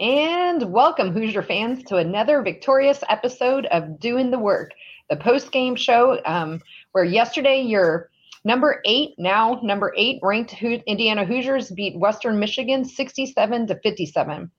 And 0.00 0.72
welcome, 0.72 1.12
Hoosier 1.12 1.42
fans, 1.42 1.84
to 1.84 1.96
another 1.96 2.40
victorious 2.40 3.04
episode 3.10 3.66
of 3.66 4.00
Doing 4.00 4.30
the 4.30 4.38
Work, 4.38 4.70
the 5.10 5.16
post 5.16 5.52
game 5.52 5.76
show 5.76 6.18
um, 6.24 6.62
where 6.92 7.04
yesterday 7.04 7.60
your 7.60 8.08
number 8.42 8.80
eight, 8.86 9.10
now 9.18 9.60
number 9.62 9.92
eight 9.98 10.18
ranked 10.22 10.52
Ho- 10.52 10.80
Indiana 10.86 11.26
Hoosiers 11.26 11.70
beat 11.72 11.98
Western 11.98 12.38
Michigan 12.38 12.82
67 12.82 13.66
to 13.66 13.78
57. 13.80 14.50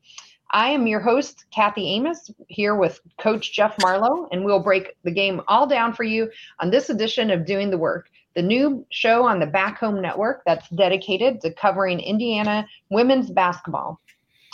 I 0.51 0.69
am 0.69 0.85
your 0.85 0.99
host, 0.99 1.46
Kathy 1.52 1.88
Amos, 1.96 2.30
here 2.48 2.76
with 2.76 3.02
Coach 3.20 3.52
Jeff 3.52 3.76
Marlowe, 3.82 4.28
and 4.32 4.46
we'll 4.46 4.62
break 4.62 4.96
the 5.04 5.10
game 5.10 5.42
all 5.48 5.66
down 5.66 5.94
for 5.94 6.04
you 6.04 6.30
on 6.60 6.70
this 6.70 6.92
edition 6.92 7.32
of 7.32 7.48
Doing 7.48 7.71
the 7.71 7.80
Work, 7.80 8.12
the 8.36 8.44
new 8.44 8.86
show 8.92 9.26
on 9.26 9.39
the 9.39 9.48
Back 9.48 9.80
Home 9.80 10.04
Network 10.04 10.44
that's 10.46 10.70
dedicated 10.70 11.42
to 11.42 11.52
covering 11.52 12.00
Indiana 12.00 12.68
women's 12.92 13.32
basketball. 13.32 14.00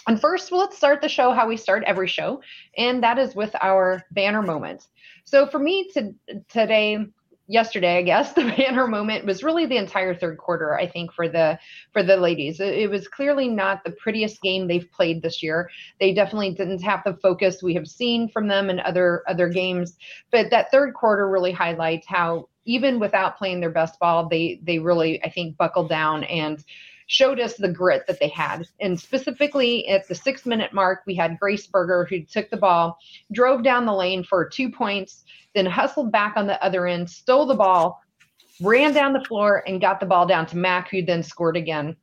And 0.07 0.19
first, 0.19 0.51
well, 0.51 0.61
let's 0.61 0.77
start 0.77 1.01
the 1.01 1.09
show 1.09 1.31
how 1.31 1.47
we 1.47 1.57
start 1.57 1.83
every 1.85 2.07
show, 2.07 2.41
and 2.77 3.03
that 3.03 3.19
is 3.19 3.35
with 3.35 3.53
our 3.61 4.03
banner 4.11 4.41
moment. 4.41 4.87
So 5.25 5.45
for 5.45 5.59
me 5.59 5.89
to, 5.93 6.15
today, 6.47 7.05
yesterday, 7.47 7.97
I 7.97 8.01
guess 8.03 8.33
the 8.33 8.53
banner 8.57 8.87
moment 8.87 9.25
was 9.25 9.43
really 9.43 9.65
the 9.65 9.77
entire 9.77 10.15
third 10.15 10.37
quarter. 10.37 10.77
I 10.77 10.87
think 10.87 11.11
for 11.13 11.27
the 11.27 11.59
for 11.91 12.03
the 12.03 12.17
ladies, 12.17 12.59
it, 12.59 12.73
it, 12.75 12.89
was 12.89 13.07
clearly 13.07 13.47
not 13.47 13.83
the 13.83 13.91
prettiest 13.91 14.41
game 14.41 14.67
they've 14.67 14.89
played 14.91 15.21
this 15.21 15.41
year. 15.41 15.69
They 15.99 16.13
definitely 16.13 16.53
didn't 16.53 16.83
have 16.83 17.03
the 17.03 17.15
focus 17.15 17.63
we 17.63 17.73
have 17.73 17.87
seen 17.87 18.29
from 18.29 18.47
them 18.47 18.69
in 18.69 18.79
other 18.79 19.23
other 19.27 19.49
games. 19.49 19.97
But 20.31 20.49
that 20.51 20.71
third 20.71 20.93
quarter 20.93 21.29
really 21.29 21.51
highlights 21.51 22.07
how 22.07 22.49
even 22.65 22.99
without 22.99 23.37
playing 23.37 23.61
their 23.61 23.71
best 23.71 23.99
ball, 23.99 24.27
they 24.29 24.59
they 24.63 24.79
really 24.79 25.23
I 25.23 25.29
think 25.29 25.57
buckled 25.57 25.89
down 25.89 26.23
and 26.25 26.63
showed 27.07 27.39
us 27.39 27.55
the 27.55 27.71
grit 27.71 28.05
that 28.07 28.19
they 28.19 28.27
had. 28.27 28.67
And 28.79 28.99
specifically 28.99 29.87
at 29.87 30.07
the 30.07 30.15
six 30.15 30.45
minute 30.45 30.73
mark, 30.73 31.01
we 31.07 31.15
had 31.15 31.39
Grace 31.39 31.65
Berger 31.65 32.05
who 32.05 32.23
took 32.23 32.49
the 32.49 32.57
ball, 32.57 32.99
drove 33.31 33.63
down 33.63 33.85
the 33.85 33.93
lane 33.93 34.23
for 34.23 34.47
two 34.47 34.69
points, 34.69 35.23
then 35.55 35.65
hustled 35.65 36.11
back 36.11 36.35
on 36.35 36.47
the 36.47 36.63
other 36.63 36.85
end, 36.85 37.09
stole 37.09 37.45
the 37.45 37.55
ball, 37.55 38.01
ran 38.61 38.93
down 38.93 39.13
the 39.13 39.23
floor, 39.23 39.63
and 39.67 39.81
got 39.81 39.99
the 39.99 40.05
ball 40.05 40.27
down 40.27 40.45
to 40.47 40.57
Mac, 40.57 40.89
who 40.89 41.01
then 41.01 41.23
scored 41.23 41.57
again. 41.57 41.95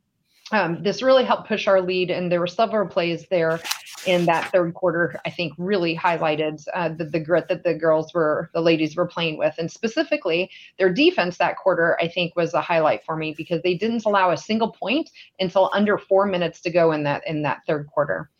Um, 0.52 0.82
this 0.82 1.02
really 1.02 1.24
helped 1.24 1.48
push 1.48 1.66
our 1.66 1.80
lead, 1.80 2.10
and 2.10 2.30
there 2.30 2.40
were 2.40 2.46
several 2.46 2.86
plays 2.86 3.26
there 3.28 3.60
in 4.06 4.26
that 4.26 4.50
third 4.50 4.74
quarter, 4.74 5.18
I 5.24 5.30
think 5.30 5.54
really 5.56 5.96
highlighted 5.96 6.64
uh, 6.74 6.90
the, 6.90 7.04
the 7.04 7.20
grit 7.20 7.48
that 7.48 7.64
the 7.64 7.74
girls 7.74 8.12
were, 8.12 8.50
the 8.52 8.60
ladies 8.60 8.96
were 8.96 9.06
playing 9.06 9.38
with. 9.38 9.54
And 9.58 9.70
specifically, 9.70 10.50
their 10.78 10.92
defense 10.92 11.38
that 11.38 11.56
quarter, 11.56 11.96
I 12.00 12.08
think, 12.08 12.36
was 12.36 12.54
a 12.54 12.60
highlight 12.60 13.04
for 13.04 13.16
me 13.16 13.34
because 13.36 13.62
they 13.62 13.74
didn't 13.74 14.04
allow 14.04 14.30
a 14.30 14.36
single 14.36 14.70
point 14.70 15.10
until 15.40 15.70
under 15.72 15.96
four 15.96 16.26
minutes 16.26 16.60
to 16.62 16.70
go 16.70 16.92
in 16.92 17.04
that 17.04 17.22
in 17.26 17.42
that 17.42 17.62
third 17.66 17.86
quarter. 17.86 18.30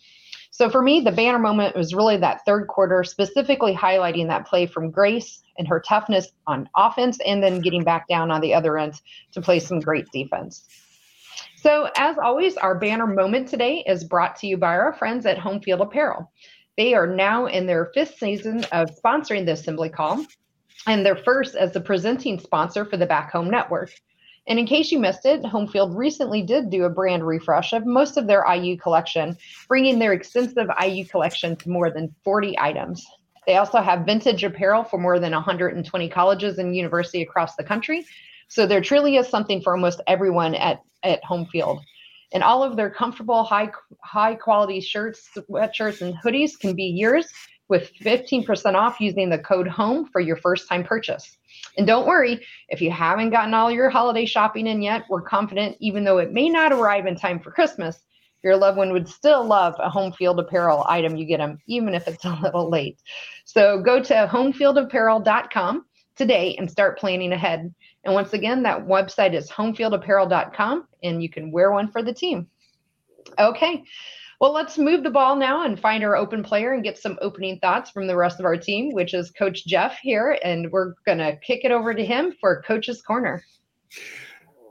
So 0.50 0.70
for 0.70 0.82
me, 0.82 1.00
the 1.00 1.10
banner 1.10 1.38
moment 1.38 1.74
was 1.74 1.94
really 1.94 2.16
that 2.18 2.44
third 2.44 2.68
quarter, 2.68 3.02
specifically 3.02 3.74
highlighting 3.74 4.28
that 4.28 4.46
play 4.46 4.66
from 4.66 4.90
Grace 4.90 5.42
and 5.58 5.66
her 5.66 5.80
toughness 5.80 6.28
on 6.46 6.68
offense, 6.76 7.18
and 7.26 7.42
then 7.42 7.60
getting 7.60 7.82
back 7.82 8.06
down 8.06 8.30
on 8.30 8.40
the 8.40 8.54
other 8.54 8.78
end 8.78 9.00
to 9.32 9.40
play 9.40 9.58
some 9.58 9.80
great 9.80 10.08
defense. 10.12 10.83
So, 11.64 11.88
as 11.96 12.18
always, 12.18 12.58
our 12.58 12.78
banner 12.78 13.06
moment 13.06 13.48
today 13.48 13.82
is 13.86 14.04
brought 14.04 14.36
to 14.36 14.46
you 14.46 14.58
by 14.58 14.76
our 14.76 14.92
friends 14.92 15.24
at 15.24 15.38
Home 15.38 15.62
Field 15.62 15.80
Apparel. 15.80 16.30
They 16.76 16.92
are 16.92 17.06
now 17.06 17.46
in 17.46 17.66
their 17.66 17.90
fifth 17.94 18.18
season 18.18 18.64
of 18.64 18.90
sponsoring 19.02 19.46
the 19.46 19.52
Assembly 19.52 19.88
Call, 19.88 20.26
and 20.86 21.06
their 21.06 21.16
first 21.16 21.54
as 21.54 21.72
the 21.72 21.80
presenting 21.80 22.38
sponsor 22.38 22.84
for 22.84 22.98
the 22.98 23.06
Back 23.06 23.32
Home 23.32 23.48
Network. 23.48 23.90
And 24.46 24.58
in 24.58 24.66
case 24.66 24.92
you 24.92 24.98
missed 24.98 25.24
it, 25.24 25.42
Home 25.46 25.66
Field 25.66 25.96
recently 25.96 26.42
did 26.42 26.68
do 26.68 26.84
a 26.84 26.90
brand 26.90 27.26
refresh 27.26 27.72
of 27.72 27.86
most 27.86 28.18
of 28.18 28.26
their 28.26 28.44
IU 28.46 28.76
collection, 28.76 29.34
bringing 29.66 29.98
their 29.98 30.12
extensive 30.12 30.68
IU 30.86 31.06
collection 31.06 31.56
to 31.56 31.70
more 31.70 31.90
than 31.90 32.14
40 32.24 32.58
items. 32.58 33.06
They 33.46 33.56
also 33.56 33.80
have 33.80 34.04
vintage 34.04 34.44
apparel 34.44 34.84
for 34.84 34.98
more 34.98 35.18
than 35.18 35.32
120 35.32 36.10
colleges 36.10 36.58
and 36.58 36.76
universities 36.76 37.26
across 37.26 37.56
the 37.56 37.64
country, 37.64 38.04
so 38.48 38.66
there 38.66 38.80
truly 38.80 39.16
is 39.16 39.28
something 39.28 39.60
for 39.60 39.74
almost 39.74 40.00
everyone 40.06 40.54
at, 40.54 40.80
at 41.02 41.24
home 41.24 41.46
field. 41.46 41.80
And 42.32 42.42
all 42.42 42.64
of 42.64 42.76
their 42.76 42.90
comfortable, 42.90 43.44
high 43.44 43.70
high 44.02 44.34
quality 44.34 44.80
shirts, 44.80 45.28
sweatshirts, 45.36 46.00
and 46.00 46.14
hoodies 46.16 46.58
can 46.58 46.74
be 46.74 46.86
yours 46.86 47.32
with 47.68 47.92
15% 48.02 48.74
off 48.74 49.00
using 49.00 49.30
the 49.30 49.38
code 49.38 49.68
HOME 49.68 50.06
for 50.06 50.20
your 50.20 50.36
first 50.36 50.68
time 50.68 50.84
purchase. 50.84 51.36
And 51.78 51.86
don't 51.86 52.06
worry, 52.06 52.44
if 52.68 52.80
you 52.80 52.90
haven't 52.90 53.30
gotten 53.30 53.54
all 53.54 53.70
your 53.70 53.88
holiday 53.88 54.26
shopping 54.26 54.66
in 54.66 54.82
yet, 54.82 55.04
we're 55.08 55.22
confident, 55.22 55.76
even 55.80 56.04
though 56.04 56.18
it 56.18 56.32
may 56.32 56.48
not 56.48 56.72
arrive 56.72 57.06
in 57.06 57.16
time 57.16 57.40
for 57.40 57.50
Christmas, 57.50 58.02
your 58.42 58.56
loved 58.56 58.76
one 58.76 58.92
would 58.92 59.08
still 59.08 59.44
love 59.44 59.74
a 59.78 59.88
home 59.88 60.12
field 60.12 60.38
apparel 60.38 60.84
item 60.86 61.16
you 61.16 61.24
get 61.24 61.38
them, 61.38 61.58
even 61.66 61.94
if 61.94 62.06
it's 62.06 62.24
a 62.24 62.38
little 62.42 62.68
late. 62.68 62.98
So 63.46 63.80
go 63.80 64.02
to 64.02 64.28
homefieldapparel.com 64.30 65.86
today 66.16 66.54
and 66.58 66.70
start 66.70 66.98
planning 66.98 67.32
ahead. 67.32 67.74
And 68.04 68.14
once 68.14 68.32
again, 68.32 68.62
that 68.62 68.86
website 68.86 69.34
is 69.34 69.50
homefieldapparel.com 69.50 70.86
and 71.02 71.22
you 71.22 71.28
can 71.28 71.50
wear 71.50 71.72
one 71.72 71.90
for 71.90 72.02
the 72.02 72.12
team. 72.12 72.48
Okay. 73.38 73.82
Well, 74.40 74.52
let's 74.52 74.76
move 74.76 75.04
the 75.04 75.10
ball 75.10 75.36
now 75.36 75.64
and 75.64 75.80
find 75.80 76.04
our 76.04 76.16
open 76.16 76.42
player 76.42 76.72
and 76.72 76.82
get 76.82 76.98
some 76.98 77.18
opening 77.22 77.58
thoughts 77.60 77.90
from 77.90 78.06
the 78.06 78.16
rest 78.16 78.40
of 78.40 78.46
our 78.46 78.56
team, 78.56 78.92
which 78.92 79.14
is 79.14 79.30
Coach 79.30 79.64
Jeff 79.64 79.98
here. 80.02 80.38
And 80.44 80.70
we're 80.70 80.94
going 81.06 81.18
to 81.18 81.36
kick 81.36 81.64
it 81.64 81.70
over 81.70 81.94
to 81.94 82.04
him 82.04 82.34
for 82.40 82.62
Coach's 82.62 83.00
Corner. 83.00 83.42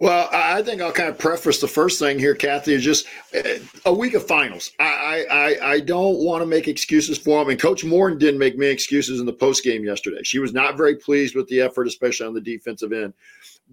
Well, 0.03 0.27
I 0.33 0.61
think 0.63 0.81
I'll 0.81 0.91
kind 0.91 1.07
of 1.07 1.17
preface 1.17 1.61
the 1.61 1.67
first 1.69 1.97
thing 1.97 2.19
here, 2.19 2.35
Kathy, 2.35 2.73
is 2.73 2.83
just 2.83 3.05
eh, 3.31 3.59
a 3.85 3.93
week 3.93 4.15
of 4.15 4.27
finals. 4.27 4.73
I 4.77 5.25
I, 5.31 5.71
I 5.75 5.79
don't 5.79 6.17
want 6.17 6.41
to 6.41 6.45
make 6.45 6.67
excuses 6.67 7.17
for 7.17 7.39
them. 7.39 7.49
And 7.49 7.57
Coach 7.57 7.85
Moren 7.85 8.17
didn't 8.17 8.37
make 8.37 8.57
many 8.57 8.73
excuses 8.73 9.21
in 9.21 9.25
the 9.25 9.31
post 9.31 9.63
game 9.63 9.85
yesterday. 9.85 10.19
She 10.23 10.39
was 10.39 10.51
not 10.51 10.75
very 10.75 10.97
pleased 10.97 11.35
with 11.37 11.47
the 11.47 11.61
effort, 11.61 11.87
especially 11.87 12.27
on 12.27 12.33
the 12.33 12.41
defensive 12.41 12.91
end. 12.91 13.13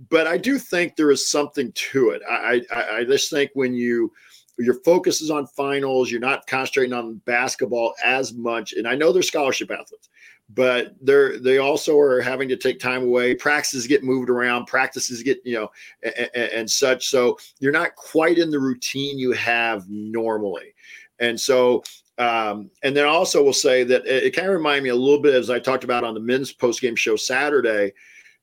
But 0.08 0.28
I 0.28 0.38
do 0.38 0.56
think 0.60 0.94
there 0.94 1.10
is 1.10 1.28
something 1.28 1.72
to 1.72 2.10
it. 2.10 2.22
I 2.30 2.62
I, 2.70 2.98
I 2.98 3.04
just 3.04 3.28
think 3.28 3.50
when 3.54 3.74
you 3.74 4.12
your 4.60 4.80
focus 4.82 5.20
is 5.20 5.30
on 5.30 5.46
finals, 5.46 6.10
you're 6.10 6.20
not 6.20 6.46
concentrating 6.46 6.92
on 6.92 7.16
basketball 7.24 7.94
as 8.04 8.32
much. 8.32 8.72
And 8.74 8.86
I 8.86 8.94
know 8.94 9.12
they're 9.12 9.22
scholarship 9.22 9.70
athletes, 9.70 10.10
but 10.54 10.94
they're 11.00 11.38
they 11.38 11.58
also 11.58 11.98
are 11.98 12.20
having 12.20 12.48
to 12.48 12.56
take 12.56 12.80
time 12.80 13.02
away 13.04 13.34
practices 13.34 13.86
get 13.86 14.02
moved 14.02 14.28
around 14.28 14.66
practices 14.66 15.22
get 15.22 15.40
you 15.44 15.54
know 15.54 15.70
and, 16.02 16.30
and, 16.34 16.70
such 16.70 17.08
so 17.08 17.38
you're 17.60 17.72
not 17.72 17.94
quite 17.94 18.38
in 18.38 18.50
the 18.50 18.58
routine 18.58 19.18
you 19.18 19.32
have 19.32 19.88
normally 19.88 20.74
and 21.20 21.38
so 21.38 21.82
um, 22.18 22.70
and 22.82 22.96
then 22.96 23.06
also 23.06 23.42
will 23.42 23.52
say 23.52 23.84
that 23.84 24.04
it, 24.06 24.24
it 24.24 24.30
kind 24.36 24.48
of 24.48 24.54
reminded 24.54 24.82
me 24.82 24.90
a 24.90 24.94
little 24.94 25.22
bit 25.22 25.34
as 25.34 25.50
i 25.50 25.58
talked 25.58 25.84
about 25.84 26.04
on 26.04 26.14
the 26.14 26.20
men's 26.20 26.52
post 26.52 26.80
game 26.80 26.96
show 26.96 27.16
saturday 27.16 27.92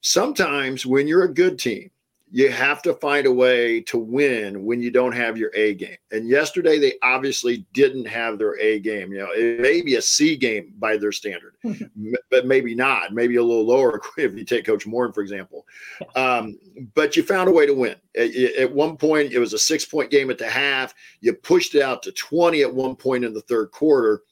sometimes 0.02 0.86
when 0.86 1.08
you're 1.08 1.26
a 1.26 1.34
good 1.34 1.60
team 1.60 1.90
you 2.30 2.52
have 2.52 2.82
to 2.82 2.94
find 2.94 3.26
a 3.26 3.32
way 3.32 3.80
to 3.82 3.98
win 3.98 4.66
when 4.66 4.82
you 4.82 4.92
don't 4.92 5.14
have 5.14 5.38
your 5.38 5.50
A 5.56 5.76
game. 5.76 5.98
And 6.12 6.28
yesterday 6.28 6.78
they 6.78 6.94
obviously 7.02 7.66
didn't 7.74 8.06
have 8.06 8.38
their 8.38 8.60
A 8.60 8.80
game. 8.80 9.14
You 9.14 9.20
know, 9.20 9.30
it 9.32 9.62
may 9.62 9.82
be 9.82 9.96
a 9.96 10.02
C 10.02 10.36
game 10.36 10.74
by 10.78 10.98
their 10.98 11.14
standard, 11.14 11.56
but 12.30 12.46
maybe 12.46 12.76
not. 12.76 13.14
Maybe 13.14 13.38
a 13.38 13.44
little 13.44 13.66
lower 13.66 14.02
if 14.18 14.36
you 14.36 14.44
take 14.44 14.66
Coach 14.66 14.86
Moren, 14.86 15.14
for 15.14 15.22
example. 15.22 15.66
Um, 16.16 16.60
but 16.96 17.16
you 17.16 17.24
found 17.24 17.48
a 17.48 17.54
way 17.54 17.66
to 17.66 17.74
win. 17.74 17.96
At, 18.18 18.36
at 18.36 18.74
one 18.74 18.98
point, 18.98 19.32
it 19.32 19.40
was 19.40 19.54
a 19.54 19.60
six 19.60 19.86
point 19.86 20.12
game 20.12 20.30
at 20.30 20.38
the 20.38 20.50
half. 20.50 20.94
You 21.22 21.34
pushed 21.34 21.76
it 21.76 21.82
out 21.82 22.04
to 22.04 22.12
20 22.12 22.62
at 22.62 22.74
one 22.74 22.96
point 22.96 23.24
in 23.24 23.34
the 23.34 23.42
third 23.42 23.72
quarter 23.72 24.24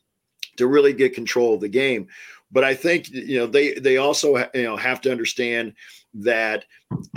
to 0.57 0.67
really 0.67 0.93
get 0.93 1.13
control 1.13 1.53
of 1.53 1.61
the 1.61 1.69
game. 1.69 2.07
But 2.55 2.63
I 2.63 2.73
think 2.73 3.09
you 3.11 3.37
know 3.37 3.47
they 3.47 3.73
they 3.73 3.97
also 3.97 4.37
you 4.53 4.63
know 4.63 4.77
have 4.77 5.01
to 5.01 5.11
understand 5.11 5.73
that 6.13 6.63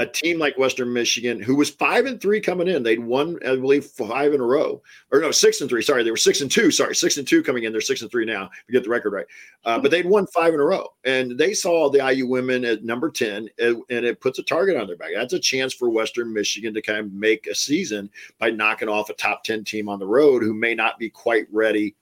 a 0.00 0.06
team 0.06 0.40
like 0.40 0.58
Western 0.58 0.92
Michigan, 0.92 1.40
who 1.40 1.54
was 1.54 1.70
five 1.70 2.06
and 2.06 2.20
three 2.20 2.40
coming 2.40 2.66
in, 2.66 2.82
they'd 2.82 2.98
won, 2.98 3.38
I 3.46 3.54
believe, 3.54 3.84
five 3.84 4.34
in 4.34 4.40
a 4.40 4.44
row, 4.44 4.82
or 5.12 5.20
no, 5.20 5.30
six 5.30 5.60
and 5.60 5.70
three. 5.70 5.80
Sorry, 5.80 6.02
they 6.02 6.10
were 6.10 6.16
six 6.16 6.40
and 6.40 6.50
two. 6.50 6.72
Sorry, 6.72 6.92
six 6.96 7.18
and 7.18 7.28
two 7.28 7.44
coming 7.44 7.62
in. 7.62 7.70
They're 7.70 7.80
six 7.80 8.02
and 8.02 8.10
three 8.10 8.24
now. 8.24 8.50
You 8.66 8.72
get 8.72 8.82
the 8.82 8.90
record 8.90 9.12
right, 9.12 9.26
uh, 9.64 9.78
but 9.78 9.92
they'd 9.92 10.06
won 10.06 10.26
five 10.26 10.54
in 10.54 10.58
a 10.58 10.64
row, 10.64 10.88
and 11.04 11.38
they 11.38 11.54
saw 11.54 11.88
the 11.88 12.04
IU 12.04 12.26
women 12.26 12.64
at 12.64 12.82
number 12.82 13.08
ten, 13.08 13.48
and, 13.60 13.80
and 13.90 14.04
it 14.04 14.20
puts 14.20 14.40
a 14.40 14.42
target 14.42 14.76
on 14.76 14.88
their 14.88 14.96
back. 14.96 15.10
That's 15.14 15.34
a 15.34 15.38
chance 15.38 15.72
for 15.72 15.88
Western 15.88 16.34
Michigan 16.34 16.74
to 16.74 16.82
kind 16.82 16.98
of 16.98 17.12
make 17.12 17.46
a 17.46 17.54
season 17.54 18.10
by 18.40 18.50
knocking 18.50 18.88
off 18.88 19.08
a 19.08 19.14
top 19.14 19.44
ten 19.44 19.62
team 19.62 19.88
on 19.88 20.00
the 20.00 20.06
road 20.08 20.42
who 20.42 20.52
may 20.52 20.74
not 20.74 20.98
be 20.98 21.08
quite 21.08 21.46
ready 21.52 21.94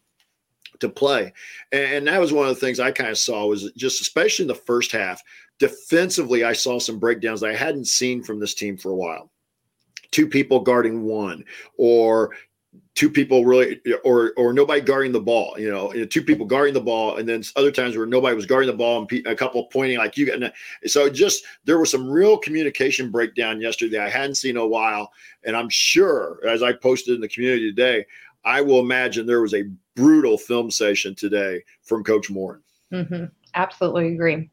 to 0.81 0.89
play. 0.89 1.33
And, 1.73 2.07
that 2.07 2.21
was 2.21 2.33
one 2.33 2.49
of 2.49 2.55
the 2.55 2.61
things 2.61 2.81
I 2.81 2.91
kind 2.91 3.11
of 3.11 3.19
saw 3.19 3.47
was 3.47 3.71
just 3.77 4.01
especially 4.01 4.45
in 4.45 4.49
the 4.49 4.55
first 4.55 4.93
half, 4.93 5.23
defensively, 5.59 6.45
I 6.45 6.53
saw 6.53 6.79
some 6.79 6.99
breakdowns 6.99 7.43
I 7.43 7.55
hadn't 7.55 7.87
seen 7.87 8.23
from 8.23 8.41
this 8.41 8.55
team 8.55 8.77
for 8.77 8.91
a 8.91 8.97
while. 8.97 9.31
Two 10.11 10.29
people 10.29 10.61
guarding 10.61 11.03
one, 11.03 11.45
or 11.77 12.31
two 12.95 13.11
people 13.11 13.45
really 13.45 13.81
or 14.05 14.33
or 14.37 14.53
nobody 14.53 14.81
guarding 14.81 15.13
the 15.13 15.21
ball 15.21 15.55
you 15.59 15.71
know 15.71 15.93
two 16.07 16.23
people 16.23 16.45
guarding 16.45 16.75
the 16.75 16.81
ball 16.81 17.17
and 17.17 17.29
then 17.29 17.43
other 17.57 17.71
times 17.71 17.97
where 17.97 18.07
nobody 18.07 18.35
was 18.35 18.47
guarding 18.47 18.71
the 18.71 18.77
ball 18.77 19.07
and 19.11 19.27
a 19.27 19.35
couple 19.35 19.65
pointing 19.67 19.99
like 19.99 20.17
you 20.17 20.27
got 20.27 20.53
so 20.87 21.09
just 21.09 21.45
there 21.65 21.79
was 21.79 21.91
some 21.91 22.11
real 22.11 22.37
communication 22.37 23.11
breakdown 23.11 23.61
yesterday 23.61 23.99
i 23.99 24.09
hadn't 24.09 24.35
seen 24.35 24.53
in 24.53 24.57
a 24.59 24.67
while 24.67 25.11
and 25.45 25.57
i'm 25.57 25.71
sure 25.71 26.39
as 26.47 26.63
i 26.63 26.73
posted 26.73 27.15
in 27.15 27.21
the 27.21 27.29
community 27.29 27.71
today 27.71 28.05
I 28.47 28.61
will 28.61 28.79
imagine 28.79 29.27
there 29.27 29.43
was 29.43 29.55
a 29.55 29.65
brutal 29.97 30.39
film 30.39 30.71
session 30.71 31.17
today 31.17 31.65
from 31.83 32.05
Coach 32.05 32.31
Moren. 32.31 32.63
Mm-hmm. 32.93 33.25
Absolutely 33.55 34.15
agree. 34.15 34.51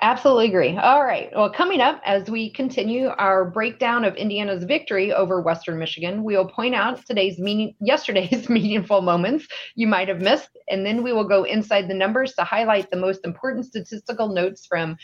Absolutely 0.00 0.46
agree. 0.46 0.76
All 0.76 1.02
right. 1.02 1.30
Well, 1.34 1.50
coming 1.50 1.80
up 1.80 2.00
as 2.04 2.30
we 2.30 2.50
continue 2.50 3.08
our 3.18 3.44
breakdown 3.44 4.04
of 4.04 4.14
Indiana's 4.14 4.62
victory 4.62 5.12
over 5.12 5.40
Western 5.40 5.78
Michigan, 5.78 6.22
we 6.22 6.36
will 6.36 6.48
point 6.48 6.74
out 6.74 7.04
today's 7.04 7.38
meaning, 7.38 7.74
yesterday's 7.80 8.48
meaningful 8.50 9.02
moments 9.02 9.48
you 9.74 9.88
might 9.88 10.06
have 10.06 10.20
missed, 10.20 10.50
and 10.68 10.86
then 10.86 11.02
we 11.02 11.12
will 11.12 11.26
go 11.26 11.42
inside 11.42 11.88
the 11.88 11.94
numbers 11.94 12.34
to 12.34 12.44
highlight 12.44 12.90
the 12.90 12.96
most 12.96 13.24
important 13.24 13.64
statistical 13.66 14.28
notes 14.28 14.66
from 14.66 14.96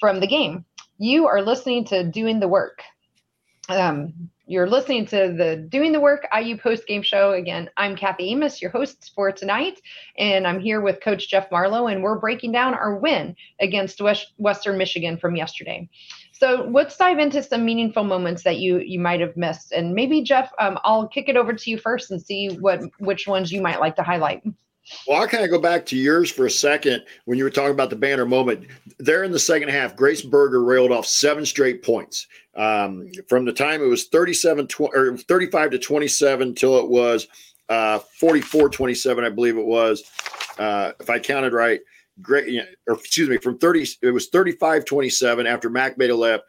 from 0.00 0.20
the 0.20 0.26
game. 0.26 0.66
You 0.98 1.26
are 1.28 1.40
listening 1.40 1.86
to 1.86 2.04
Doing 2.04 2.38
the 2.38 2.48
Work. 2.48 2.82
Um, 3.70 4.30
you're 4.46 4.68
listening 4.68 5.06
to 5.06 5.34
the 5.36 5.56
Doing 5.68 5.92
the 5.92 6.00
Work 6.00 6.26
IU 6.36 6.58
post 6.58 6.86
game 6.86 7.02
show. 7.02 7.32
Again, 7.32 7.70
I'm 7.76 7.96
Kathy 7.96 8.30
Amos, 8.30 8.60
your 8.60 8.70
host 8.70 9.12
for 9.14 9.30
tonight, 9.30 9.80
and 10.18 10.46
I'm 10.46 10.58
here 10.58 10.80
with 10.80 11.00
Coach 11.00 11.28
Jeff 11.28 11.50
Marlowe, 11.50 11.86
and 11.86 12.02
we're 12.02 12.18
breaking 12.18 12.52
down 12.52 12.74
our 12.74 12.96
win 12.96 13.36
against 13.60 14.00
West, 14.00 14.32
Western 14.38 14.76
Michigan 14.78 15.16
from 15.16 15.36
yesterday. 15.36 15.88
So 16.32 16.68
let's 16.72 16.96
dive 16.96 17.20
into 17.20 17.42
some 17.42 17.64
meaningful 17.64 18.02
moments 18.02 18.42
that 18.42 18.58
you 18.58 18.80
you 18.80 18.98
might 18.98 19.20
have 19.20 19.36
missed, 19.36 19.70
and 19.70 19.94
maybe 19.94 20.22
Jeff, 20.22 20.52
um, 20.58 20.78
I'll 20.82 21.06
kick 21.06 21.28
it 21.28 21.36
over 21.36 21.52
to 21.52 21.70
you 21.70 21.78
first 21.78 22.10
and 22.10 22.20
see 22.20 22.48
what 22.48 22.80
which 22.98 23.28
ones 23.28 23.52
you 23.52 23.62
might 23.62 23.80
like 23.80 23.94
to 23.96 24.02
highlight. 24.02 24.42
Well, 25.06 25.20
I'll 25.20 25.28
kind 25.28 25.44
of 25.44 25.50
go 25.50 25.60
back 25.60 25.86
to 25.86 25.96
yours 25.96 26.30
for 26.30 26.46
a 26.46 26.50
second 26.50 27.04
when 27.24 27.38
you 27.38 27.44
were 27.44 27.50
talking 27.50 27.70
about 27.70 27.90
the 27.90 27.96
banner 27.96 28.26
moment. 28.26 28.66
There 28.98 29.24
in 29.24 29.32
the 29.32 29.38
second 29.38 29.68
half, 29.68 29.96
Grace 29.96 30.22
Berger 30.22 30.62
railed 30.62 30.92
off 30.92 31.06
seven 31.06 31.46
straight 31.46 31.82
points. 31.82 32.26
Um, 32.54 33.10
from 33.28 33.44
the 33.44 33.52
time 33.52 33.82
it 33.82 33.86
was 33.86 34.08
37 34.08 34.66
tw- 34.66 34.80
or 34.80 35.16
35 35.16 35.70
to 35.70 35.78
27 35.78 36.54
till 36.54 36.78
it 36.78 36.88
was 36.88 37.26
uh, 37.68 38.00
44 38.20 38.68
27, 38.68 39.24
I 39.24 39.30
believe 39.30 39.56
it 39.56 39.64
was, 39.64 40.04
uh, 40.58 40.92
if 41.00 41.08
I 41.08 41.18
counted 41.18 41.52
right. 41.52 41.80
Great, 42.20 42.62
or 42.86 42.94
excuse 42.94 43.30
me, 43.30 43.38
from 43.38 43.56
30, 43.56 43.86
it 44.02 44.10
was 44.10 44.28
35 44.28 44.84
27 44.84 45.46
after 45.46 45.70
Mac 45.70 45.96
made 45.96 46.10
a 46.10 46.16
lap. 46.16 46.42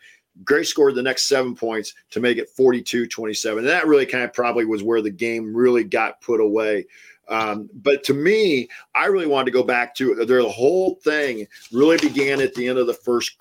Grace 0.43 0.67
scored 0.67 0.95
the 0.95 1.01
next 1.01 1.29
seven 1.29 1.55
points 1.55 1.93
to 2.09 2.19
make 2.19 2.37
it 2.37 2.49
42 2.49 3.07
27. 3.07 3.59
And 3.59 3.67
that 3.67 3.87
really 3.87 4.05
kind 4.05 4.25
of 4.25 4.33
probably 4.33 4.65
was 4.65 4.83
where 4.83 5.01
the 5.01 5.11
game 5.11 5.55
really 5.55 5.85
got 5.85 6.19
put 6.21 6.41
away. 6.41 6.85
Um, 7.29 7.69
but 7.73 8.03
to 8.05 8.13
me, 8.13 8.67
I 8.95 9.05
really 9.05 9.27
wanted 9.27 9.45
to 9.45 9.51
go 9.51 9.63
back 9.63 9.95
to 9.95 10.15
the 10.15 10.49
whole 10.49 10.95
thing 11.03 11.47
really 11.71 11.97
began 11.97 12.41
at 12.41 12.53
the 12.53 12.67
end 12.67 12.77
of 12.77 12.87
the 12.87 12.93
first 12.93 13.35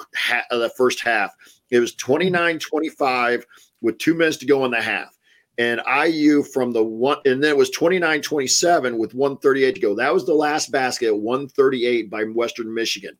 of 0.51 0.61
the 0.61 0.71
first 0.71 1.01
half. 1.01 1.35
It 1.71 1.81
was 1.81 1.95
29-25 1.97 3.45
with 3.81 3.99
two 3.99 4.15
minutes 4.15 4.37
to 4.39 4.47
go 4.47 4.65
in 4.65 4.71
the 4.71 4.81
half. 4.81 5.17
And 5.59 5.83
IU 5.87 6.43
from 6.43 6.73
the 6.73 6.83
one, 6.83 7.19
and 7.27 7.43
then 7.43 7.51
it 7.51 7.57
was 7.57 7.71
29 7.71 8.23
27 8.23 8.97
with 8.97 9.15
138 9.15 9.75
to 9.75 9.81
go. 9.81 9.95
That 9.95 10.15
was 10.15 10.25
the 10.25 10.35
last 10.35 10.73
basket 10.73 11.09
at 11.09 11.19
138 11.19 12.09
by 12.09 12.25
Western 12.25 12.73
Michigan. 12.73 13.19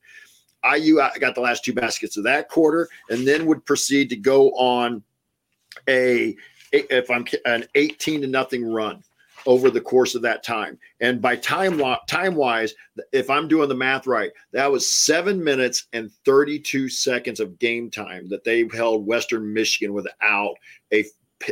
IU 0.63 0.95
got 1.19 1.35
the 1.35 1.41
last 1.41 1.63
two 1.63 1.73
baskets 1.73 2.17
of 2.17 2.23
that 2.23 2.49
quarter 2.49 2.89
and 3.09 3.27
then 3.27 3.45
would 3.45 3.65
proceed 3.65 4.09
to 4.09 4.15
go 4.15 4.49
on 4.51 5.03
a, 5.87 6.35
if 6.71 7.11
I'm 7.11 7.25
an 7.45 7.65
18 7.75 8.21
to 8.21 8.27
nothing 8.27 8.65
run 8.65 9.03
over 9.45 9.69
the 9.69 9.81
course 9.81 10.15
of 10.15 10.21
that 10.21 10.43
time. 10.43 10.77
And 10.99 11.21
by 11.21 11.35
time 11.35 11.81
time 12.07 12.35
wise, 12.35 12.73
if 13.11 13.29
I'm 13.29 13.47
doing 13.47 13.69
the 13.69 13.75
math 13.75 14.07
right, 14.07 14.31
that 14.51 14.71
was 14.71 14.91
seven 14.91 15.43
minutes 15.43 15.87
and 15.93 16.11
32 16.25 16.89
seconds 16.89 17.39
of 17.39 17.59
game 17.59 17.89
time 17.89 18.29
that 18.29 18.43
they 18.43 18.67
held 18.73 19.05
Western 19.05 19.53
Michigan 19.53 19.93
without 19.93 20.55
a 20.93 21.05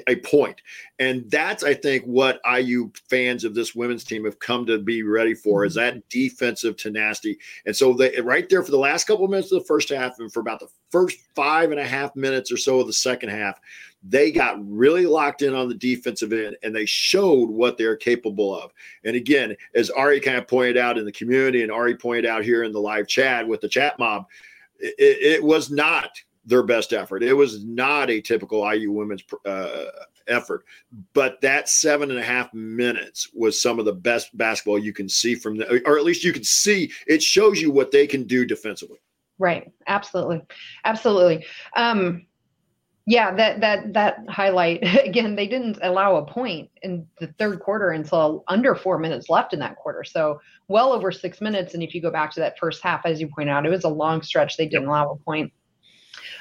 a 0.07 0.15
point. 0.17 0.61
And 0.99 1.29
that's, 1.29 1.63
I 1.63 1.73
think, 1.73 2.03
what 2.05 2.39
IU 2.45 2.91
fans 3.09 3.43
of 3.43 3.55
this 3.55 3.75
women's 3.75 4.03
team 4.03 4.25
have 4.25 4.39
come 4.39 4.65
to 4.65 4.77
be 4.79 5.03
ready 5.03 5.33
for 5.33 5.65
is 5.65 5.77
mm-hmm. 5.77 5.97
that 5.97 6.09
defensive 6.09 6.77
tenacity. 6.77 7.37
And 7.65 7.75
so 7.75 7.93
they 7.93 8.19
right 8.21 8.47
there 8.49 8.63
for 8.63 8.71
the 8.71 8.77
last 8.77 9.05
couple 9.05 9.25
of 9.25 9.31
minutes 9.31 9.51
of 9.51 9.59
the 9.59 9.65
first 9.65 9.89
half 9.89 10.19
and 10.19 10.31
for 10.31 10.39
about 10.39 10.59
the 10.59 10.69
first 10.89 11.19
five 11.35 11.71
and 11.71 11.79
a 11.79 11.87
half 11.87 12.15
minutes 12.15 12.51
or 12.51 12.57
so 12.57 12.79
of 12.79 12.87
the 12.87 12.93
second 12.93 13.29
half, 13.29 13.59
they 14.03 14.31
got 14.31 14.57
really 14.67 15.05
locked 15.05 15.41
in 15.41 15.53
on 15.53 15.69
the 15.69 15.75
defensive 15.75 16.33
end 16.33 16.57
and 16.63 16.75
they 16.75 16.85
showed 16.85 17.49
what 17.49 17.77
they're 17.77 17.95
capable 17.95 18.55
of. 18.59 18.71
And 19.03 19.15
again, 19.15 19.55
as 19.75 19.89
Ari 19.91 20.19
kind 20.19 20.37
of 20.37 20.47
pointed 20.47 20.77
out 20.77 20.97
in 20.97 21.05
the 21.05 21.11
community 21.11 21.61
and 21.61 21.71
Ari 21.71 21.95
pointed 21.95 22.25
out 22.25 22.43
here 22.43 22.63
in 22.63 22.71
the 22.71 22.81
live 22.81 23.07
chat 23.07 23.47
with 23.47 23.61
the 23.61 23.69
chat 23.69 23.99
mob, 23.99 24.25
it, 24.79 24.95
it 24.97 25.43
was 25.43 25.69
not 25.69 26.09
their 26.45 26.63
best 26.63 26.93
effort. 26.93 27.23
It 27.23 27.33
was 27.33 27.63
not 27.63 28.09
a 28.09 28.21
typical 28.21 28.69
IU 28.71 28.91
women's 28.91 29.23
uh, 29.45 29.85
effort, 30.27 30.65
but 31.13 31.39
that 31.41 31.69
seven 31.69 32.09
and 32.09 32.19
a 32.19 32.23
half 32.23 32.53
minutes 32.53 33.29
was 33.33 33.61
some 33.61 33.79
of 33.79 33.85
the 33.85 33.93
best 33.93 34.35
basketball 34.37 34.79
you 34.79 34.93
can 34.93 35.07
see 35.07 35.35
from 35.35 35.57
the, 35.57 35.81
or 35.85 35.97
at 35.97 36.03
least 36.03 36.23
you 36.23 36.33
can 36.33 36.43
see 36.43 36.91
it 37.07 37.21
shows 37.21 37.61
you 37.61 37.71
what 37.71 37.91
they 37.91 38.07
can 38.07 38.23
do 38.23 38.45
defensively. 38.45 38.99
Right. 39.37 39.71
Absolutely. 39.87 40.41
Absolutely. 40.85 41.45
Um, 41.75 42.25
yeah, 43.07 43.33
that 43.33 43.59
that 43.61 43.93
that 43.93 44.19
highlight 44.29 44.83
again. 45.05 45.35
They 45.35 45.47
didn't 45.47 45.79
allow 45.81 46.17
a 46.17 46.25
point 46.25 46.69
in 46.83 47.07
the 47.19 47.27
third 47.39 47.59
quarter 47.59 47.89
until 47.89 48.43
under 48.47 48.75
four 48.75 48.99
minutes 48.99 49.29
left 49.29 49.53
in 49.53 49.59
that 49.59 49.75
quarter. 49.75 50.03
So 50.03 50.39
well 50.67 50.93
over 50.93 51.11
six 51.11 51.41
minutes. 51.41 51.73
And 51.73 51.81
if 51.81 51.95
you 51.95 52.01
go 52.01 52.11
back 52.11 52.31
to 52.31 52.39
that 52.39 52.59
first 52.59 52.83
half, 52.83 53.05
as 53.05 53.19
you 53.19 53.27
point 53.27 53.49
out, 53.49 53.65
it 53.65 53.69
was 53.69 53.83
a 53.83 53.89
long 53.89 54.21
stretch. 54.21 54.57
They 54.57 54.65
didn't 54.65 54.83
yep. 54.83 54.89
allow 54.89 55.11
a 55.11 55.15
point. 55.17 55.51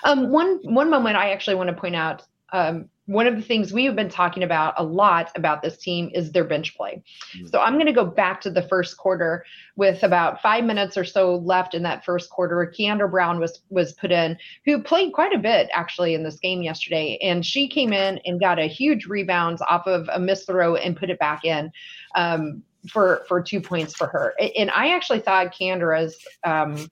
Um, 0.04 0.30
one 0.30 0.60
one 0.62 0.90
moment 0.90 1.16
I 1.16 1.30
actually 1.30 1.56
want 1.56 1.68
to 1.68 1.76
point 1.76 1.96
out. 1.96 2.22
Um, 2.52 2.88
one 3.10 3.26
of 3.26 3.34
the 3.34 3.42
things 3.42 3.72
we 3.72 3.84
have 3.84 3.96
been 3.96 4.08
talking 4.08 4.44
about 4.44 4.72
a 4.76 4.84
lot 4.84 5.32
about 5.34 5.62
this 5.62 5.76
team 5.76 6.12
is 6.14 6.30
their 6.30 6.44
bench 6.44 6.76
play. 6.76 7.02
Mm-hmm. 7.34 7.48
So 7.48 7.60
I'm 7.60 7.74
going 7.74 7.86
to 7.86 7.92
go 7.92 8.04
back 8.04 8.40
to 8.42 8.50
the 8.50 8.62
first 8.62 8.96
quarter 8.96 9.44
with 9.74 10.04
about 10.04 10.40
five 10.40 10.62
minutes 10.62 10.96
or 10.96 11.04
so 11.04 11.34
left 11.34 11.74
in 11.74 11.82
that 11.82 12.04
first 12.04 12.30
quarter. 12.30 12.72
Kiandra 12.78 13.10
Browne 13.10 13.40
was 13.40 13.62
was 13.68 13.92
put 13.94 14.12
in, 14.12 14.38
who 14.64 14.80
played 14.80 15.12
quite 15.12 15.34
a 15.34 15.38
bit 15.38 15.68
actually 15.72 16.14
in 16.14 16.22
this 16.22 16.38
game 16.38 16.62
yesterday, 16.62 17.18
and 17.20 17.44
she 17.44 17.68
came 17.68 17.92
in 17.92 18.20
and 18.24 18.38
got 18.38 18.60
a 18.60 18.68
huge 18.68 19.06
rebound 19.06 19.58
off 19.68 19.88
of 19.88 20.08
a 20.12 20.20
missed 20.20 20.46
throw 20.46 20.76
and 20.76 20.96
put 20.96 21.10
it 21.10 21.18
back 21.18 21.44
in. 21.44 21.72
Um, 22.14 22.62
for 22.88 23.24
for 23.28 23.42
two 23.42 23.60
points 23.60 23.94
for 23.94 24.06
her, 24.06 24.34
and 24.56 24.70
I 24.70 24.94
actually 24.94 25.20
thought 25.20 25.52
Kiandra's 25.52 26.16
um, 26.44 26.88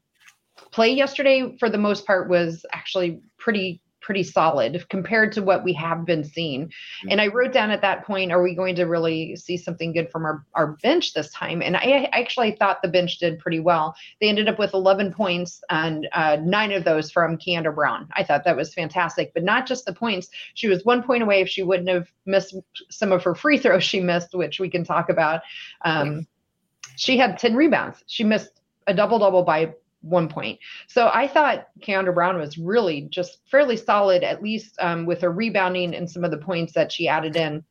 play 0.72 0.90
yesterday 0.90 1.56
for 1.58 1.70
the 1.70 1.78
most 1.78 2.06
part 2.06 2.28
was 2.28 2.64
actually 2.72 3.20
pretty 3.38 3.80
pretty 4.08 4.22
solid 4.22 4.82
compared 4.88 5.32
to 5.32 5.42
what 5.42 5.62
we 5.62 5.74
have 5.74 6.06
been 6.06 6.24
seeing. 6.24 6.66
Mm-hmm. 6.66 7.08
And 7.10 7.20
I 7.20 7.26
wrote 7.26 7.52
down 7.52 7.70
at 7.70 7.82
that 7.82 8.06
point, 8.06 8.32
are 8.32 8.42
we 8.42 8.54
going 8.54 8.74
to 8.76 8.84
really 8.84 9.36
see 9.36 9.58
something 9.58 9.92
good 9.92 10.10
from 10.10 10.24
our, 10.24 10.46
our 10.54 10.78
bench 10.82 11.12
this 11.12 11.30
time? 11.30 11.60
And 11.60 11.76
I 11.76 12.08
actually 12.12 12.52
thought 12.52 12.80
the 12.80 12.88
bench 12.88 13.18
did 13.18 13.38
pretty 13.38 13.60
well. 13.60 13.94
They 14.22 14.30
ended 14.30 14.48
up 14.48 14.58
with 14.58 14.72
11 14.72 15.12
points 15.12 15.60
and 15.68 16.08
uh, 16.14 16.38
nine 16.42 16.72
of 16.72 16.84
those 16.84 17.10
from 17.10 17.36
Kiandra 17.36 17.74
Browne. 17.74 18.08
I 18.14 18.24
thought 18.24 18.44
that 18.44 18.56
was 18.56 18.72
fantastic, 18.72 19.34
but 19.34 19.44
not 19.44 19.66
just 19.66 19.84
the 19.84 19.92
points. 19.92 20.28
She 20.54 20.68
was 20.68 20.86
one 20.86 21.02
point 21.02 21.22
away 21.22 21.42
if 21.42 21.48
she 21.50 21.62
wouldn't 21.62 21.90
have 21.90 22.08
missed 22.24 22.56
some 22.90 23.12
of 23.12 23.22
her 23.24 23.34
free 23.34 23.58
throws 23.58 23.84
she 23.84 24.00
missed, 24.00 24.34
which 24.34 24.58
we 24.58 24.70
can 24.70 24.84
talk 24.84 25.10
about. 25.10 25.42
Um, 25.84 26.26
she 26.96 27.18
had 27.18 27.38
10 27.38 27.54
rebounds. 27.54 28.02
She 28.06 28.24
missed 28.24 28.62
a 28.86 28.94
double 28.94 29.18
double 29.18 29.42
by 29.42 29.74
one 30.00 30.28
point. 30.28 30.58
So 30.86 31.10
I 31.12 31.26
thought 31.26 31.68
Kiandra 31.80 32.14
Browne 32.14 32.38
was 32.38 32.58
really 32.58 33.02
just 33.10 33.38
fairly 33.50 33.76
solid, 33.76 34.22
at 34.22 34.42
least 34.42 34.76
um, 34.80 35.06
with 35.06 35.20
her 35.22 35.30
rebounding 35.30 35.94
and 35.94 36.10
some 36.10 36.24
of 36.24 36.30
the 36.30 36.38
points 36.38 36.72
that 36.74 36.92
she 36.92 37.08
added 37.08 37.36
in. 37.36 37.64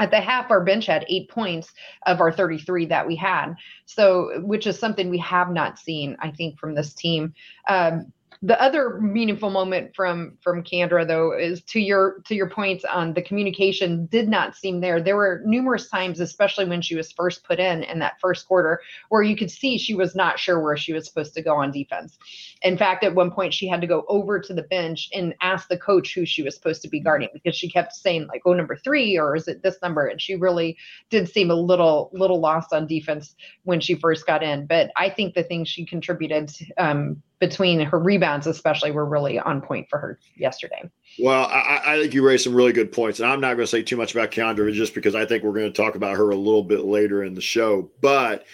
At 0.00 0.12
the 0.12 0.20
half, 0.20 0.50
our 0.50 0.64
bench 0.64 0.86
had 0.86 1.04
eight 1.08 1.28
points 1.28 1.72
of 2.06 2.20
our 2.20 2.30
33 2.30 2.86
that 2.86 3.06
we 3.06 3.16
had. 3.16 3.54
So, 3.86 4.40
which 4.42 4.66
is 4.66 4.78
something 4.78 5.10
we 5.10 5.18
have 5.18 5.50
not 5.50 5.78
seen, 5.78 6.16
I 6.20 6.30
think, 6.30 6.58
from 6.58 6.74
this 6.74 6.94
team. 6.94 7.34
Um, 7.68 8.12
the 8.42 8.60
other 8.62 9.00
meaningful 9.00 9.50
moment 9.50 9.96
from 9.96 10.38
from 10.42 10.62
Kiandra 10.62 11.06
though 11.06 11.36
is 11.36 11.62
to 11.64 11.80
your 11.80 12.20
to 12.26 12.36
your 12.36 12.48
points 12.48 12.84
on 12.84 13.12
the 13.12 13.22
communication 13.22 14.06
did 14.06 14.28
not 14.28 14.54
seem 14.54 14.80
there. 14.80 15.02
There 15.02 15.16
were 15.16 15.42
numerous 15.44 15.88
times, 15.88 16.20
especially 16.20 16.64
when 16.66 16.80
she 16.80 16.94
was 16.94 17.10
first 17.10 17.42
put 17.42 17.58
in 17.58 17.82
in 17.82 17.98
that 17.98 18.20
first 18.20 18.46
quarter, 18.46 18.80
where 19.08 19.22
you 19.22 19.36
could 19.36 19.50
see 19.50 19.76
she 19.76 19.94
was 19.94 20.14
not 20.14 20.38
sure 20.38 20.62
where 20.62 20.76
she 20.76 20.92
was 20.92 21.08
supposed 21.08 21.34
to 21.34 21.42
go 21.42 21.56
on 21.56 21.72
defense. 21.72 22.16
In 22.62 22.78
fact, 22.78 23.02
at 23.02 23.14
one 23.14 23.32
point 23.32 23.54
she 23.54 23.66
had 23.66 23.80
to 23.80 23.88
go 23.88 24.04
over 24.08 24.38
to 24.38 24.54
the 24.54 24.62
bench 24.62 25.08
and 25.12 25.34
ask 25.40 25.66
the 25.66 25.76
coach 25.76 26.14
who 26.14 26.24
she 26.24 26.42
was 26.44 26.54
supposed 26.54 26.82
to 26.82 26.88
be 26.88 27.00
guarding 27.00 27.30
because 27.32 27.56
she 27.56 27.68
kept 27.68 27.92
saying 27.92 28.28
like, 28.28 28.42
"Oh, 28.44 28.52
number 28.52 28.76
three, 28.76 29.18
or 29.18 29.34
is 29.34 29.48
it 29.48 29.64
this 29.64 29.78
number?" 29.82 30.06
And 30.06 30.20
she 30.20 30.36
really 30.36 30.76
did 31.10 31.28
seem 31.28 31.50
a 31.50 31.54
little 31.54 32.08
little 32.12 32.38
lost 32.38 32.72
on 32.72 32.86
defense 32.86 33.34
when 33.64 33.80
she 33.80 33.96
first 33.96 34.26
got 34.26 34.44
in. 34.44 34.66
But 34.66 34.92
I 34.96 35.10
think 35.10 35.34
the 35.34 35.42
things 35.42 35.68
she 35.68 35.84
contributed 35.84 36.52
um, 36.78 37.20
between 37.40 37.80
her 37.80 37.98
rebounds, 37.98 38.46
especially, 38.46 38.90
were 38.90 39.04
really 39.04 39.38
on 39.38 39.60
point 39.60 39.88
for 39.88 39.98
her 39.98 40.18
yesterday. 40.36 40.90
Well, 41.18 41.46
I, 41.46 41.80
I, 41.84 42.00
think 42.00 42.14
you 42.14 42.26
raised 42.26 42.44
some 42.44 42.54
really 42.54 42.72
good 42.72 42.92
points, 42.92 43.20
and 43.20 43.28
I'm 43.28 43.40
not 43.40 43.54
going 43.54 43.64
to 43.64 43.66
say 43.66 43.82
too 43.82 43.96
much 43.96 44.14
about 44.14 44.30
Kiandra 44.30 44.72
just 44.72 44.94
because 44.94 45.14
I 45.14 45.24
think 45.24 45.42
we're 45.42 45.52
going 45.52 45.72
to 45.72 45.82
talk 45.82 45.94
about 45.94 46.16
her 46.16 46.30
a 46.30 46.36
little 46.36 46.64
bit 46.64 46.84
later 46.84 47.24
in 47.24 47.34
the 47.34 47.40
show. 47.40 47.90
But 48.00 48.46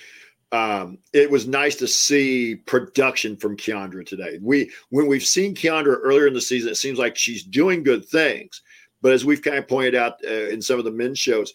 um, 0.52 0.98
it 1.12 1.30
was 1.30 1.46
nice 1.46 1.76
to 1.76 1.88
see 1.88 2.56
production 2.56 3.36
from 3.36 3.56
Kiandra 3.56 4.06
today. 4.06 4.38
We 4.40 4.70
when 4.90 5.06
we've 5.06 5.24
seen 5.24 5.54
Kiandra 5.54 5.98
earlier 6.02 6.26
in 6.26 6.34
the 6.34 6.40
season, 6.40 6.70
it 6.70 6.76
seems 6.76 6.98
like 6.98 7.16
she's 7.16 7.42
doing 7.42 7.82
good 7.82 8.04
things. 8.04 8.62
But 9.02 9.12
as 9.12 9.24
we've 9.24 9.42
kind 9.42 9.58
of 9.58 9.68
pointed 9.68 9.94
out 9.94 10.14
uh, 10.24 10.48
in 10.48 10.62
some 10.62 10.78
of 10.78 10.84
the 10.84 10.90
men's 10.90 11.18
shows, 11.18 11.52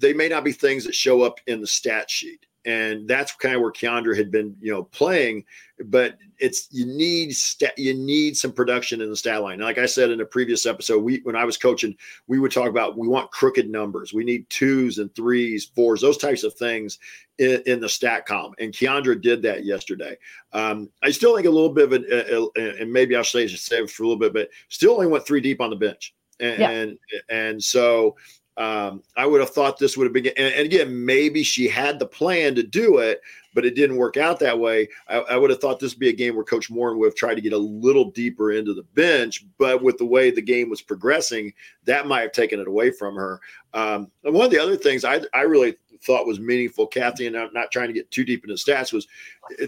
they 0.00 0.12
may 0.12 0.28
not 0.28 0.44
be 0.44 0.52
things 0.52 0.84
that 0.84 0.94
show 0.94 1.22
up 1.22 1.40
in 1.46 1.60
the 1.60 1.66
stat 1.66 2.10
sheet 2.10 2.46
and 2.68 3.08
that's 3.08 3.34
kind 3.34 3.54
of 3.54 3.62
where 3.62 3.72
Kiandra 3.72 4.14
had 4.14 4.30
been, 4.30 4.54
you 4.60 4.70
know, 4.70 4.82
playing. 4.84 5.42
But 5.86 6.18
it's 6.38 6.68
you 6.70 6.84
need 6.84 7.34
stat, 7.34 7.72
you 7.78 7.94
need 7.94 8.36
some 8.36 8.52
production 8.52 9.00
in 9.00 9.08
the 9.08 9.16
stat 9.16 9.42
line. 9.42 9.60
Like 9.60 9.78
I 9.78 9.86
said 9.86 10.10
in 10.10 10.20
a 10.20 10.26
previous 10.26 10.66
episode, 10.66 11.02
we 11.02 11.20
when 11.22 11.34
I 11.34 11.46
was 11.46 11.56
coaching, 11.56 11.96
we 12.26 12.38
would 12.38 12.52
talk 12.52 12.68
about 12.68 12.98
we 12.98 13.08
want 13.08 13.30
crooked 13.30 13.70
numbers. 13.70 14.12
We 14.12 14.22
need 14.22 14.50
twos 14.50 14.98
and 14.98 15.12
threes, 15.14 15.64
fours, 15.74 16.02
those 16.02 16.18
types 16.18 16.44
of 16.44 16.52
things 16.54 16.98
in, 17.38 17.62
in 17.64 17.80
the 17.80 17.88
stat 17.88 18.26
column. 18.26 18.52
And 18.58 18.70
Kiandra 18.70 19.18
did 19.18 19.40
that 19.42 19.64
yesterday. 19.64 20.18
Um, 20.52 20.90
I 21.02 21.10
still 21.10 21.34
think 21.34 21.46
a 21.46 21.50
little 21.50 21.72
bit 21.72 21.84
of 21.84 21.92
it, 21.94 22.30
uh, 22.30 22.48
uh, 22.60 22.74
and 22.80 22.92
maybe 22.92 23.16
I'll 23.16 23.24
say 23.24 23.48
save 23.48 23.90
for 23.90 24.02
a 24.02 24.06
little 24.06 24.20
bit, 24.20 24.34
but 24.34 24.50
still 24.68 24.92
only 24.92 25.06
went 25.06 25.26
three 25.26 25.40
deep 25.40 25.62
on 25.62 25.70
the 25.70 25.76
bench. 25.76 26.14
And, 26.40 26.58
yeah. 26.60 26.70
and 26.70 26.98
and 27.30 27.64
so 27.64 28.14
um, 28.58 29.04
I 29.16 29.24
would 29.24 29.40
have 29.40 29.50
thought 29.50 29.78
this 29.78 29.96
would 29.96 30.04
have 30.04 30.12
been, 30.12 30.26
and, 30.36 30.52
and, 30.52 30.66
again, 30.66 31.04
maybe 31.06 31.44
she 31.44 31.68
had 31.68 32.00
the 32.00 32.06
plan 32.06 32.56
to 32.56 32.64
do 32.64 32.98
it, 32.98 33.20
but 33.54 33.64
it 33.64 33.76
didn't 33.76 33.96
work 33.96 34.16
out 34.16 34.40
that 34.40 34.58
way. 34.58 34.88
I, 35.06 35.18
I 35.18 35.36
would 35.36 35.50
have 35.50 35.60
thought 35.60 35.78
this 35.78 35.94
would 35.94 36.00
be 36.00 36.08
a 36.08 36.12
game 36.12 36.34
where 36.34 36.44
Coach 36.44 36.68
Moren 36.68 36.98
would 36.98 37.06
have 37.06 37.14
tried 37.14 37.36
to 37.36 37.40
get 37.40 37.52
a 37.52 37.58
little 37.58 38.10
deeper 38.10 38.50
into 38.50 38.74
the 38.74 38.82
bench, 38.82 39.46
but 39.58 39.80
with 39.84 39.96
the 39.96 40.04
way 40.04 40.32
the 40.32 40.42
game 40.42 40.68
was 40.68 40.82
progressing, 40.82 41.52
that 41.84 42.08
might 42.08 42.22
have 42.22 42.32
taken 42.32 42.58
it 42.58 42.66
away 42.66 42.90
from 42.90 43.14
her. 43.14 43.40
Um, 43.74 44.10
and 44.24 44.34
one 44.34 44.46
of 44.46 44.50
the 44.50 44.58
other 44.58 44.76
things 44.76 45.04
I, 45.04 45.20
I 45.32 45.42
really 45.42 45.76
thought 46.02 46.26
was 46.26 46.40
meaningful, 46.40 46.88
Kathy, 46.88 47.28
and 47.28 47.36
I'm 47.36 47.52
not 47.52 47.70
trying 47.70 47.88
to 47.88 47.94
get 47.94 48.10
too 48.10 48.24
deep 48.24 48.42
into 48.42 48.56
stats, 48.56 48.92
was 48.92 49.06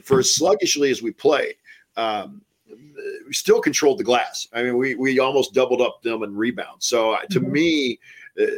for 0.03 0.19
as 0.19 0.35
sluggishly 0.35 0.91
as 0.91 1.01
we 1.01 1.13
played. 1.13 1.55
Um, 1.97 2.43
we 3.27 3.33
still 3.33 3.61
controlled 3.61 3.99
the 3.99 4.05
glass. 4.05 4.49
I 4.53 4.63
mean, 4.63 4.77
we 4.77 4.95
we 4.95 5.19
almost 5.19 5.55
doubled 5.55 5.81
up 5.81 6.03
them 6.03 6.23
in 6.23 6.37
rebounds. 6.37 6.87
So 6.87 7.13
uh, 7.13 7.21
to 7.31 7.41
mm-hmm. 7.41 7.53
me, 7.53 7.99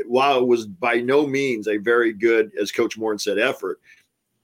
while 0.06 0.38
it 0.38 0.46
was 0.46 0.66
by 0.66 0.96
no 0.96 1.26
means 1.26 1.68
a 1.68 1.76
very 1.76 2.12
good, 2.12 2.52
as 2.60 2.72
Coach 2.72 2.98
Moren 2.98 3.18
said, 3.18 3.38
effort, 3.38 3.80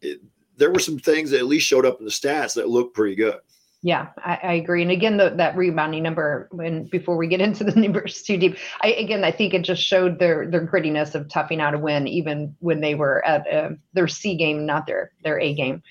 it, 0.01 0.21
there 0.57 0.71
were 0.71 0.81
some 0.81 0.99
things 0.99 1.31
that 1.31 1.39
at 1.39 1.47
least 1.47 1.67
showed 1.67 1.87
up 1.87 1.99
in 1.99 2.05
the 2.05 2.11
stats 2.11 2.55
that 2.55 2.69
looked 2.69 2.95
pretty 2.95 3.15
good. 3.15 3.39
Yeah, 3.81 4.09
I, 4.19 4.39
I 4.43 4.53
agree. 4.55 4.83
And 4.83 4.91
again, 4.91 5.19
the, 5.19 5.31
that 5.37 5.57
rebounding 5.57 6.03
number, 6.03 6.49
when 6.51 6.85
before 6.85 7.17
we 7.17 7.29
get 7.29 7.41
into 7.47 7.65
the 7.65 7.79
numbers 7.79 8.23
too 8.23 8.37
deep, 8.37 8.59
I 8.83 8.89
again 8.89 9.23
I 9.23 9.31
think 9.31 9.55
it 9.55 9.63
just 9.63 9.83
showed 9.83 10.19
their 10.19 10.51
their 10.51 10.67
grittiness 10.67 11.15
of 11.15 11.29
toughing 11.29 11.61
out 11.61 11.75
a 11.75 11.79
win, 11.79 12.09
even 12.09 12.57
when 12.59 12.81
they 12.81 12.95
were 12.95 13.25
at 13.25 13.47
uh, 13.53 13.71
their 13.93 14.09
C 14.09 14.37
game, 14.37 14.67
not 14.67 14.87
their 14.87 15.13
their 15.23 15.39
A 15.39 15.55
game. 15.55 15.83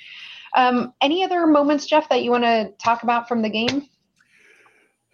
Um, 0.56 0.94
any 1.01 1.24
other 1.24 1.46
moments, 1.46 1.86
Jeff, 1.86 2.10
that 2.10 2.24
you 2.24 2.32
want 2.32 2.44
to 2.44 2.72
talk 2.84 3.03
about 3.03 3.27
from 3.27 3.41
the 3.41 3.50
game? 3.50 3.88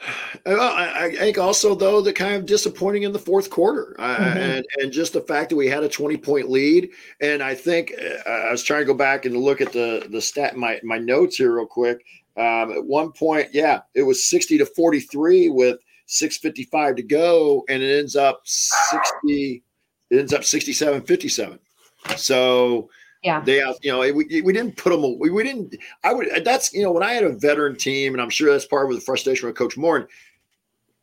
I, 0.46 1.06
I, 1.06 1.16
think 1.16 1.38
also 1.38 1.76
though 1.76 2.02
the 2.02 2.14
kind 2.14 2.36
of 2.36 2.46
disappointing 2.46 3.04
in 3.04 3.14
the 3.14 3.20
fourth 3.20 3.50
quarter, 3.50 3.96
uh, 4.00 4.18
mm-hmm. 4.18 4.38
and 4.38 4.66
and 4.78 4.92
just 4.92 5.14
the 5.14 5.22
fact 5.22 5.50
that 5.50 5.56
we 5.56 5.68
had 5.68 5.84
a 5.84 5.90
twenty 5.90 6.18
point 6.18 6.50
lead, 6.50 6.90
and 7.22 7.42
I 7.42 7.56
think 7.56 7.94
uh, 7.98 8.30
I 8.30 8.52
was 8.52 8.64
trying 8.64 8.82
to 8.82 8.86
go 8.86 8.94
back 8.94 9.26
and 9.26 9.38
look 9.38 9.62
at 9.62 9.72
the 9.72 10.08
the 10.10 10.22
stat 10.22 10.58
my 10.58 10.80
my 10.84 10.98
notes 10.98 11.38
here 11.38 11.56
real 11.56 11.66
quick. 11.66 12.04
Um, 12.36 12.72
at 12.72 12.84
one 12.84 13.12
point, 13.12 13.50
yeah, 13.54 13.82
it 13.94 14.04
was 14.04 14.28
sixty 14.28 14.58
to 14.58 14.66
forty 14.66 15.00
three 15.00 15.50
with 15.50 15.80
six 16.06 16.38
fifty 16.38 16.64
five 16.66 16.96
to 16.98 17.04
go, 17.04 17.64
and 17.70 17.82
it 17.82 18.00
ends 18.00 18.16
up 18.16 18.42
sixty. 18.44 19.64
It 20.10 20.20
ends 20.20 20.34
up 20.34 20.44
67 20.44 21.02
57. 21.02 21.60
So 22.18 22.90
yeah. 23.24 23.40
They 23.40 23.58
have 23.58 23.76
you 23.82 23.92
know 23.92 24.00
we, 24.00 24.42
we 24.42 24.54
didn't 24.54 24.76
put 24.76 24.90
them 24.90 25.18
we, 25.18 25.30
we 25.30 25.44
didn't 25.44 25.76
i 26.04 26.14
would 26.14 26.30
that's 26.44 26.74
you 26.74 26.84
know 26.84 26.92
when 26.92 27.04
i 27.04 27.14
had 27.14 27.24
a 27.24 27.32
veteran 27.32 27.76
team 27.76 28.14
and 28.14 28.22
i'm 28.22 28.30
sure 28.30 28.52
that's 28.52 28.66
part 28.66 28.90
of 28.90 28.96
the 28.96 29.02
frustration 29.02 29.48
with 29.48 29.56
coach 29.56 29.78
Moren 29.78 30.08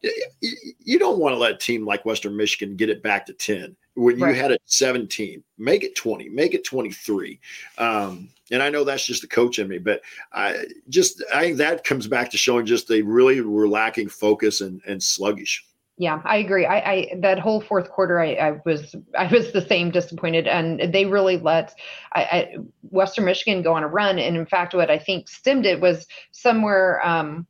you, 0.03 0.57
you 0.79 0.99
don't 0.99 1.19
want 1.19 1.35
to 1.35 1.39
let 1.39 1.53
a 1.53 1.57
team 1.57 1.85
like 1.85 2.05
western 2.05 2.37
michigan 2.37 2.77
get 2.77 2.91
it 2.91 3.03
back 3.03 3.25
to 3.27 3.33
10 3.33 3.75
when 3.95 4.19
you 4.19 4.25
right. 4.25 4.37
had 4.37 4.50
it 4.50 4.61
17 4.67 5.43
make 5.59 5.83
it 5.83 5.95
20 5.97 6.29
make 6.29 6.55
it 6.55 6.65
23 6.65 7.41
um, 7.79 8.29
and 8.50 8.62
i 8.62 8.69
know 8.69 8.85
that's 8.85 9.07
just 9.07 9.23
the 9.23 9.29
coach 9.29 9.59
in 9.59 9.69
me 9.69 9.79
but 9.79 10.03
i 10.33 10.65
just 10.89 11.23
i 11.35 11.43
think 11.43 11.57
that 11.57 11.85
comes 11.85 12.07
back 12.07 12.31
to 12.31 12.37
showing 12.37 12.67
just 12.67 12.87
they 12.87 13.03
really 13.03 13.41
were 13.41 13.69
lacking 13.69 14.09
focus 14.09 14.61
and, 14.61 14.81
and 14.87 15.03
sluggish 15.03 15.65
yeah, 16.00 16.23
I 16.25 16.38
agree. 16.38 16.64
I, 16.64 16.78
I 16.78 17.12
that 17.19 17.38
whole 17.38 17.61
fourth 17.61 17.90
quarter, 17.90 18.19
I, 18.19 18.33
I, 18.33 18.61
was 18.64 18.95
I 19.19 19.26
was 19.26 19.52
the 19.52 19.61
same 19.61 19.90
disappointed, 19.90 20.49
and 20.49 20.95
they 20.95 21.04
really 21.04 21.37
let 21.37 21.75
I, 22.14 22.23
I, 22.23 22.57
Western 22.88 23.26
Michigan 23.26 23.61
go 23.61 23.75
on 23.75 23.83
a 23.83 23.87
run. 23.87 24.19
And 24.19 24.35
in 24.35 24.47
fact, 24.47 24.73
what 24.73 24.90
I 24.90 24.99
think 24.99 25.28
stemmed 25.28 25.66
it 25.66 25.78
was 25.78 26.07
somewhere 26.30 27.07
um, 27.07 27.47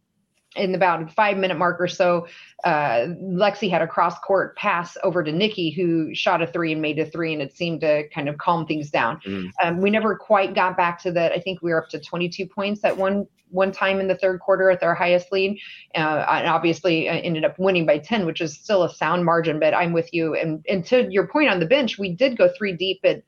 in 0.57 0.75
about 0.75 1.03
a 1.03 1.07
five 1.07 1.37
minute 1.37 1.57
mark 1.57 1.81
or 1.81 1.87
so, 1.87 2.27
uh, 2.65 3.07
Lexi 3.23 3.71
had 3.71 3.83
a 3.83 3.87
cross 3.87 4.19
court 4.19 4.57
pass 4.57 4.97
over 5.05 5.23
to 5.23 5.31
Nikki, 5.31 5.71
who 5.71 6.13
shot 6.15 6.43
a 6.43 6.47
three 6.47 6.73
and 6.73 6.83
made 6.83 6.99
a 6.99 7.07
three, 7.07 7.33
and 7.33 7.41
it 7.41 7.57
seemed 7.57 7.83
to 7.83 8.09
kind 8.09 8.29
of 8.29 8.37
calm 8.39 8.67
things 8.67 8.91
down. 8.91 9.21
Mm. 9.27 9.51
Um, 9.63 9.81
we 9.81 9.91
never 9.91 10.17
quite 10.17 10.55
got 10.55 10.77
back 10.77 11.01
to 11.03 11.13
that. 11.13 11.33
I 11.33 11.39
think 11.39 11.63
we 11.63 11.73
were 11.73 11.83
up 11.83 11.89
to 11.91 12.01
22 12.01 12.47
points 12.47 12.85
at 12.85 12.97
one 12.97 13.27
one 13.53 13.73
time 13.73 13.99
in 13.99 14.07
the 14.07 14.15
third 14.17 14.39
quarter 14.41 14.71
at 14.71 14.81
their 14.81 14.95
highest 14.95 15.33
lead, 15.33 15.59
uh, 15.97 16.25
and 16.29 16.47
obviously 16.47 17.09
uh, 17.09 17.15
ended 17.15 17.45
up 17.45 17.59
winning 17.59 17.85
by 17.85 17.99
10, 17.99 18.25
which 18.25 18.41
is 18.41 18.55
still 18.55 18.85
a 18.85 18.95
sound 18.95 19.25
margin. 19.25 19.59
But 19.61 19.75
I'm 19.75 19.93
with 19.93 20.13
you, 20.13 20.35
and 20.35 20.65
and 20.69 20.85
to 20.87 21.07
your 21.11 21.29
point 21.29 21.51
on 21.51 21.61
the 21.61 21.67
bench, 21.67 21.99
we 21.99 22.13
did 22.13 22.37
go 22.37 22.51
three 22.57 22.73
deep, 22.73 23.01
but 23.03 23.23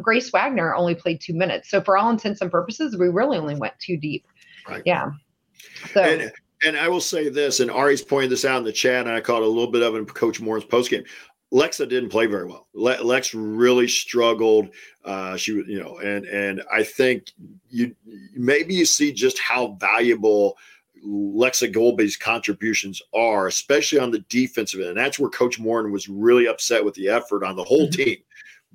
Grace 0.00 0.30
Wagner 0.30 0.74
only 0.74 0.94
played 0.94 1.20
two 1.20 1.34
minutes. 1.34 1.70
So 1.70 1.80
for 1.80 1.96
all 1.96 2.10
intents 2.10 2.40
and 2.40 2.50
purposes, 2.50 2.96
we 2.96 3.08
really 3.08 3.38
only 3.38 3.54
went 3.54 3.74
two 3.78 3.96
deep. 3.96 4.26
Right. 4.68 4.82
Yeah. 4.86 5.10
So. 5.92 6.02
And, 6.02 6.32
and 6.64 6.76
I 6.76 6.88
will 6.88 7.00
say 7.00 7.28
this, 7.28 7.60
and 7.60 7.70
Ari's 7.70 8.02
pointed 8.02 8.30
this 8.30 8.44
out 8.44 8.58
in 8.58 8.64
the 8.64 8.72
chat, 8.72 9.06
and 9.06 9.14
I 9.14 9.20
caught 9.20 9.42
a 9.42 9.46
little 9.46 9.70
bit 9.70 9.82
of 9.82 9.94
it 9.94 9.98
in 9.98 10.06
Coach 10.06 10.40
Moren's 10.40 10.64
postgame. 10.64 11.06
Lexa 11.52 11.88
didn't 11.88 12.08
play 12.08 12.26
very 12.26 12.46
well. 12.46 12.66
Le- 12.74 13.02
Lex 13.02 13.34
really 13.34 13.86
struggled. 13.86 14.70
Uh, 15.04 15.36
she 15.36 15.52
was, 15.52 15.66
you 15.68 15.80
know, 15.80 15.98
and 15.98 16.24
and 16.26 16.62
I 16.72 16.82
think 16.82 17.30
you 17.68 17.94
maybe 18.34 18.74
you 18.74 18.84
see 18.84 19.12
just 19.12 19.38
how 19.38 19.76
valuable 19.78 20.56
Lexa 21.06 21.72
Gulbe's 21.72 22.16
contributions 22.16 23.00
are, 23.14 23.46
especially 23.46 23.98
on 24.00 24.10
the 24.10 24.24
defensive 24.30 24.80
end. 24.80 24.90
And 24.90 24.98
that's 24.98 25.18
where 25.18 25.30
Coach 25.30 25.60
Moren 25.60 25.92
was 25.92 26.08
really 26.08 26.48
upset 26.48 26.84
with 26.84 26.94
the 26.94 27.08
effort 27.08 27.44
on 27.44 27.56
the 27.56 27.64
whole 27.64 27.86
mm-hmm. 27.88 28.02
team 28.02 28.16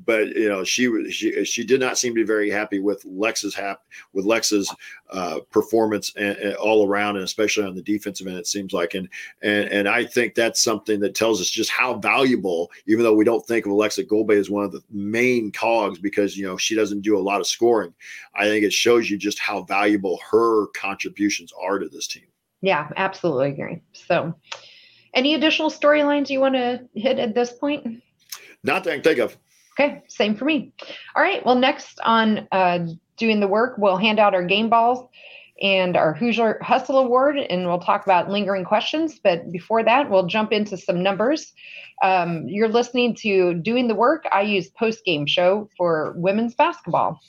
but 0.06 0.28
you 0.36 0.48
know 0.48 0.64
she 0.64 0.88
was 0.88 1.14
she 1.14 1.44
she 1.46 1.64
did 1.64 1.80
not 1.80 1.98
seem 1.98 2.14
to 2.14 2.22
be 2.22 2.26
very 2.26 2.50
happy 2.50 2.80
with 2.80 3.04
Lex's 3.06 3.54
hap 3.54 3.82
with 4.14 4.26
Lex's 4.26 4.74
uh, 5.12 5.40
performance 5.52 6.14
and, 6.16 6.38
and 6.38 6.56
all 6.56 6.88
around 6.88 7.16
and 7.16 7.26
especially 7.26 7.66
on 7.66 7.76
the 7.76 7.82
defensive 7.82 8.28
end 8.28 8.38
it 8.38 8.48
seems 8.48 8.74
like. 8.74 8.94
And 8.94 9.10
and 9.42 9.70
and 9.70 9.90
I 9.90 10.06
think 10.06 10.36
that's 10.36 10.62
something 10.62 11.00
that 11.02 11.16
tells 11.16 11.42
us 11.42 11.50
just 11.50 11.70
how 11.70 11.96
valuable 11.96 12.72
even 12.88 13.04
though 13.04 13.16
we 13.16 13.26
don't 13.26 13.46
think 13.46 13.66
of 13.66 13.72
Aleksa 13.72 14.08
Gulbe 14.08 14.32
as 14.32 14.50
one 14.50 14.64
of 14.64 14.72
the 14.72 14.84
main 14.90 15.52
cogs 15.52 16.00
because 16.00 16.38
you 16.38 16.46
know 16.46 16.58
she 16.58 16.76
doesn't 16.76 17.02
do 17.02 17.18
a 17.18 17.20
lot 17.20 17.42
of 17.42 17.48
scoring 17.48 17.94
I 18.36 18.46
think 18.46 18.64
it 18.64 18.74
shows 18.74 19.10
you 19.10 19.18
just 19.18 19.40
how 19.40 19.64
valuable 19.64 20.20
her 20.30 20.68
contributions 20.68 21.52
are 21.62 21.80
to 21.80 21.90
this 21.90 22.08
team. 22.08 22.28
Yeah 22.62 22.90
absolutely 22.96 23.50
agree. 23.50 23.82
So 23.94 24.34
any 25.14 25.34
additional 25.34 25.70
storylines 25.70 26.30
you 26.30 26.40
want 26.40 26.56
to 26.56 26.88
hit 26.94 27.20
at 27.20 27.34
this 27.34 27.52
point? 27.52 28.04
Not 28.64 28.84
that 28.84 28.92
I 28.92 28.94
can 28.96 29.04
think 29.04 29.20
of 29.20 29.38
Okay, 29.80 30.04
same 30.10 30.36
for 30.36 30.44
me. 30.44 30.74
All 31.16 31.24
right, 31.24 31.46
well, 31.46 31.56
next 31.56 32.02
on 32.04 32.48
uh, 32.52 32.80
doing 33.16 33.40
the 33.40 33.48
work, 33.48 33.78
we'll 33.78 33.96
hand 33.96 34.20
out 34.20 34.34
our 34.34 34.44
game 34.44 34.70
balls 34.70 35.08
and 35.62 35.96
our 35.96 36.14
Hoosier 36.14 36.60
Hustle 36.62 36.98
Award, 36.98 37.38
and 37.38 37.66
we'll 37.66 37.80
talk 37.80 38.04
about 38.04 38.30
lingering 38.30 38.66
questions. 38.66 39.20
But 39.24 39.52
before 39.52 39.84
that, 39.84 40.10
we'll 40.10 40.28
jump 40.28 40.52
into 40.52 40.76
some 40.76 41.02
numbers. 41.02 41.54
Um, 42.04 42.46
you're 42.48 42.68
listening 42.68 43.16
to 43.22 43.54
Doing 43.54 43.88
the 43.88 43.96
Work. 43.96 44.26
IU 44.38 44.62
post 44.78 45.06
game 45.06 45.26
show 45.26 45.70
for 45.78 46.14
women's 46.18 46.56
basketball. 46.56 47.20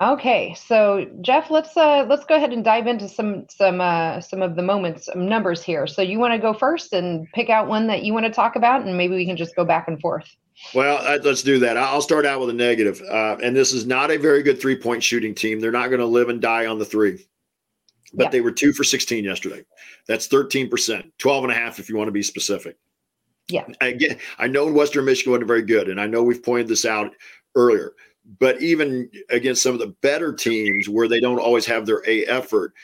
Okay, 0.00 0.54
so 0.54 1.06
Jeff, 1.22 1.50
let's 1.50 1.74
uh, 1.74 2.04
let's 2.06 2.26
go 2.26 2.36
ahead 2.36 2.52
and 2.52 2.62
dive 2.62 2.86
into 2.86 3.08
some 3.08 3.46
some 3.48 3.80
uh, 3.80 4.20
some 4.20 4.42
of 4.42 4.54
the 4.54 4.62
moments, 4.62 5.06
some 5.06 5.26
numbers 5.26 5.62
here. 5.62 5.86
So 5.86 6.02
you 6.02 6.18
want 6.18 6.34
to 6.34 6.38
go 6.38 6.52
first 6.52 6.92
and 6.92 7.26
pick 7.32 7.48
out 7.48 7.66
one 7.66 7.86
that 7.86 8.02
you 8.02 8.12
want 8.12 8.26
to 8.26 8.32
talk 8.32 8.56
about, 8.56 8.82
and 8.82 8.98
maybe 8.98 9.14
we 9.14 9.24
can 9.24 9.38
just 9.38 9.56
go 9.56 9.64
back 9.64 9.88
and 9.88 9.98
forth. 9.98 10.28
Well, 10.74 10.98
uh, 10.98 11.18
let's 11.22 11.42
do 11.42 11.58
that. 11.60 11.78
I'll 11.78 12.02
start 12.02 12.26
out 12.26 12.40
with 12.40 12.50
a 12.50 12.54
negative. 12.54 13.00
Uh, 13.10 13.38
and 13.42 13.56
this 13.56 13.72
is 13.72 13.86
not 13.86 14.10
a 14.10 14.18
very 14.18 14.42
good 14.42 14.60
three 14.60 14.76
point 14.76 15.02
shooting 15.02 15.34
team. 15.34 15.60
They're 15.60 15.72
not 15.72 15.88
going 15.88 16.00
to 16.00 16.06
live 16.06 16.28
and 16.28 16.42
die 16.42 16.66
on 16.66 16.78
the 16.78 16.84
three, 16.84 17.26
but 18.12 18.24
yeah. 18.24 18.30
they 18.30 18.40
were 18.42 18.52
two 18.52 18.74
for 18.74 18.84
16 18.84 19.24
yesterday. 19.24 19.64
That's 20.06 20.28
13%, 20.28 21.10
12 21.16 21.44
and 21.44 21.52
a 21.52 21.56
half 21.56 21.78
if 21.78 21.88
you 21.88 21.96
want 21.96 22.08
to 22.08 22.12
be 22.12 22.22
specific. 22.22 22.76
Yeah. 23.48 23.66
Again, 23.80 24.18
I 24.38 24.46
know 24.46 24.70
Western 24.70 25.06
Michigan 25.06 25.32
wasn't 25.32 25.48
very 25.48 25.62
good, 25.62 25.88
and 25.88 25.98
I 25.98 26.06
know 26.06 26.22
we've 26.22 26.42
pointed 26.42 26.68
this 26.68 26.84
out 26.84 27.12
earlier 27.54 27.92
but 28.38 28.60
even 28.60 29.08
against 29.30 29.62
some 29.62 29.74
of 29.74 29.80
the 29.80 29.94
better 30.02 30.32
teams 30.32 30.88
where 30.88 31.08
they 31.08 31.20
don't 31.20 31.38
always 31.38 31.66
have 31.66 31.86
their 31.86 32.02
A 32.08 32.24
effort, 32.26 32.74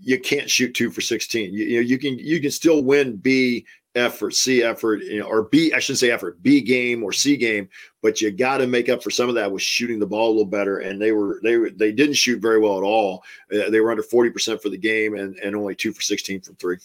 you 0.00 0.18
can't 0.18 0.50
shoot 0.50 0.74
two 0.74 0.90
for 0.90 1.00
16. 1.00 1.52
You, 1.52 1.64
you 1.64 1.76
know, 1.76 1.82
you 1.82 1.98
can 1.98 2.18
you 2.18 2.40
can 2.40 2.50
still 2.50 2.82
win 2.82 3.16
B 3.16 3.66
effort, 3.94 4.34
C 4.34 4.62
effort, 4.62 5.02
you 5.02 5.20
know, 5.20 5.26
or 5.26 5.44
B, 5.44 5.72
I 5.74 5.78
shouldn't 5.78 5.98
say 5.98 6.10
effort, 6.10 6.42
B 6.42 6.60
game 6.60 7.02
or 7.02 7.12
C 7.12 7.36
game, 7.36 7.68
but 8.02 8.20
you 8.20 8.30
got 8.30 8.58
to 8.58 8.66
make 8.66 8.88
up 8.88 9.02
for 9.02 9.10
some 9.10 9.28
of 9.28 9.34
that 9.34 9.50
with 9.50 9.62
shooting 9.62 9.98
the 9.98 10.06
ball 10.06 10.28
a 10.28 10.30
little 10.30 10.44
better. 10.44 10.78
And 10.78 11.00
they 11.00 11.12
were 11.12 11.40
they 11.42 11.56
they 11.70 11.92
didn't 11.92 12.14
shoot 12.14 12.40
very 12.40 12.58
well 12.58 12.78
at 12.78 12.84
all. 12.84 13.22
Uh, 13.52 13.70
they 13.70 13.80
were 13.80 13.90
under 13.90 14.02
40% 14.02 14.62
for 14.62 14.68
the 14.68 14.78
game 14.78 15.14
and, 15.14 15.36
and 15.36 15.54
only 15.54 15.74
two 15.74 15.92
for 15.92 16.02
16 16.02 16.40
from 16.40 16.54
three. 16.56 16.78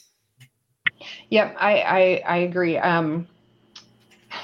Yep, 1.30 1.56
I 1.60 1.82
I, 1.82 2.24
I 2.26 2.38
agree. 2.38 2.78
Um, 2.78 3.28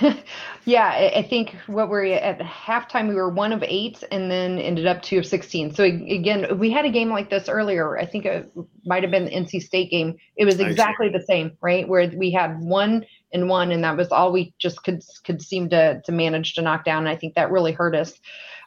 yeah, 0.65 1.11
I 1.15 1.23
think 1.23 1.55
what 1.67 1.89
we're 1.89 2.13
at 2.13 2.39
halftime, 2.39 3.09
we 3.09 3.15
were 3.15 3.29
one 3.29 3.51
of 3.51 3.63
eight 3.63 4.03
and 4.11 4.29
then 4.29 4.59
ended 4.59 4.87
up 4.87 5.01
two 5.01 5.19
of 5.19 5.25
16. 5.25 5.73
So 5.73 5.83
again, 5.83 6.59
we 6.59 6.71
had 6.71 6.85
a 6.85 6.89
game 6.89 7.09
like 7.09 7.29
this 7.29 7.49
earlier. 7.49 7.97
I 7.97 8.05
think 8.05 8.25
it 8.25 8.51
might 8.85 9.03
have 9.03 9.11
been 9.11 9.25
the 9.25 9.31
NC 9.31 9.61
State 9.61 9.89
game. 9.89 10.17
It 10.35 10.45
was 10.45 10.59
exactly 10.59 11.09
the 11.09 11.21
same, 11.21 11.57
right? 11.61 11.87
Where 11.87 12.11
we 12.15 12.31
had 12.31 12.59
one 12.59 13.05
and 13.33 13.49
one, 13.49 13.71
and 13.71 13.83
that 13.83 13.97
was 13.97 14.09
all 14.09 14.31
we 14.31 14.53
just 14.59 14.83
could 14.83 15.03
could 15.23 15.41
seem 15.41 15.69
to 15.69 16.01
to 16.05 16.11
manage 16.11 16.53
to 16.55 16.61
knock 16.61 16.85
down. 16.85 16.99
And 16.99 17.09
I 17.09 17.15
think 17.15 17.35
that 17.35 17.51
really 17.51 17.71
hurt 17.71 17.95
us. 17.95 18.19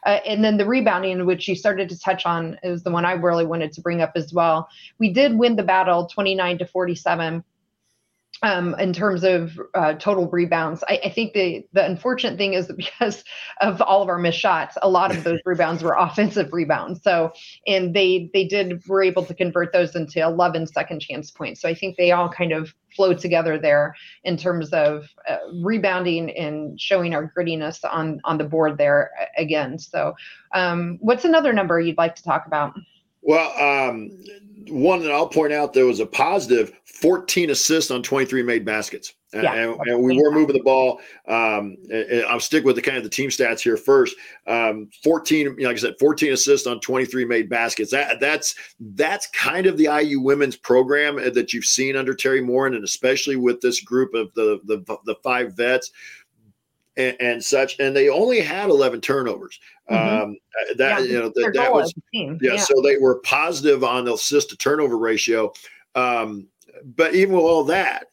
Uh, 0.05 0.19
and 0.25 0.43
then 0.43 0.57
the 0.57 0.65
rebounding, 0.65 1.25
which 1.25 1.47
you 1.47 1.55
started 1.55 1.89
to 1.89 1.99
touch 1.99 2.25
on, 2.25 2.59
is 2.63 2.83
the 2.83 2.91
one 2.91 3.05
I 3.05 3.13
really 3.13 3.45
wanted 3.45 3.71
to 3.73 3.81
bring 3.81 4.01
up 4.01 4.11
as 4.15 4.33
well. 4.33 4.67
We 4.99 5.13
did 5.13 5.37
win 5.37 5.55
the 5.55 5.63
battle 5.63 6.07
29 6.07 6.57
to 6.57 6.65
47 6.65 7.43
um, 8.43 8.75
in 8.77 8.91
terms 8.91 9.23
of 9.23 9.59
uh, 9.73 9.93
total 9.93 10.29
rebounds. 10.29 10.83
I, 10.89 10.99
I, 11.05 11.09
think 11.09 11.33
the 11.33 11.65
the 11.71 11.83
unfortunate 11.83 12.37
thing 12.37 12.53
is 12.53 12.67
that 12.67 12.77
because 12.77 13.23
of 13.61 13.81
all 13.81 14.03
of 14.03 14.09
our 14.09 14.19
missed 14.19 14.39
shots, 14.39 14.77
a 14.81 14.89
lot 14.89 15.15
of 15.15 15.23
those 15.23 15.39
rebounds 15.45 15.81
were 15.81 15.95
offensive 15.97 16.51
rebounds. 16.51 17.01
So, 17.01 17.31
and 17.65 17.95
they 17.95 18.29
they 18.33 18.45
did 18.45 18.85
were 18.87 19.01
able 19.01 19.25
to 19.25 19.33
convert 19.33 19.71
those 19.71 19.95
into 19.95 20.21
11 20.21 20.67
second 20.67 20.99
chance 20.99 21.31
points. 21.31 21.61
So 21.61 21.69
I 21.69 21.73
think 21.73 21.97
they 21.97 22.11
all 22.11 22.29
kind 22.29 22.51
of 22.51 22.73
flow 22.95 23.13
together 23.13 23.57
there 23.57 23.95
in 24.23 24.37
terms 24.37 24.69
of 24.71 25.07
uh, 25.27 25.37
rebounding 25.63 26.29
and 26.37 26.79
showing 26.79 27.15
our 27.15 27.31
grittiness 27.35 27.79
on 27.89 28.19
on 28.25 28.37
the 28.37 28.43
board 28.43 28.77
there 28.77 29.09
again. 29.37 29.79
So, 29.79 30.15
um, 30.53 30.97
what's 31.01 31.25
another 31.25 31.53
number 31.53 31.79
you'd 31.79 31.97
like 31.97 32.15
to 32.15 32.23
talk 32.23 32.45
about? 32.45 32.73
Well, 33.23 33.51
um, 33.59 34.11
one 34.67 35.01
that 35.01 35.11
I'll 35.11 35.27
point 35.27 35.53
out 35.53 35.73
there 35.73 35.85
was 35.85 35.99
a 35.99 36.05
positive 36.05 36.73
14 36.85 37.49
assists 37.49 37.91
on 37.91 38.03
23 38.03 38.43
made 38.43 38.65
baskets. 38.65 39.13
Yeah, 39.33 39.51
and, 39.51 39.79
and, 39.87 40.03
we 40.03 40.15
were 40.21 40.31
moving 40.31 40.55
the 40.55 40.61
ball. 40.61 41.01
Um, 41.27 41.75
I'll 42.27 42.39
stick 42.39 42.63
with 42.65 42.75
the 42.75 42.83
kind 42.83 42.97
of 42.97 43.03
the 43.03 43.09
team 43.09 43.31
stats 43.31 43.61
here 43.61 43.77
first. 43.77 44.15
Um, 44.45 44.89
14, 45.03 45.57
like 45.59 45.75
I 45.75 45.79
said, 45.79 45.95
14 45.99 46.33
assists 46.33 46.67
on 46.67 46.79
23 46.81 47.25
made 47.25 47.49
baskets. 47.49 47.89
That 47.89 48.19
that's 48.19 48.53
that's 48.79 49.27
kind 49.31 49.65
of 49.65 49.77
the 49.77 49.85
IU 49.85 50.19
women's 50.19 50.55
program 50.55 51.15
that 51.15 51.51
you've 51.51 51.65
seen 51.65 51.95
under 51.95 52.13
Teri 52.13 52.45
Moren, 52.45 52.75
and 52.75 52.83
especially 52.83 53.35
with 53.35 53.59
this 53.61 53.81
group 53.81 54.13
of 54.13 54.31
the 54.35 54.59
the, 54.65 54.97
the 55.05 55.15
five 55.23 55.57
vets 55.57 55.91
and, 56.97 57.15
and, 57.19 57.43
such. 57.43 57.79
And 57.79 57.95
they 57.95 58.09
only 58.09 58.39
had 58.39 58.69
11 58.69 59.01
turnovers. 59.01 59.59
Mm-hmm. 59.89 60.23
Um, 60.23 60.37
uh, 60.61 60.73
that 60.77 61.01
yeah, 61.01 61.05
you 61.05 61.19
know 61.19 61.31
that, 61.35 61.51
that 61.55 61.73
was 61.73 61.93
yeah, 62.13 62.33
yeah, 62.41 62.57
So 62.57 62.81
they 62.81 62.97
were 62.97 63.19
positive 63.19 63.83
on 63.83 64.05
the 64.05 64.13
assist 64.13 64.49
to 64.51 64.57
turnover 64.57 64.97
ratio. 64.97 65.51
Um, 65.95 66.47
but 66.95 67.13
even 67.15 67.35
with 67.35 67.43
all 67.43 67.63
that, 67.65 68.07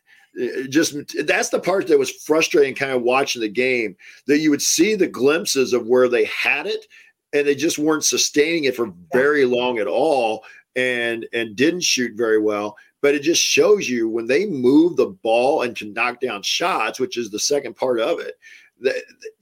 just 0.68 0.94
that's 1.26 1.48
the 1.48 1.60
part 1.60 1.86
that 1.88 1.98
was 1.98 2.10
frustrating 2.10 2.74
kind 2.74 2.92
of 2.92 3.02
watching 3.02 3.42
the 3.42 3.48
game 3.48 3.96
that 4.26 4.38
you 4.38 4.50
would 4.50 4.62
see 4.62 4.94
the 4.94 5.06
glimpses 5.06 5.72
of 5.72 5.86
where 5.86 6.08
they 6.08 6.24
had 6.26 6.66
it 6.66 6.86
and 7.32 7.46
they 7.46 7.54
just 7.54 7.78
weren't 7.78 8.04
sustaining 8.04 8.64
it 8.64 8.76
for 8.76 8.92
very 9.12 9.44
long 9.44 9.78
at 9.78 9.86
all 9.86 10.44
and 10.76 11.26
and 11.32 11.56
didn't 11.56 11.82
shoot 11.82 12.12
very 12.16 12.38
well 12.40 12.76
but 13.02 13.14
it 13.14 13.22
just 13.22 13.42
shows 13.42 13.88
you 13.88 14.08
when 14.08 14.26
they 14.26 14.46
move 14.46 14.96
the 14.96 15.08
ball 15.22 15.62
and 15.62 15.76
can 15.76 15.92
knock 15.92 16.20
down 16.20 16.42
shots 16.42 17.00
which 17.00 17.16
is 17.16 17.30
the 17.30 17.38
second 17.38 17.74
part 17.74 17.98
of 17.98 18.20
it 18.20 18.34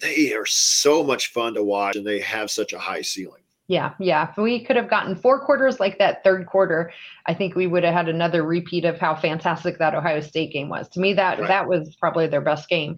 they 0.01 0.35
are 0.35 0.47
so 0.47 1.03
much 1.03 1.33
fun 1.33 1.55
to 1.55 1.63
watch 1.63 1.97
and 1.97 2.07
they 2.07 2.21
have 2.21 2.51
such 2.51 2.73
a 2.73 2.79
high 2.79 3.03
ceiling. 3.03 3.43
Yeah, 3.69 3.93
yeah. 4.01 4.31
If 4.31 4.39
we 4.39 4.65
could 4.65 4.77
have 4.77 4.89
gotten 4.89 5.15
four 5.15 5.45
quarters 5.45 5.79
like 5.79 5.99
that 5.99 6.25
third 6.25 6.47
quarter, 6.47 6.91
I 7.27 7.35
think 7.35 7.55
we 7.55 7.67
would 7.67 7.85
have 7.85 7.93
had 7.93 8.09
another 8.09 8.43
repeat 8.43 8.87
of 8.87 8.99
how 8.99 9.15
fantastic 9.15 9.77
that 9.77 9.95
Ohio 9.95 10.23
State 10.23 10.53
game 10.53 10.71
was. 10.71 10.89
To 10.91 11.01
me, 11.01 11.13
that 11.13 11.39
right. 11.39 11.49
that 11.49 11.69
was 11.69 11.95
probably 11.97 12.27
their 12.29 12.41
best 12.41 12.71
game. 12.71 12.97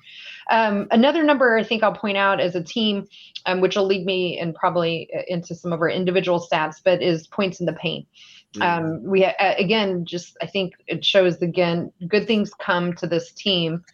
Um, 0.48 0.86
another 0.92 1.24
number 1.24 1.58
I 1.58 1.64
think 1.64 1.82
I'll 1.82 1.92
point 1.92 2.16
out 2.16 2.40
as 2.40 2.54
a 2.54 2.62
team, 2.62 3.08
um, 3.46 3.60
which 3.60 3.74
will 3.74 3.86
lead 3.86 4.06
me 4.06 4.38
and 4.38 4.54
probably 4.54 5.08
uh, 5.12 5.22
into 5.26 5.56
some 5.56 5.72
of 5.72 5.80
our 5.80 5.90
individual 5.90 6.38
stats, 6.40 6.76
but 6.84 7.02
is 7.02 7.26
points 7.26 7.58
in 7.58 7.66
the 7.66 7.72
paint. 7.72 8.06
Mm-hmm. 8.54 8.62
Um, 8.62 9.02
we 9.02 9.24
uh, 9.24 9.32
again 9.58 10.04
just 10.04 10.36
I 10.40 10.46
think 10.46 10.74
it 10.86 11.04
shows 11.04 11.42
again 11.42 11.92
good 12.06 12.28
things 12.28 12.54
come 12.54 12.92
to 12.94 13.08
this 13.08 13.32
team 13.32 13.84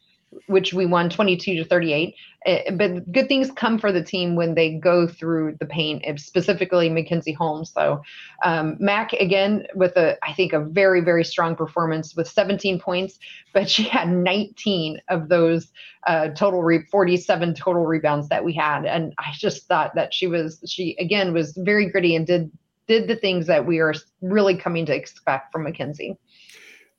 which 0.47 0.73
we 0.73 0.87
won 0.87 1.09
22 1.11 1.57
to 1.57 1.65
38. 1.65 2.15
Eh, 2.47 2.71
but 2.73 3.11
good 3.11 3.29
things 3.29 3.51
come 3.51 3.79
for 3.79 3.91
the 3.91 4.03
team 4.03 4.37
when 4.37 4.55
they 4.55 4.75
go 4.75 5.07
through 5.07 5.57
the 5.59 5.67
paint, 5.67 6.05
specifically 6.21 6.89
Mackenzie 6.89 7.33
Holmes. 7.33 7.73
So 7.73 8.03
um, 8.45 8.77
Mac 8.79 9.13
again 9.15 9.67
with 9.75 9.97
a 9.97 10.17
I 10.23 10.33
think 10.33 10.53
a 10.53 10.61
very 10.61 11.01
very 11.01 11.25
strong 11.25 11.57
performance 11.57 12.15
with 12.15 12.29
17 12.29 12.79
points, 12.79 13.19
but 13.53 13.69
she 13.69 13.83
had 13.85 14.09
19 14.09 15.01
of 15.09 15.29
those 15.29 15.73
uh, 16.07 16.29
total 16.29 16.63
re- 16.63 16.87
47 16.91 17.55
total 17.55 17.85
rebounds 17.85 18.29
that 18.29 18.45
we 18.45 18.53
had, 18.53 18.87
and 18.87 19.13
I 19.19 19.33
just 19.35 19.67
thought 19.67 19.95
that 19.97 20.15
she 20.15 20.27
was 20.27 20.63
she 20.67 20.97
again 21.01 21.33
was 21.33 21.53
very 21.57 21.91
gritty 21.91 22.15
and 22.15 22.27
did 22.27 22.51
did 22.87 23.09
the 23.09 23.17
things 23.17 23.47
that 23.47 23.67
we 23.67 23.81
are 23.81 23.95
really 24.21 24.57
coming 24.57 24.87
to 24.87 24.95
expect 24.95 25.53
from 25.53 25.65
Mackenzie. 25.65 26.17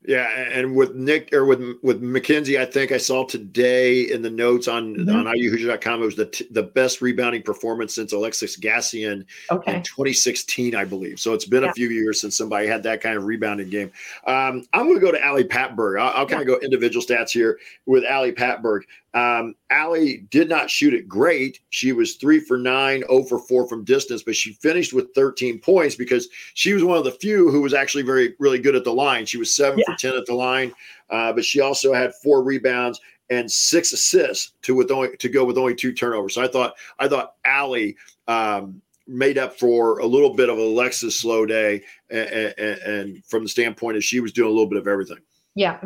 Yeah, 0.06 0.28
and 0.30 0.76
with 0.76 0.94
Nick 0.94 1.34
or 1.34 1.44
with 1.44 1.60
with 1.82 2.02
Mackenzie, 2.02 2.60
I 2.60 2.66
think 2.66 2.92
I 2.92 2.98
saw 2.98 3.26
today 3.26 4.02
in 4.04 4.22
the 4.22 4.30
notes 4.30 4.68
on 4.68 4.96
mm-hmm. 4.96 5.10
on 5.10 5.26
IUHoosiers.com 5.26 6.02
it 6.02 6.06
was 6.06 6.16
the 6.16 6.28
t- 6.28 6.48
the 6.52 6.64
best 6.64 7.02
rebounding 7.02 7.42
performance 7.42 7.96
since 7.96 8.14
Alexis 8.14 8.56
Gassion 8.56 9.26
okay. 9.52 9.76
in 9.76 9.84
2016, 9.84 10.76
I 10.76 10.86
believe. 10.86 11.20
So 11.20 11.34
it's 11.34 11.46
been 11.46 11.64
yeah. 11.64 11.72
a 11.72 11.74
few 11.74 11.90
years 11.90 12.22
since 12.22 12.38
somebody 12.38 12.68
had 12.68 12.84
that 12.84 13.02
kind 13.02 13.18
of 13.18 13.26
rebounding 13.26 13.70
game. 13.70 13.92
Um, 14.28 14.64
I'm 14.72 14.86
going 14.86 15.00
to 15.00 15.06
go 15.06 15.12
to 15.12 15.28
Ali 15.28 15.44
Patberg. 15.44 16.00
I'll, 16.00 16.14
I'll 16.14 16.28
kind 16.28 16.42
of 16.42 16.48
go 16.48 16.60
individual 16.60 17.04
stats 17.04 17.32
here 17.32 17.60
with 17.88 18.06
Ali 18.06 18.32
Patberg. 18.32 18.82
Um, 19.14 19.56
Ali 19.72 20.28
did 20.30 20.50
not 20.50 20.70
shoot 20.70 20.94
it 20.94 21.08
great. 21.08 21.60
She 21.70 21.92
was 21.92 22.16
three 22.16 22.40
for 22.40 22.58
nine, 22.58 23.04
0 23.10 23.24
for 23.24 23.40
four 23.40 23.68
from 23.68 23.84
distance, 23.84 24.22
but 24.22 24.36
she 24.36 24.54
finished 24.54 24.94
with 24.94 25.14
13 25.16 25.60
points 25.60 25.96
because 25.96 26.28
she 26.54 26.74
was 26.74 26.84
one 26.84 26.98
of 26.98 27.04
the 27.04 27.12
few 27.12 27.50
who 27.50 27.62
was 27.62 27.74
actually 27.74 28.04
very, 28.04 28.36
really 28.40 28.60
good 28.60 28.76
at 28.76 28.84
the 28.84 28.94
line. 28.94 29.26
She 29.26 29.38
was 29.38 29.56
seven 29.56 29.80
yeah. 29.80 29.86
for 29.86 29.98
10 29.98 30.16
at 30.16 30.26
the 30.26 30.36
line, 30.36 30.74
uh, 31.10 31.34
but 31.34 31.46
she 31.46 31.62
also 31.62 31.94
had 31.94 32.14
four 32.16 32.44
rebounds 32.44 33.00
and 33.30 33.52
six 33.52 33.92
assists 33.92 34.54
to 34.62 34.76
with 34.76 34.92
only 34.92 35.16
to 35.18 35.30
go 35.30 35.44
with 35.44 35.58
only 35.58 35.76
two 35.76 35.94
turnovers. 35.94 36.36
So 36.36 36.44
I 36.44 36.48
thought 36.48 36.76
I 37.00 37.08
thought 37.08 37.36
Ali 37.46 37.98
um, 38.28 38.82
made 39.08 39.38
up 39.38 39.58
for 39.58 40.00
a 40.00 40.06
little 40.06 40.34
bit 40.34 40.50
of 40.50 40.58
Aleksa's 40.58 41.20
slow 41.20 41.46
day, 41.46 41.82
and, 42.10 42.54
and, 42.58 42.80
and 42.80 43.26
from 43.26 43.44
the 43.44 43.50
standpoint 43.50 43.98
of 43.98 44.04
she 44.04 44.20
was 44.20 44.32
doing 44.32 44.50
a 44.50 44.52
little 44.52 44.70
bit 44.70 44.80
of 44.80 44.88
everything. 44.88 45.20
Yeah, 45.58 45.80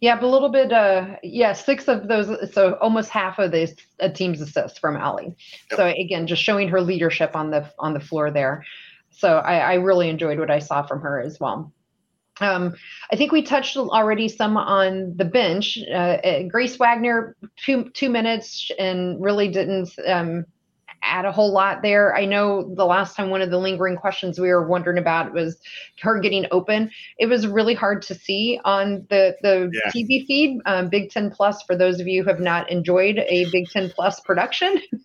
yeah, 0.00 0.14
but 0.14 0.24
a 0.24 0.26
little 0.26 0.48
bit. 0.48 0.72
Uh, 0.72 1.16
yeah, 1.22 1.52
six 1.52 1.86
of 1.86 2.08
those, 2.08 2.50
so 2.54 2.78
almost 2.80 3.10
half 3.10 3.38
of 3.38 3.50
this 3.50 3.74
a 3.98 4.08
team's 4.08 4.40
assists 4.40 4.78
from 4.78 4.96
Ali. 4.96 5.36
Yep. 5.70 5.76
So 5.76 5.86
again, 5.86 6.26
just 6.26 6.42
showing 6.42 6.68
her 6.68 6.80
leadership 6.80 7.36
on 7.36 7.50
the 7.50 7.70
on 7.78 7.92
the 7.92 8.00
floor 8.00 8.30
there. 8.30 8.64
So 9.10 9.36
I, 9.36 9.58
I 9.58 9.74
really 9.74 10.08
enjoyed 10.08 10.38
what 10.38 10.50
I 10.50 10.60
saw 10.60 10.82
from 10.82 11.02
her 11.02 11.20
as 11.20 11.38
well. 11.38 11.70
Um, 12.40 12.74
I 13.12 13.16
think 13.16 13.30
we 13.30 13.42
touched 13.42 13.76
already 13.76 14.28
some 14.28 14.56
on 14.56 15.14
the 15.18 15.26
bench. 15.26 15.78
Uh, 15.86 16.16
uh 16.24 16.42
Grace 16.44 16.78
Wagner, 16.78 17.36
two 17.56 17.90
two 17.90 18.08
minutes, 18.08 18.70
and 18.78 19.22
really 19.22 19.48
didn't 19.48 19.90
um, 20.06 20.46
add 21.02 21.24
a 21.24 21.32
whole 21.32 21.52
lot 21.52 21.82
there. 21.82 22.14
I 22.14 22.24
know 22.24 22.72
the 22.74 22.84
last 22.84 23.16
time 23.16 23.30
one 23.30 23.42
of 23.42 23.50
the 23.50 23.58
lingering 23.58 23.96
questions 23.96 24.38
we 24.38 24.48
were 24.48 24.66
wondering 24.66 24.98
about 24.98 25.32
was 25.32 25.58
her 26.00 26.18
getting 26.20 26.46
open. 26.50 26.90
It 27.18 27.26
was 27.26 27.46
really 27.46 27.74
hard 27.74 28.02
to 28.02 28.14
see 28.14 28.60
on 28.64 29.06
the 29.10 29.36
the 29.42 29.70
yeah. 29.72 29.90
TV 29.90 30.26
feed. 30.26 30.60
Um, 30.66 30.88
Big 30.88 31.10
Ten 31.10 31.30
Plus, 31.30 31.62
for 31.62 31.76
those 31.76 32.00
of 32.00 32.06
you 32.06 32.22
who 32.22 32.28
have 32.28 32.40
not 32.40 32.70
enjoyed 32.70 33.18
a 33.18 33.50
Big 33.50 33.68
Ten 33.68 33.90
Plus 33.90 34.20
production, 34.20 34.80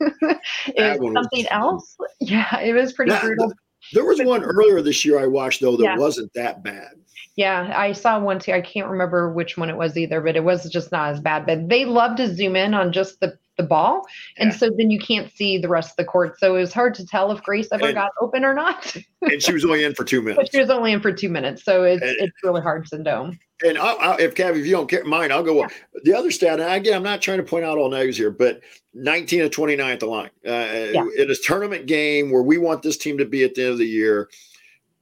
is 0.76 1.00
something 1.14 1.48
else. 1.50 1.96
Yeah, 2.20 2.60
it 2.60 2.74
was 2.74 2.94
pretty 2.94 3.14
brutal. 3.20 3.54
There 3.92 4.06
was 4.06 4.22
one 4.22 4.44
earlier 4.44 4.82
this 4.82 5.04
year 5.04 5.20
I 5.20 5.28
watched 5.28 5.62
though 5.62 5.76
that 5.78 5.84
yeah. 5.84 5.98
wasn't 5.98 6.32
that 6.36 6.64
bad. 6.64 6.92
Yeah, 7.36 7.74
I 7.76 7.94
saw 7.94 8.20
one 8.20 8.40
too. 8.40 8.52
I 8.52 8.62
can't 8.62 8.90
remember 8.90 9.32
which 9.32 9.58
one 9.58 9.70
it 9.70 9.78
was 9.78 9.98
either, 9.98 10.22
but 10.22 10.36
it 10.36 10.44
was 10.44 10.70
just 10.70 10.92
not 10.92 11.12
as 11.12 11.20
bad. 11.20 11.46
But 11.46 11.70
they 11.70 11.86
love 11.86 12.18
to 12.18 12.34
zoom 12.34 12.56
in 12.56 12.74
on 12.74 12.92
just 12.92 13.20
the 13.20 13.38
the 13.58 13.64
ball. 13.64 14.06
And 14.38 14.52
yeah. 14.52 14.58
so 14.58 14.70
then 14.78 14.90
you 14.90 15.00
can't 15.00 15.32
see 15.32 15.58
the 15.58 15.70
rest 15.70 15.92
of 15.92 15.96
the 15.98 16.06
court. 16.06 16.40
So 16.40 16.56
it 16.56 16.60
was 16.60 16.74
hard 16.74 16.96
to 16.96 17.06
tell 17.06 17.32
if 17.32 17.44
Grace 17.44 17.68
ever 17.72 17.86
and, 17.86 17.96
got 17.96 18.12
open 18.20 18.44
or 18.44 18.54
not. 18.54 18.96
and 19.22 19.42
she 19.42 19.54
was 19.54 19.64
only 19.64 19.84
in 19.84 19.94
for 19.94 20.04
two 20.04 20.22
minutes. 20.22 20.38
But 20.44 20.52
she 20.52 20.60
was 20.60 20.70
only 20.70 20.92
in 20.92 21.02
for 21.02 21.12
two 21.12 21.30
minutes. 21.30 21.64
So 21.64 21.84
it's, 21.84 22.02
and, 22.02 22.16
it's 22.20 22.34
really 22.44 22.62
hard 22.62 22.86
to 22.88 22.98
know. 22.98 23.34
And 23.64 23.78
I'll, 23.78 23.98
I'll, 24.00 24.18
if 24.20 24.36
Cav, 24.36 24.58
if 24.60 24.66
you 24.66 24.72
don't 24.72 25.06
mind, 25.06 25.32
I'll 25.32 25.44
go. 25.44 25.60
Yeah. 25.60 25.68
The 26.04 26.14
other 26.14 26.32
stat, 26.32 26.60
and 26.60 26.72
again, 26.72 26.96
I'm 26.96 27.04
not 27.04 27.22
trying 27.22 27.38
to 27.38 27.44
point 27.44 27.64
out 27.64 27.78
all 27.78 27.90
negatives 27.90 28.18
here, 28.18 28.32
but 28.32 28.62
19 28.94 29.42
of 29.44 29.52
29 29.52 29.92
at 29.92 30.00
the 30.00 30.06
line. 30.08 30.32
Uh, 30.46 30.50
yeah. 30.50 31.06
In 31.18 31.32
a 31.32 31.36
tournament 31.36 31.86
game 31.86 32.32
where 32.32 32.44
we 32.44 32.58
want 32.58 32.82
this 32.82 32.98
team 32.98 33.18
to 33.20 33.26
be 33.26 33.44
at 33.44 33.56
the 33.56 33.64
end 33.64 33.72
of 33.74 33.78
the 33.78 33.86
year, 33.86 34.30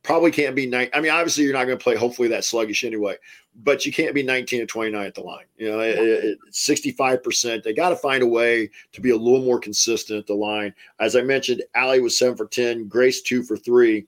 probably 0.03 0.31
can't 0.31 0.55
be 0.55 0.65
nine. 0.65 0.89
I 0.93 1.01
mean, 1.01 1.11
obviously, 1.11 1.43
you're 1.43 1.53
not 1.53 1.65
going 1.65 1.77
to 1.77 1.83
play 1.83 1.95
hopefully 1.95 2.27
that 2.29 2.43
sluggish 2.43 2.83
anyway, 2.83 3.17
but 3.63 3.85
you 3.85 3.91
can't 3.91 4.15
be 4.15 4.23
19 4.23 4.61
to 4.61 4.65
29 4.65 5.05
at 5.05 5.15
the 5.15 5.21
line. 5.21 5.45
You 5.57 5.71
know, 5.71 5.79
it, 5.79 6.37
65%. 6.51 7.63
They 7.63 7.73
got 7.73 7.89
to 7.89 7.95
find 7.95 8.23
a 8.23 8.27
way 8.27 8.69
to 8.93 9.01
be 9.01 9.11
a 9.11 9.17
little 9.17 9.43
more 9.43 9.59
consistent 9.59 10.19
at 10.19 10.27
the 10.27 10.33
line. 10.33 10.73
As 10.99 11.15
I 11.15 11.21
mentioned, 11.21 11.63
Ali 11.75 12.01
was 12.01 12.17
seven 12.17 12.35
for 12.35 12.47
10, 12.47 12.87
Grace 12.87 13.21
two 13.21 13.43
for 13.43 13.57
three. 13.57 14.07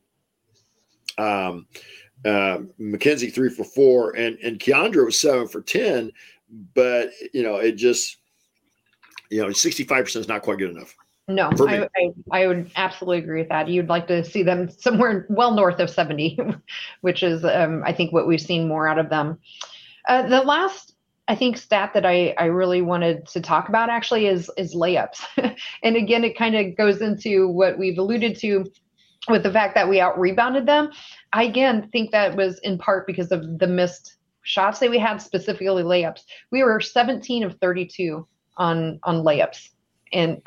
Um, 1.17 1.67
uh, 2.25 2.59
Mackenzie 2.77 3.29
three 3.29 3.49
for 3.49 3.65
four, 3.65 4.15
and 4.15 4.37
and 4.39 4.57
Kiandra 4.57 5.05
was 5.05 5.19
seven 5.19 5.47
for 5.47 5.61
ten, 5.61 6.09
but 6.73 7.09
you 7.33 7.43
know 7.43 7.57
it 7.57 7.73
just 7.73 8.17
you 9.33 9.41
know, 9.41 9.47
65% 9.47 10.15
is 10.15 10.27
not 10.27 10.43
quite 10.43 10.59
good 10.59 10.69
enough. 10.69 10.95
No, 11.27 11.49
I, 11.59 11.87
I, 11.95 12.13
I, 12.31 12.47
would 12.47 12.69
absolutely 12.75 13.19
agree 13.19 13.39
with 13.39 13.49
that. 13.49 13.69
You'd 13.69 13.87
like 13.87 14.07
to 14.07 14.25
see 14.25 14.43
them 14.43 14.69
somewhere 14.69 15.25
well 15.29 15.53
north 15.53 15.79
of 15.79 15.89
70, 15.89 16.37
which 17.01 17.23
is, 17.23 17.45
um, 17.45 17.81
I 17.85 17.93
think, 17.93 18.11
what 18.11 18.27
we've 18.27 18.41
seen 18.41 18.67
more 18.67 18.87
out 18.89 18.99
of 18.99 19.09
them. 19.09 19.39
Uh, 20.07 20.27
the 20.27 20.41
last, 20.41 20.95
I 21.29 21.35
think, 21.35 21.57
stat 21.57 21.91
that 21.93 22.05
I, 22.05 22.35
I 22.37 22.45
really 22.45 22.81
wanted 22.81 23.25
to 23.27 23.39
talk 23.39 23.69
about 23.69 23.89
actually 23.89 24.27
is 24.27 24.51
is 24.57 24.75
layups. 24.75 25.21
and 25.83 25.95
again, 25.95 26.25
it 26.25 26.37
kind 26.37 26.55
of 26.55 26.75
goes 26.75 27.01
into 27.01 27.47
what 27.47 27.77
we've 27.77 27.97
alluded 27.97 28.37
to 28.39 28.65
with 29.29 29.43
the 29.43 29.51
fact 29.51 29.75
that 29.75 29.87
we 29.87 30.01
out 30.01 30.19
rebounded 30.19 30.65
them. 30.65 30.91
I 31.31 31.43
again 31.43 31.87
think 31.93 32.11
that 32.11 32.35
was 32.35 32.59
in 32.59 32.77
part 32.77 33.07
because 33.07 33.31
of 33.31 33.59
the 33.59 33.67
missed 33.67 34.17
shots 34.41 34.79
that 34.79 34.89
we 34.89 34.99
had, 34.99 35.21
specifically 35.21 35.83
layups. 35.83 36.23
We 36.51 36.63
were 36.63 36.81
17 36.81 37.43
of 37.43 37.57
32 37.59 38.27
on 38.57 38.99
on 39.03 39.23
layups 39.23 39.69
and 40.13 40.41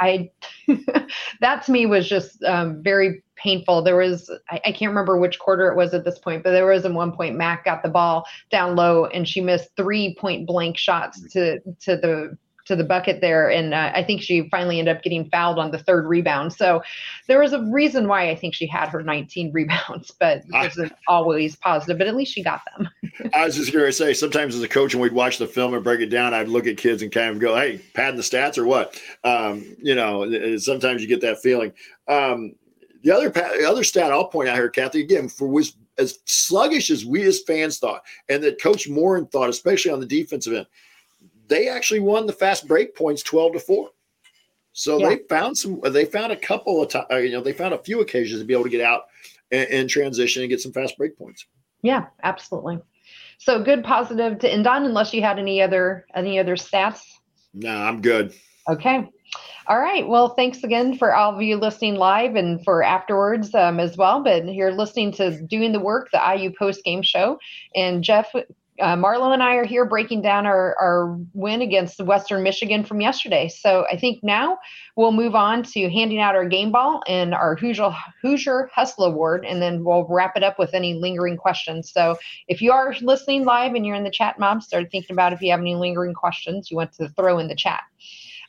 I, 0.00 0.30
that 1.40 1.62
to 1.64 1.72
me 1.72 1.86
was 1.86 2.08
just 2.08 2.42
um, 2.44 2.82
very 2.82 3.22
painful. 3.36 3.82
There 3.82 3.96
was 3.96 4.30
I, 4.50 4.60
I, 4.66 4.72
can't 4.72 4.90
remember 4.90 5.16
which 5.16 5.38
quarter 5.38 5.68
it 5.68 5.76
was 5.76 5.94
at 5.94 6.04
this 6.04 6.18
point, 6.18 6.42
but 6.42 6.50
there 6.50 6.66
was 6.66 6.84
at 6.84 6.92
one 6.92 7.12
point 7.12 7.36
Mac 7.36 7.64
got 7.64 7.82
the 7.82 7.88
ball 7.88 8.24
down 8.50 8.76
low 8.76 9.06
and 9.06 9.28
she 9.28 9.40
missed 9.40 9.70
three 9.76 10.14
point 10.14 10.46
blank 10.46 10.76
shots 10.76 11.20
to 11.32 11.60
to 11.80 11.96
the 11.96 12.36
to 12.70 12.76
the 12.76 12.84
bucket 12.84 13.20
there. 13.20 13.50
And 13.50 13.74
uh, 13.74 13.90
I 13.92 14.04
think 14.04 14.22
she 14.22 14.48
finally 14.48 14.78
ended 14.78 14.96
up 14.96 15.02
getting 15.02 15.28
fouled 15.28 15.58
on 15.58 15.72
the 15.72 15.78
third 15.78 16.06
rebound. 16.06 16.52
So 16.52 16.82
there 17.26 17.40
was 17.40 17.52
a 17.52 17.60
reason 17.64 18.06
why 18.06 18.30
I 18.30 18.36
think 18.36 18.54
she 18.54 18.66
had 18.66 18.88
her 18.90 19.02
19 19.02 19.52
rebounds, 19.54 20.12
but 20.12 20.38
it 20.38 20.44
wasn't 20.52 20.92
always 21.08 21.56
positive, 21.56 21.98
but 21.98 22.06
at 22.06 22.14
least 22.14 22.32
she 22.32 22.44
got 22.44 22.60
them. 22.76 22.88
I 23.34 23.44
was 23.44 23.56
just 23.56 23.72
going 23.72 23.84
to 23.84 23.92
say, 23.92 24.14
sometimes 24.14 24.54
as 24.54 24.62
a 24.62 24.68
coach, 24.68 24.94
when 24.94 25.02
we'd 25.02 25.12
watch 25.12 25.38
the 25.38 25.48
film 25.48 25.74
and 25.74 25.82
break 25.82 26.00
it 26.00 26.06
down, 26.06 26.32
I'd 26.32 26.48
look 26.48 26.68
at 26.68 26.76
kids 26.76 27.02
and 27.02 27.10
kind 27.10 27.30
of 27.30 27.40
go, 27.40 27.56
hey, 27.56 27.80
padding 27.94 28.16
the 28.16 28.22
stats 28.22 28.56
or 28.56 28.66
what? 28.66 29.00
Um, 29.24 29.76
you 29.82 29.96
know, 29.96 30.56
sometimes 30.58 31.02
you 31.02 31.08
get 31.08 31.20
that 31.22 31.42
feeling. 31.42 31.72
Um, 32.06 32.54
the 33.02 33.10
other 33.10 33.30
the 33.30 33.66
other 33.66 33.82
stat 33.82 34.12
I'll 34.12 34.26
point 34.26 34.48
out 34.48 34.56
here, 34.56 34.68
Kathy, 34.68 35.00
again, 35.00 35.28
for 35.28 35.48
was 35.48 35.74
as 35.98 36.18
sluggish 36.26 36.90
as 36.90 37.04
we 37.04 37.24
as 37.24 37.40
fans 37.40 37.78
thought, 37.78 38.02
and 38.28 38.42
that 38.42 38.60
Coach 38.60 38.88
Moren 38.88 39.26
thought, 39.26 39.48
especially 39.48 39.90
on 39.90 40.00
the 40.00 40.06
defensive 40.06 40.52
end, 40.52 40.66
they 41.50 41.68
actually 41.68 42.00
won 42.00 42.26
the 42.26 42.32
fast 42.32 42.66
break 42.66 42.96
points 42.96 43.22
12 43.22 43.54
to 43.54 43.60
4 43.60 43.90
so 44.72 44.98
yeah. 44.98 45.08
they 45.08 45.16
found 45.28 45.58
some 45.58 45.80
they 45.90 46.06
found 46.06 46.32
a 46.32 46.36
couple 46.36 46.82
of 46.82 46.88
times 46.88 47.06
uh, 47.12 47.16
you 47.16 47.32
know 47.32 47.42
they 47.42 47.52
found 47.52 47.74
a 47.74 47.78
few 47.78 48.00
occasions 48.00 48.40
to 48.40 48.46
be 48.46 48.54
able 48.54 48.64
to 48.64 48.70
get 48.70 48.80
out 48.80 49.02
and, 49.50 49.68
and, 49.68 49.90
transition 49.90 50.42
and 50.42 50.48
get 50.48 50.60
some 50.60 50.72
fast 50.72 50.96
break 50.96 51.18
points 51.18 51.46
yeah 51.82 52.06
absolutely 52.22 52.78
so 53.36 53.62
good 53.62 53.84
positive 53.84 54.38
to 54.38 54.50
end 54.50 54.66
on 54.66 54.84
unless 54.84 55.12
you 55.12 55.20
had 55.20 55.38
any 55.38 55.60
other 55.60 56.06
any 56.14 56.38
other 56.38 56.56
stats 56.56 57.02
no 57.52 57.70
nah, 57.70 57.88
i'm 57.88 58.00
good 58.00 58.32
okay 58.68 59.06
all 59.70 59.78
right. 59.78 60.08
Well, 60.08 60.30
thanks 60.30 60.64
again 60.64 60.98
for 60.98 61.14
all 61.14 61.32
of 61.32 61.42
you 61.42 61.56
listening 61.56 61.94
live 61.94 62.34
and 62.34 62.60
for 62.64 62.82
afterwards 62.82 63.54
um, 63.54 63.78
as 63.78 63.96
well. 63.96 64.20
But 64.20 64.52
you're 64.52 64.72
listening 64.72 65.12
to 65.12 65.40
Doing 65.42 65.70
the 65.70 65.78
Work, 65.78 66.08
the 66.12 66.20
IU 66.36 66.52
post 66.58 66.82
game 66.82 67.02
show. 67.02 67.38
And 67.76 68.02
Jeff 68.02 68.32
uh, 68.80 68.96
Marlowe 68.96 69.32
and 69.32 69.42
I 69.42 69.54
are 69.56 69.64
here 69.64 69.84
breaking 69.84 70.22
down 70.22 70.46
our, 70.46 70.76
our 70.80 71.18
win 71.34 71.62
against 71.62 72.00
Western 72.00 72.42
Michigan 72.42 72.84
from 72.84 73.00
yesterday. 73.00 73.48
So 73.48 73.86
I 73.90 73.96
think 73.96 74.22
now 74.22 74.58
we'll 74.96 75.12
move 75.12 75.34
on 75.34 75.62
to 75.64 75.90
handing 75.90 76.18
out 76.18 76.34
our 76.34 76.46
game 76.46 76.72
ball 76.72 77.02
and 77.06 77.34
our 77.34 77.56
Hoosier, 77.56 77.94
Hoosier 78.22 78.70
Hustle 78.74 79.04
Award, 79.04 79.44
and 79.44 79.60
then 79.60 79.84
we'll 79.84 80.06
wrap 80.08 80.36
it 80.36 80.42
up 80.42 80.58
with 80.58 80.74
any 80.74 80.94
lingering 80.94 81.36
questions. 81.36 81.92
So 81.92 82.16
if 82.48 82.60
you 82.60 82.72
are 82.72 82.94
listening 83.00 83.44
live 83.44 83.74
and 83.74 83.86
you're 83.86 83.96
in 83.96 84.04
the 84.04 84.10
chat, 84.10 84.38
Mom, 84.38 84.60
start 84.60 84.90
thinking 84.90 85.14
about 85.14 85.32
if 85.32 85.40
you 85.40 85.50
have 85.50 85.60
any 85.60 85.76
lingering 85.76 86.14
questions 86.14 86.70
you 86.70 86.76
want 86.76 86.92
to 86.94 87.08
throw 87.10 87.38
in 87.38 87.48
the 87.48 87.54
chat. 87.54 87.82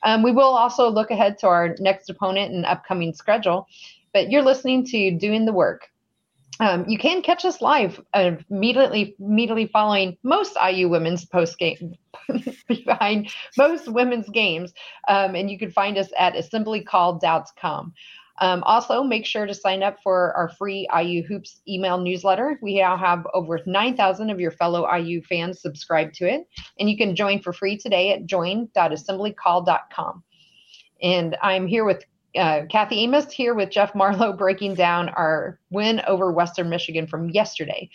Um, 0.04 0.24
we 0.24 0.32
will 0.32 0.56
also 0.56 0.90
look 0.90 1.12
ahead 1.12 1.38
to 1.40 1.48
our 1.48 1.76
next 1.80 2.10
opponent 2.10 2.54
and 2.54 2.66
upcoming 2.66 3.14
schedule. 3.14 3.68
But 4.14 4.32
you're 4.32 4.42
listening 4.42 4.86
to 4.88 5.12
Doing 5.18 5.46
the 5.46 5.54
Work. 5.54 5.91
Um, 6.62 6.86
you 6.88 6.98
can 7.00 7.24
catch 7.24 7.44
us 7.44 7.60
live 7.60 8.00
uh, 8.14 8.34
immediately 8.52 9.16
immediately 9.20 9.66
following 9.66 10.16
most 10.24 10.56
IU 10.64 10.90
women's 10.90 11.26
post 11.26 11.58
game 11.58 11.96
behind 12.68 13.34
most 13.58 13.88
women's 13.90 14.30
games, 14.30 14.72
um, 15.08 15.34
and 15.36 15.50
you 15.50 15.58
can 15.58 15.72
find 15.72 15.98
us 15.98 16.10
at 16.18 16.36
assemblycall.com. 16.36 17.94
Um, 18.42 18.64
also, 18.64 19.04
make 19.04 19.26
sure 19.26 19.48
to 19.48 19.56
sign 19.56 19.82
up 19.84 19.98
for 20.04 20.34
our 20.38 20.50
free 20.50 20.88
IU 20.96 21.24
Hoops 21.24 21.62
email 21.68 21.98
newsletter. 21.98 22.60
We 22.62 22.78
now 22.78 22.96
have 22.96 23.26
over 23.34 23.60
9,000 23.66 24.30
of 24.30 24.40
your 24.40 24.52
fellow 24.52 24.88
IU 24.96 25.24
fans 25.24 25.62
subscribed 25.62 26.14
to 26.16 26.32
it, 26.32 26.48
and 26.80 26.88
you 26.90 26.96
can 26.96 27.16
join 27.16 27.42
for 27.42 27.54
free 27.54 27.76
today 27.78 28.14
at 28.14 28.28
join.assemblycall.com. 28.28 30.24
And 31.02 31.38
I'm 31.42 31.66
here 31.66 31.86
with 31.86 32.06
uh, 32.36 32.62
Kathy 32.70 33.02
Amos 33.04 33.32
here 33.32 33.54
with 33.54 33.70
Jeff 33.70 33.94
Marlowe 33.96 34.34
breaking 34.38 34.76
down 34.76 35.10
our 35.10 35.60
win 35.70 36.02
over 36.08 36.32
Western 36.32 36.70
Michigan 36.70 37.08
from 37.08 37.30
yesterday. 37.30 37.90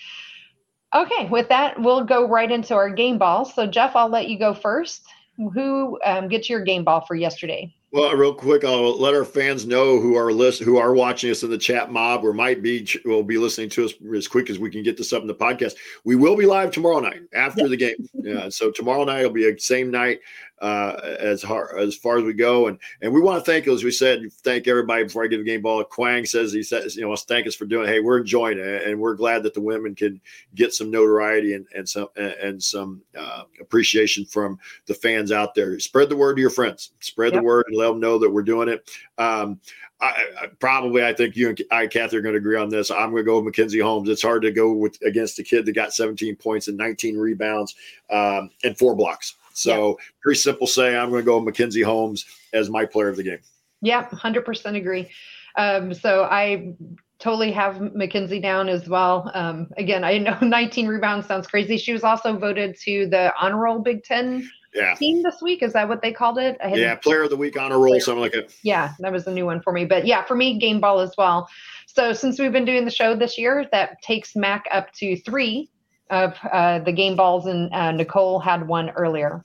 Okay, 0.94 1.26
with 1.26 1.48
that, 1.48 1.80
we'll 1.80 2.04
go 2.04 2.28
right 2.28 2.50
into 2.50 2.74
our 2.74 2.90
game 2.90 3.18
ball. 3.18 3.44
So, 3.44 3.66
Jeff, 3.66 3.96
I'll 3.96 4.08
let 4.08 4.28
you 4.28 4.38
go 4.38 4.54
first. 4.54 5.04
Who 5.36 5.98
um, 6.04 6.28
gets 6.28 6.48
your 6.48 6.60
game 6.60 6.84
ball 6.84 7.04
for 7.04 7.14
yesterday? 7.14 7.74
Well, 7.92 8.14
real 8.14 8.34
quick, 8.34 8.64
I'll 8.64 8.98
let 8.98 9.14
our 9.14 9.24
fans 9.24 9.64
know 9.64 10.00
who 10.00 10.16
are 10.16 10.32
list 10.32 10.62
who 10.62 10.76
are 10.76 10.92
watching 10.92 11.30
us 11.30 11.42
in 11.42 11.50
the 11.50 11.56
chat 11.56 11.90
mob 11.90 12.24
or 12.24 12.32
might 12.32 12.62
be 12.62 12.86
will 13.04 13.22
be 13.22 13.38
listening 13.38 13.70
to 13.70 13.84
us 13.84 13.94
as 14.14 14.26
quick 14.28 14.50
as 14.50 14.58
we 14.58 14.70
can 14.70 14.82
get 14.82 14.96
this 14.96 15.12
up 15.12 15.22
in 15.22 15.28
the 15.28 15.34
podcast. 15.34 15.76
We 16.04 16.16
will 16.16 16.36
be 16.36 16.46
live 16.46 16.72
tomorrow 16.72 16.98
night 16.98 17.22
after 17.32 17.68
the 17.68 17.76
game. 17.76 18.08
Yeah, 18.14 18.48
so 18.48 18.70
tomorrow 18.70 19.04
night 19.04 19.22
will 19.22 19.30
be 19.30 19.48
a 19.48 19.58
same 19.58 19.90
night 19.90 20.20
uh, 20.60 20.96
as 21.18 21.42
hard, 21.42 21.78
as 21.78 21.94
far 21.94 22.18
as 22.18 22.24
we 22.24 22.32
go. 22.32 22.68
And 22.68 22.78
and 23.02 23.12
we 23.12 23.20
want 23.20 23.44
to 23.44 23.50
thank, 23.50 23.68
as 23.68 23.84
we 23.84 23.90
said, 23.90 24.32
thank 24.42 24.66
everybody 24.68 25.04
before 25.04 25.24
I 25.24 25.26
give 25.26 25.40
the 25.40 25.44
game 25.44 25.62
ball. 25.62 25.82
Quang 25.84 26.24
says 26.24 26.52
he 26.52 26.62
says, 26.62 26.96
you 26.96 27.02
know, 27.02 27.14
thank 27.16 27.46
us 27.46 27.54
for 27.54 27.66
doing. 27.66 27.88
It. 27.88 27.92
Hey, 27.92 28.00
we're 28.00 28.18
enjoying 28.18 28.58
it, 28.58 28.86
and 28.86 29.00
we're 29.00 29.14
glad 29.14 29.42
that 29.42 29.54
the 29.54 29.60
women 29.60 29.94
can 29.94 30.20
get 30.54 30.72
some 30.72 30.90
notoriety 30.90 31.54
and 31.54 31.66
and 31.74 31.88
some 31.88 32.08
and 32.16 32.62
some 32.62 33.02
uh, 33.16 33.42
appreciation 33.60 34.24
from 34.24 34.58
the 34.86 34.94
fans 34.94 35.32
out 35.32 35.54
there. 35.54 35.78
Spread 35.80 36.08
the 36.08 36.16
word 36.16 36.36
to 36.36 36.40
your 36.40 36.50
friends. 36.50 36.92
Spread 37.00 37.32
yep. 37.32 37.42
the 37.42 37.46
word 37.46 37.66
and 37.68 37.76
let 37.76 37.88
them 37.88 38.00
know 38.00 38.18
that 38.18 38.30
we're 38.30 38.42
doing 38.42 38.68
it. 38.68 38.90
Um, 39.18 39.60
I, 40.00 40.26
I, 40.42 40.46
probably 40.58 41.04
I 41.04 41.14
think 41.14 41.36
you 41.36 41.48
and 41.48 41.62
I, 41.70 41.86
Kathy, 41.86 42.18
are 42.18 42.20
going 42.20 42.34
to 42.34 42.38
agree 42.38 42.58
on 42.58 42.68
this. 42.68 42.90
I'm 42.90 43.10
going 43.10 43.22
to 43.22 43.26
go 43.26 43.36
with 43.36 43.46
Mackenzie 43.46 43.80
Holmes. 43.80 44.08
It's 44.08 44.22
hard 44.22 44.42
to 44.42 44.50
go 44.50 44.72
with 44.72 45.00
against 45.02 45.38
a 45.38 45.42
kid 45.42 45.64
that 45.64 45.72
got 45.72 45.94
17 45.94 46.36
points 46.36 46.68
and 46.68 46.76
19 46.76 47.16
rebounds 47.16 47.74
um, 48.10 48.50
and 48.62 48.76
four 48.76 48.94
blocks. 48.94 49.36
So 49.56 49.88
yeah. 49.88 50.04
pretty 50.22 50.38
simple 50.38 50.66
say 50.66 50.96
I'm 50.96 51.08
going 51.08 51.22
to 51.22 51.24
go 51.24 51.36
with 51.36 51.46
Mackenzie 51.46 51.82
Holmes 51.82 52.26
as 52.52 52.68
my 52.68 52.84
player 52.84 53.08
of 53.08 53.16
the 53.16 53.22
game. 53.22 53.38
Yeah, 53.80 54.06
100% 54.08 54.76
agree. 54.76 55.10
Um, 55.56 55.94
so 55.94 56.24
I 56.24 56.74
totally 57.18 57.52
have 57.52 57.80
Mackenzie 57.94 58.40
down 58.40 58.68
as 58.68 58.86
well. 58.86 59.30
Um, 59.32 59.68
again, 59.78 60.04
I 60.04 60.18
know 60.18 60.38
19 60.42 60.86
rebounds 60.86 61.26
sounds 61.26 61.46
crazy. 61.46 61.78
She 61.78 61.94
was 61.94 62.04
also 62.04 62.36
voted 62.36 62.76
to 62.84 63.08
the 63.08 63.32
honor 63.40 63.56
roll 63.56 63.78
Big 63.78 64.04
Ten 64.04 64.46
yeah. 64.74 64.94
team 64.94 65.22
this 65.22 65.40
week. 65.40 65.62
Is 65.62 65.72
that 65.72 65.88
what 65.88 66.02
they 66.02 66.12
called 66.12 66.36
it? 66.36 66.58
yeah, 66.74 66.94
player 66.96 67.22
of 67.22 67.30
the 67.30 67.36
week 67.36 67.58
honor 67.58 67.78
roll, 67.78 67.98
something 67.98 68.20
like 68.20 68.32
that. 68.32 68.54
Yeah, 68.62 68.92
that 68.98 69.10
was 69.10 69.26
a 69.26 69.32
new 69.32 69.46
one 69.46 69.62
for 69.62 69.72
me. 69.72 69.86
But 69.86 70.06
yeah, 70.06 70.22
for 70.22 70.34
me, 70.34 70.58
game 70.58 70.80
ball 70.80 71.00
as 71.00 71.14
well. 71.16 71.48
So 71.86 72.12
since 72.12 72.38
we've 72.38 72.52
been 72.52 72.66
doing 72.66 72.84
the 72.84 72.90
show 72.90 73.16
this 73.16 73.38
year, 73.38 73.66
that 73.72 74.02
takes 74.02 74.36
Mac 74.36 74.66
up 74.70 74.92
to 74.96 75.16
three 75.20 75.70
of 76.10 76.34
uh, 76.50 76.78
the 76.80 76.92
game 76.92 77.16
balls, 77.16 77.46
and 77.46 77.72
uh, 77.72 77.92
Nicole 77.92 78.38
had 78.38 78.66
one 78.66 78.90
earlier. 78.90 79.44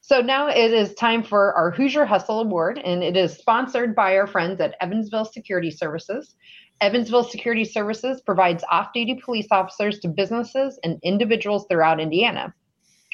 So 0.00 0.20
now 0.20 0.48
it 0.48 0.72
is 0.72 0.94
time 0.94 1.22
for 1.22 1.54
our 1.54 1.70
Hoosier 1.70 2.04
Hustle 2.04 2.40
Award, 2.40 2.78
and 2.78 3.02
it 3.02 3.16
is 3.16 3.34
sponsored 3.34 3.94
by 3.94 4.16
our 4.16 4.26
friends 4.26 4.60
at 4.60 4.74
Evansville 4.80 5.24
Security 5.24 5.70
Services. 5.70 6.34
Evansville 6.80 7.22
Security 7.22 7.64
Services 7.64 8.20
provides 8.20 8.64
off 8.70 8.92
duty 8.92 9.20
police 9.24 9.46
officers 9.52 10.00
to 10.00 10.08
businesses 10.08 10.80
and 10.82 10.98
individuals 11.04 11.66
throughout 11.70 12.00
Indiana. 12.00 12.52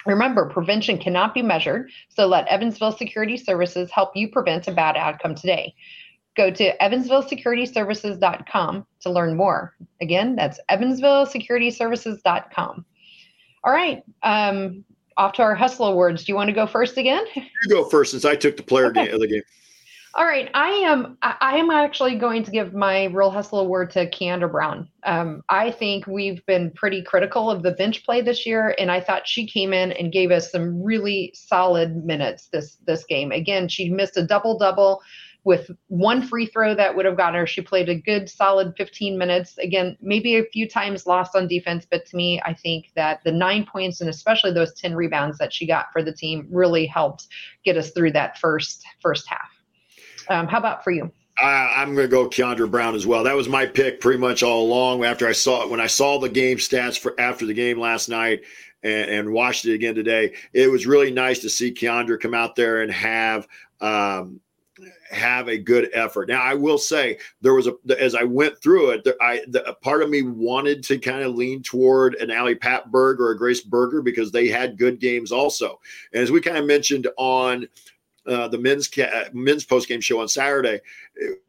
Remember, 0.07 0.49
prevention 0.49 0.97
cannot 0.97 1.35
be 1.35 1.43
measured, 1.43 1.91
so 2.09 2.27
let 2.27 2.49
Evansville 2.49 2.97
Security 2.97 3.37
Services 3.37 3.91
help 3.91 4.13
you 4.15 4.31
prevent 4.31 4.67
a 4.67 4.73
bad 4.73 4.97
outcome 4.97 5.35
today. 5.35 5.75
Go 6.39 6.51
to 6.53 6.75
evansvillesecurityservices.com 6.79 8.87
to 9.01 9.11
learn 9.11 9.37
more. 9.37 9.75
Again, 10.01 10.37
that's 10.37 10.61
evansvillesecurityservices.com. 10.71 12.85
All 13.65 13.73
right, 13.73 14.05
um, 14.23 14.85
off 15.17 15.33
to 15.33 15.43
our 15.43 15.57
hustle 15.57 15.87
awards. 15.87 16.25
Do 16.25 16.31
you 16.31 16.37
want 16.37 16.47
to 16.47 16.55
go 16.55 16.65
first 16.65 16.97
again? 16.97 17.25
You 17.35 17.43
go 17.69 17.89
first 17.89 18.13
since 18.13 18.25
I 18.25 18.37
took 18.37 18.57
the 18.57 18.63
player 18.63 18.87
okay. 18.87 19.07
game 19.07 19.15
of 19.15 19.21
the 19.21 19.27
game. 19.27 19.43
All 20.15 20.25
right, 20.25 20.49
I 20.55 20.69
am. 20.69 21.19
I 21.23 21.57
am 21.57 21.71
actually 21.71 22.17
going 22.17 22.45
to 22.45 22.51
give 22.51 22.73
my 22.73 23.05
real 23.07 23.31
hustle 23.31 23.59
award 23.59 23.91
to 23.91 24.09
Kiandra 24.09 24.51
Browne. 24.51 24.89
Um, 25.03 25.43
I 25.49 25.73
think 25.73 26.07
we've 26.07 26.45
been 26.47 26.71
pretty 26.71 27.03
critical 27.03 27.51
of 27.51 27.63
the 27.63 27.73
bench 27.73 28.05
play 28.05 28.21
this 28.21 28.47
year, 28.47 28.77
and 28.79 28.93
I 28.93 29.01
thought 29.01 29.29
she 29.29 29.47
came 29.47 29.73
in 29.73 29.93
and 29.93 30.13
gave 30.13 30.31
us 30.31 30.53
some 30.53 30.83
really 30.83 31.33
solid 31.35 32.05
minutes 32.05 32.49
this 32.49 32.77
this 32.87 33.05
game. 33.05 33.33
Again, 33.33 33.69
she 33.69 33.91
missed 33.91 34.17
a 34.17 34.27
double 34.27 34.57
double 34.57 35.03
with 35.49 35.71
one 35.87 36.21
free 36.21 36.45
throw 36.45 36.75
that 36.75 36.95
would 36.95 37.07
have 37.07 37.17
gotten 37.17 37.35
her. 37.35 37.47
She 37.47 37.63
played 37.63 37.89
a 37.89 37.95
good 37.95 38.29
solid 38.29 38.75
15 38.77 39.17
minutes. 39.17 39.57
Again, 39.57 39.97
maybe 39.99 40.37
a 40.37 40.45
few 40.45 40.69
times 40.69 41.07
lost 41.07 41.35
on 41.35 41.49
defense, 41.49 41.87
but 41.91 42.05
to 42.05 42.17
me, 42.17 42.39
I 42.45 42.53
think 42.53 42.93
that 42.97 43.21
the 43.25 43.33
nine 43.33 43.65
points 43.65 44.03
and 44.03 44.11
especially 44.11 44.53
those 44.53 44.75
10 44.75 44.95
rebounds 44.95 45.39
that 45.39 45.51
she 45.51 45.67
got 45.67 45.87
for 45.91 46.03
the 46.03 46.13
team 46.13 46.47
really 46.51 46.85
helped 46.85 47.29
get 47.65 47.79
us 47.79 47.93
through 47.93 48.13
that 48.13 48.37
first 48.37 48.85
first 49.01 49.27
half. 49.27 49.49
Um, 50.29 50.49
how 50.49 50.59
about 50.59 50.85
for 50.85 50.91
you? 50.91 51.11
I, 51.39 51.81
am 51.83 51.95
going 51.95 52.07
to 52.07 52.11
go 52.11 52.29
Kiandra 52.29 52.71
Browne 52.71 52.95
as 52.95 53.07
well. 53.07 53.25
That 53.25 53.35
was 53.35 53.49
my 53.49 53.65
pick 53.65 54.03
pretty 54.03 54.19
much 54.19 54.43
all 54.43 54.65
along. 54.65 55.03
After 55.03 55.27
I 55.27 55.33
saw 55.33 55.67
when 55.67 55.81
I 55.81 55.87
saw 55.87 56.19
the 56.19 56.29
game 56.29 56.59
stats 56.59 56.99
for 56.99 57.19
after 57.19 57.47
the 57.47 57.55
game 57.55 57.81
last 57.81 58.11
night 58.11 58.43
and, 58.83 59.11
and 59.11 59.33
watched 59.33 59.65
it 59.65 59.73
again 59.73 59.95
today, 59.95 60.35
it 60.53 60.71
was 60.71 60.87
really 60.87 61.11
nice 61.11 61.39
to 61.39 61.49
see 61.49 61.73
Kiandra 61.73 62.21
come 62.21 62.35
out 62.35 62.55
there 62.55 62.83
and 62.83 62.93
have 62.93 63.49
um, 63.81 64.43
have 65.11 65.49
a 65.49 65.59
good 65.59 65.91
effort. 65.93 66.29
Now, 66.29 66.43
I 66.43 66.55
will 66.55 66.79
say 66.79 67.19
there 67.41 67.55
was 67.55 67.67
a 67.67 67.75
as 67.99 68.15
I 68.15 68.25
went 68.25 68.61
through 68.61 68.91
it, 68.91 69.05
there, 69.05 69.21
I 69.21 69.43
the, 69.49 69.77
part 69.83 70.03
of 70.03 70.11
me 70.11 70.23
wanted 70.23 70.83
to 70.85 70.99
kind 70.99 71.23
of 71.23 71.35
lean 71.35 71.63
toward 71.63 72.15
an 72.17 72.31
Ali 72.31 72.55
Patberg 72.55 73.19
or 73.19 73.31
a 73.31 73.39
Grace 73.39 73.61
Berger 73.61 74.03
because 74.03 74.31
they 74.31 74.49
had 74.49 74.79
good 74.79 75.01
games 75.01 75.33
also. 75.33 75.81
And 76.13 76.23
as 76.23 76.31
we 76.31 76.41
kind 76.41 76.59
of 76.59 76.67
mentioned 76.67 77.09
on 77.17 77.67
uh, 78.29 78.47
the 78.49 78.59
men's 78.59 78.87
ca- 78.87 79.29
men's 79.33 79.65
post 79.65 79.89
game 79.89 80.01
show 80.01 80.21
on 80.21 80.29
Saturday. 80.29 80.81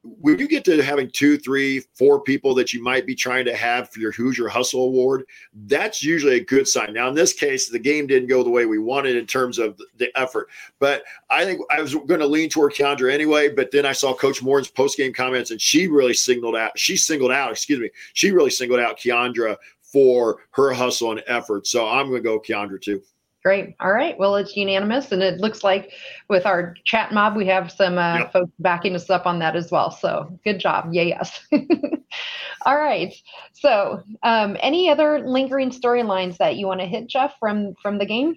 When 0.04 0.39
you 0.39 0.48
get 0.48 0.63
to 0.65 0.82
having 0.82 1.12
two, 1.12 1.38
three, 1.38 1.82
four 1.94 2.22
people 2.22 2.56
that 2.56 2.74
you 2.74 2.82
might 2.82 3.06
be 3.06 3.15
trying 3.15 3.46
to 3.46 3.56
have 3.56 3.89
for 3.89 4.00
your 4.00 4.12
Hoosier 4.12 4.48
Hustle 4.48 4.86
Award, 4.86 5.26
that's 5.65 6.02
usually 6.02 6.38
a 6.38 6.44
good 6.44 6.68
sign. 6.68 6.94
Now, 6.94 7.10
in 7.10 7.15
this 7.15 7.34
case, 7.34 7.70
the 7.70 7.80
game 7.80 8.08
didn't 8.08 8.30
go 8.30 8.44
the 8.44 8.50
way 8.50 8.65
we 8.65 8.80
wanted 8.80 9.15
in 9.15 9.26
terms 9.26 9.60
of 9.60 9.80
the 9.98 10.10
effort, 10.18 10.50
but 10.80 11.04
I 11.30 11.46
think 11.46 11.62
I 11.70 11.82
was 11.82 11.94
going 11.94 12.20
to 12.20 12.28
lean 12.28 12.50
toward 12.50 12.74
Kiandra 12.74 13.13
anyway. 13.13 13.50
But 13.50 13.72
then 13.72 13.86
I 13.86 13.92
saw 13.92 14.13
Coach 14.13 14.42
Moren's 14.42 14.70
post 14.70 14.98
game 14.98 15.13
comments, 15.13 15.52
and 15.52 15.62
she 15.62 15.88
really 15.88 16.13
singled 16.13 16.56
out. 16.56 16.78
She 16.80 16.96
singled 16.98 17.32
out, 17.32 17.52
excuse 17.52 17.80
me, 17.80 17.89
she 18.13 18.32
really 18.32 18.52
singled 18.52 18.80
out 18.80 18.98
Kiandra 18.98 19.58
for 19.82 20.38
her 20.52 20.72
hustle 20.72 21.12
and 21.12 21.24
effort. 21.28 21.68
So 21.68 21.88
I'm 21.88 22.10
going 22.10 22.24
to 22.24 22.30
go 22.30 22.39
Kiandra 22.39 22.82
too. 22.82 23.02
Great. 23.41 23.75
All 23.80 23.93
right. 23.93 24.19
Well, 24.19 24.36
it's 24.36 24.58
unanimous, 24.58 25.13
and 25.13 25.23
it 25.23 25.39
looks 25.39 25.63
like 25.63 25.93
with 26.28 26.45
our 26.45 26.75
chat 26.84 27.13
mob, 27.13 27.38
we 27.38 27.47
have 27.47 27.71
some 27.71 27.97
uh, 27.97 28.19
yep. 28.19 28.34
folks 28.34 28.52
backing 28.60 28.95
us 28.95 29.10
up 29.10 29.25
on 29.25 29.39
that 29.39 29.56
as 29.56 29.71
well. 29.71 29.91
So 29.91 30.38
good 30.43 30.60
job. 30.60 30.93
Yay, 30.93 31.08
yes. 31.10 31.39
All 32.65 32.75
right. 32.75 33.13
So, 33.54 34.04
um, 34.23 34.58
any 34.60 34.89
other 34.89 35.19
lingering 35.25 35.69
storylines 35.69 36.36
that 36.38 36.58
you 36.58 36.67
want 36.67 36.82
to 36.82 36.86
hit, 36.86 37.08
Jeff, 37.08 37.36
from 37.39 37.75
from 37.82 37.97
the 37.97 38.06
game? 38.06 38.36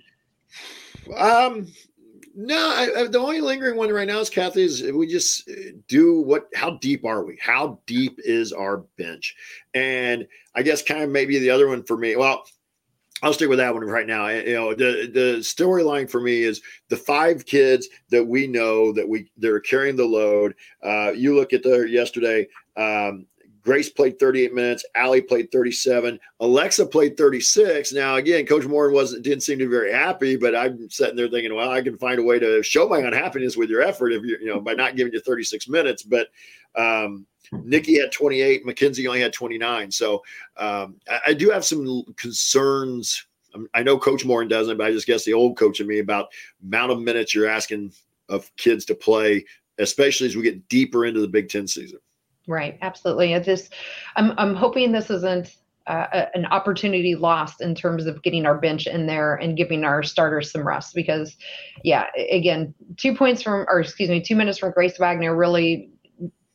Um, 1.16 1.66
no. 2.36 2.56
I, 2.56 3.00
I, 3.00 3.06
the 3.08 3.18
only 3.18 3.40
lingering 3.40 3.76
one 3.76 3.90
right 3.90 4.06
now 4.06 4.20
is 4.20 4.30
Kathy. 4.30 4.62
Is 4.62 4.84
we 4.92 5.08
just 5.08 5.50
uh, 5.50 5.72
do 5.88 6.20
what? 6.20 6.46
How 6.54 6.78
deep 6.78 7.04
are 7.04 7.24
we? 7.24 7.36
How 7.40 7.80
deep 7.86 8.20
is 8.22 8.52
our 8.52 8.84
bench? 8.96 9.34
And 9.74 10.28
I 10.54 10.62
guess 10.62 10.80
kind 10.80 11.02
of 11.02 11.10
maybe 11.10 11.40
the 11.40 11.50
other 11.50 11.66
one 11.66 11.82
for 11.82 11.96
me. 11.96 12.14
Well 12.14 12.44
I'll 13.22 13.32
stick 13.32 13.48
with 13.48 13.58
that 13.58 13.72
one 13.72 13.84
right 13.84 14.06
now. 14.06 14.28
You 14.28 14.54
know, 14.54 14.74
the 14.74 15.08
the 15.12 15.38
storyline 15.40 16.10
for 16.10 16.20
me 16.20 16.42
is 16.42 16.60
the 16.88 16.96
five 16.96 17.46
kids 17.46 17.88
that 18.10 18.24
we 18.24 18.48
know 18.48 18.92
that 18.92 19.08
we 19.08 19.30
they're 19.36 19.60
carrying 19.60 19.96
the 19.96 20.04
load. 20.04 20.54
Uh, 20.82 21.12
you 21.12 21.34
look 21.34 21.52
at 21.52 21.62
the 21.62 21.88
yesterday. 21.88 22.48
Um, 22.76 23.26
Grace 23.62 23.88
played 23.88 24.18
38 24.18 24.52
minutes. 24.52 24.84
Ali 24.96 25.20
played 25.20 25.52
37. 25.52 26.18
Aleksa 26.40 26.90
played 26.90 27.16
36. 27.16 27.92
Now, 27.92 28.16
again, 28.16 28.44
Coach 28.44 28.66
Moren 28.66 28.92
wasn't 28.92 29.22
didn't 29.22 29.42
seem 29.42 29.58
to 29.60 29.66
be 29.66 29.70
very 29.70 29.92
happy, 29.92 30.36
but 30.36 30.56
I'm 30.56 30.90
sitting 30.90 31.14
there 31.14 31.28
thinking, 31.28 31.54
well, 31.54 31.70
I 31.70 31.80
can 31.80 31.96
find 31.96 32.18
a 32.18 32.24
way 32.24 32.40
to 32.40 32.62
show 32.62 32.88
my 32.88 32.98
unhappiness 32.98 33.56
with 33.56 33.70
your 33.70 33.82
effort 33.82 34.12
if 34.12 34.24
you 34.24 34.36
you 34.40 34.46
know 34.46 34.60
by 34.60 34.74
not 34.74 34.96
giving 34.96 35.12
you 35.12 35.20
36 35.20 35.68
minutes. 35.68 36.02
But 36.02 36.28
um, 36.74 37.26
Nikki 37.52 37.98
had 37.98 38.12
28, 38.12 38.64
Mackenzie 38.64 39.06
only 39.06 39.20
had 39.20 39.32
29. 39.32 39.90
So 39.90 40.22
um, 40.56 40.96
I, 41.08 41.20
I, 41.28 41.34
do 41.34 41.50
have 41.50 41.64
some 41.64 42.04
concerns. 42.16 43.26
Um, 43.54 43.68
I 43.74 43.82
know 43.82 43.98
Coach 43.98 44.24
Moren 44.24 44.48
doesn't, 44.48 44.78
but 44.78 44.86
I 44.86 44.92
just 44.92 45.06
guess 45.06 45.24
the 45.24 45.34
old 45.34 45.56
coach 45.56 45.80
in 45.80 45.86
me 45.86 45.98
about 45.98 46.28
amount 46.62 46.92
of 46.92 47.00
minutes 47.00 47.34
you're 47.34 47.48
asking 47.48 47.92
of 48.28 48.54
kids 48.56 48.84
to 48.86 48.94
play, 48.94 49.44
especially 49.78 50.26
as 50.28 50.36
we 50.36 50.42
get 50.42 50.68
deeper 50.68 51.04
into 51.04 51.20
the 51.20 51.28
Big 51.28 51.48
Ten 51.48 51.66
season. 51.66 51.98
Right, 52.48 52.78
absolutely. 52.82 53.34
I 53.34 53.40
just, 53.40 53.74
I'm, 54.16 54.32
I'm 54.38 54.54
hoping 54.54 54.90
this 54.90 55.10
isn't 55.10 55.54
uh, 55.86 56.26
an 56.34 56.46
opportunity 56.46 57.14
lost 57.14 57.60
in 57.60 57.74
terms 57.74 58.06
of 58.06 58.22
getting 58.22 58.46
our 58.46 58.56
bench 58.56 58.86
in 58.86 59.06
there 59.06 59.34
and 59.36 59.56
giving 59.56 59.84
our 59.84 60.02
starters 60.02 60.52
some 60.52 60.66
rest 60.66 60.94
because 60.94 61.36
yeah 61.82 62.06
again 62.30 62.72
two 62.96 63.16
points 63.16 63.42
from 63.42 63.66
or 63.68 63.80
excuse 63.80 64.08
me 64.08 64.20
two 64.20 64.36
minutes 64.36 64.58
from 64.58 64.70
grace 64.70 64.96
wagner 65.00 65.34
really 65.34 65.90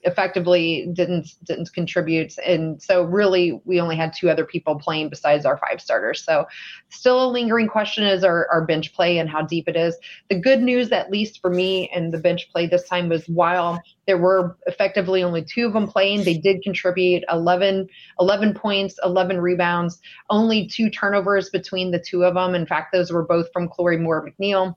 effectively 0.03 0.87
didn't 0.93 1.27
didn't 1.43 1.73
contribute. 1.73 2.37
And 2.45 2.81
so 2.81 3.03
really 3.03 3.59
we 3.65 3.81
only 3.81 3.95
had 3.95 4.13
two 4.13 4.29
other 4.29 4.45
people 4.45 4.77
playing 4.79 5.09
besides 5.09 5.45
our 5.45 5.57
five 5.57 5.81
starters. 5.81 6.23
So 6.23 6.45
still 6.89 7.25
a 7.25 7.29
lingering 7.31 7.67
question 7.67 8.03
is 8.03 8.23
our, 8.23 8.47
our 8.51 8.65
bench 8.65 8.93
play 8.93 9.17
and 9.17 9.29
how 9.29 9.41
deep 9.41 9.67
it 9.67 9.75
is. 9.75 9.97
The 10.29 10.39
good 10.39 10.61
news 10.61 10.91
at 10.91 11.09
least 11.09 11.41
for 11.41 11.49
me 11.49 11.89
and 11.93 12.13
the 12.13 12.19
bench 12.19 12.49
play 12.51 12.67
this 12.67 12.87
time 12.87 13.09
was 13.09 13.27
while 13.27 13.81
there 14.05 14.17
were 14.17 14.57
effectively 14.67 15.23
only 15.23 15.43
two 15.43 15.65
of 15.65 15.73
them 15.73 15.87
playing 15.87 16.23
they 16.23 16.37
did 16.37 16.61
contribute 16.61 17.23
11 17.29 17.87
11 18.19 18.53
points 18.53 18.99
11 19.03 19.41
rebounds 19.41 19.99
only 20.29 20.67
two 20.67 20.89
turnovers 20.89 21.49
between 21.49 21.91
the 21.91 21.99
two 21.99 22.23
of 22.23 22.35
them. 22.35 22.53
In 22.55 22.65
fact 22.65 22.93
those 22.93 23.11
were 23.11 23.25
both 23.25 23.47
from 23.51 23.67
Chloe 23.67 23.97
Moore-McNeil 23.97 24.75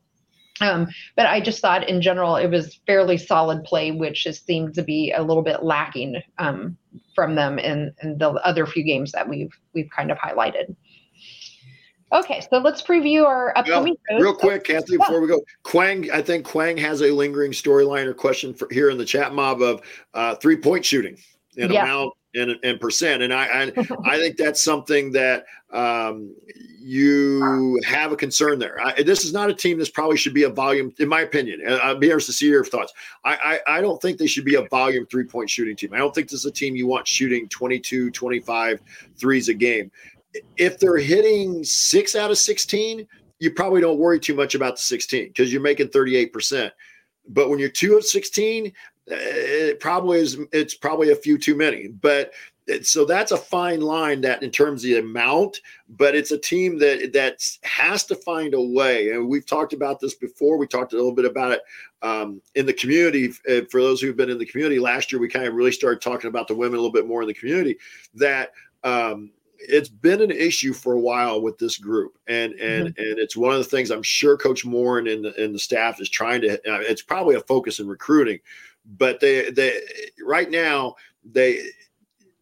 um, 0.60 0.88
but 1.16 1.26
I 1.26 1.40
just 1.40 1.60
thought 1.60 1.88
in 1.88 2.02
general 2.02 2.36
it 2.36 2.48
was 2.48 2.80
fairly 2.86 3.16
solid 3.16 3.64
play, 3.64 3.92
which 3.92 4.24
has 4.24 4.40
seemed 4.40 4.74
to 4.74 4.82
be 4.82 5.12
a 5.12 5.22
little 5.22 5.42
bit 5.42 5.62
lacking 5.62 6.22
um, 6.38 6.76
from 7.14 7.34
them 7.34 7.58
in, 7.58 7.94
in, 8.02 8.18
the 8.18 8.30
other 8.30 8.66
few 8.66 8.82
games 8.82 9.12
that 9.12 9.28
we've 9.28 9.52
we've 9.72 9.90
kind 9.90 10.10
of 10.10 10.18
highlighted. 10.18 10.74
Okay, 12.12 12.40
so 12.50 12.58
let's 12.58 12.82
preview 12.82 13.24
our 13.24 13.56
upcoming 13.56 13.96
well, 14.10 14.20
Real 14.20 14.34
quick, 14.34 14.64
Kathy, 14.64 14.96
before 14.96 15.20
we 15.20 15.28
go, 15.28 15.40
Quang, 15.62 16.10
I 16.10 16.20
think 16.20 16.44
Quang 16.44 16.76
has 16.76 17.02
a 17.02 17.12
lingering 17.12 17.52
storyline 17.52 18.06
or 18.06 18.14
question 18.14 18.52
for 18.52 18.66
here 18.72 18.90
in 18.90 18.98
the 18.98 19.04
chat 19.04 19.32
mob 19.32 19.62
of 19.62 19.80
uh, 20.14 20.34
three 20.34 20.56
point 20.56 20.84
shooting 20.84 21.16
and 21.56 21.72
yeah. 21.72 21.84
amount 21.84 22.14
and, 22.34 22.56
and 22.62 22.80
percent. 22.80 23.22
And 23.22 23.32
I, 23.32 23.44
I, 23.44 23.72
I 24.04 24.18
think 24.18 24.36
that's 24.36 24.62
something 24.62 25.12
that 25.12 25.46
um, 25.72 26.34
you 26.80 27.80
have 27.86 28.12
a 28.12 28.16
concern 28.16 28.58
there. 28.58 28.80
I, 28.80 29.02
this 29.02 29.24
is 29.24 29.32
not 29.32 29.50
a 29.50 29.54
team 29.54 29.78
that's 29.78 29.90
probably 29.90 30.16
should 30.16 30.34
be 30.34 30.44
a 30.44 30.48
volume, 30.48 30.92
in 30.98 31.08
my 31.08 31.20
opinion. 31.20 31.60
I'd 31.66 32.00
be 32.00 32.06
interested 32.06 32.32
to 32.32 32.38
see 32.38 32.48
your 32.48 32.64
thoughts. 32.64 32.92
I, 33.24 33.60
I, 33.66 33.78
I 33.78 33.80
don't 33.80 34.00
think 34.00 34.18
they 34.18 34.26
should 34.26 34.44
be 34.44 34.56
a 34.56 34.62
volume 34.68 35.06
three 35.06 35.24
point 35.24 35.50
shooting 35.50 35.76
team. 35.76 35.92
I 35.92 35.98
don't 35.98 36.14
think 36.14 36.28
this 36.28 36.40
is 36.40 36.46
a 36.46 36.52
team 36.52 36.76
you 36.76 36.86
want 36.86 37.06
shooting 37.06 37.48
22, 37.48 38.10
25 38.10 38.80
threes 39.16 39.48
a 39.48 39.54
game. 39.54 39.90
If 40.56 40.78
they're 40.78 40.98
hitting 40.98 41.64
six 41.64 42.14
out 42.14 42.30
of 42.30 42.38
16, 42.38 43.06
you 43.40 43.50
probably 43.50 43.80
don't 43.80 43.98
worry 43.98 44.20
too 44.20 44.34
much 44.34 44.54
about 44.54 44.76
the 44.76 44.82
16 44.82 45.28
because 45.28 45.52
you're 45.52 45.62
making 45.62 45.88
38%. 45.88 46.70
But 47.28 47.48
when 47.48 47.58
you're 47.58 47.68
two 47.68 47.96
of 47.96 48.04
16, 48.04 48.72
it 49.10 49.80
probably 49.80 50.18
is 50.18 50.38
it's 50.52 50.74
probably 50.74 51.10
a 51.10 51.16
few 51.16 51.38
too 51.38 51.54
many 51.54 51.88
but 51.88 52.32
so 52.82 53.04
that's 53.04 53.32
a 53.32 53.36
fine 53.36 53.80
line 53.80 54.20
that 54.20 54.42
in 54.42 54.50
terms 54.50 54.84
of 54.84 54.90
the 54.90 54.98
amount 54.98 55.60
but 55.88 56.14
it's 56.14 56.30
a 56.30 56.38
team 56.38 56.78
that 56.78 57.12
that 57.12 57.42
has 57.62 58.04
to 58.04 58.14
find 58.14 58.54
a 58.54 58.60
way 58.60 59.10
and 59.10 59.28
we've 59.28 59.46
talked 59.46 59.72
about 59.72 59.98
this 59.98 60.14
before 60.14 60.56
we 60.56 60.66
talked 60.66 60.92
a 60.92 60.96
little 60.96 61.14
bit 61.14 61.24
about 61.24 61.52
it 61.52 61.62
um, 62.02 62.40
in 62.54 62.66
the 62.66 62.72
community 62.72 63.32
uh, 63.50 63.62
for 63.70 63.82
those 63.82 64.00
who've 64.00 64.16
been 64.16 64.30
in 64.30 64.38
the 64.38 64.46
community 64.46 64.78
last 64.78 65.10
year 65.10 65.20
we 65.20 65.28
kind 65.28 65.46
of 65.46 65.54
really 65.54 65.72
started 65.72 66.00
talking 66.00 66.28
about 66.28 66.46
the 66.48 66.54
women 66.54 66.78
a 66.78 66.80
little 66.80 66.92
bit 66.92 67.06
more 67.06 67.22
in 67.22 67.28
the 67.28 67.34
community 67.34 67.76
that 68.14 68.52
um, 68.84 69.30
it's 69.60 69.88
been 69.88 70.22
an 70.22 70.30
issue 70.30 70.72
for 70.72 70.94
a 70.94 71.00
while 71.00 71.40
with 71.42 71.58
this 71.58 71.76
group, 71.76 72.16
and 72.26 72.54
and 72.54 72.88
mm-hmm. 72.88 73.02
and 73.02 73.18
it's 73.18 73.36
one 73.36 73.52
of 73.52 73.58
the 73.58 73.64
things 73.64 73.90
I'm 73.90 74.02
sure 74.02 74.36
Coach 74.36 74.64
Moren 74.64 75.06
and 75.06 75.24
the, 75.24 75.42
and 75.42 75.54
the 75.54 75.58
staff 75.58 76.00
is 76.00 76.08
trying 76.08 76.40
to. 76.42 76.54
Uh, 76.54 76.80
it's 76.80 77.02
probably 77.02 77.34
a 77.34 77.40
focus 77.40 77.78
in 77.78 77.86
recruiting, 77.86 78.38
but 78.98 79.20
they 79.20 79.50
they 79.50 79.80
right 80.24 80.50
now 80.50 80.94
they 81.24 81.60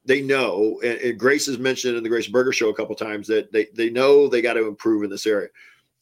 they 0.04 0.22
know, 0.22 0.80
and, 0.82 0.98
and, 1.00 1.18
Grace 1.18 1.44
has 1.46 1.58
mentioned 1.58 1.94
in 1.94 2.02
the 2.02 2.08
Grace 2.08 2.28
Berger 2.28 2.50
show 2.50 2.70
a 2.70 2.74
couple 2.74 2.94
times 2.94 3.26
that 3.26 3.52
they 3.52 3.66
they 3.74 3.90
know 3.90 4.26
they 4.26 4.40
got 4.40 4.54
to 4.54 4.66
improve 4.66 5.04
in 5.04 5.11
this 5.11 5.26
area. 5.26 5.48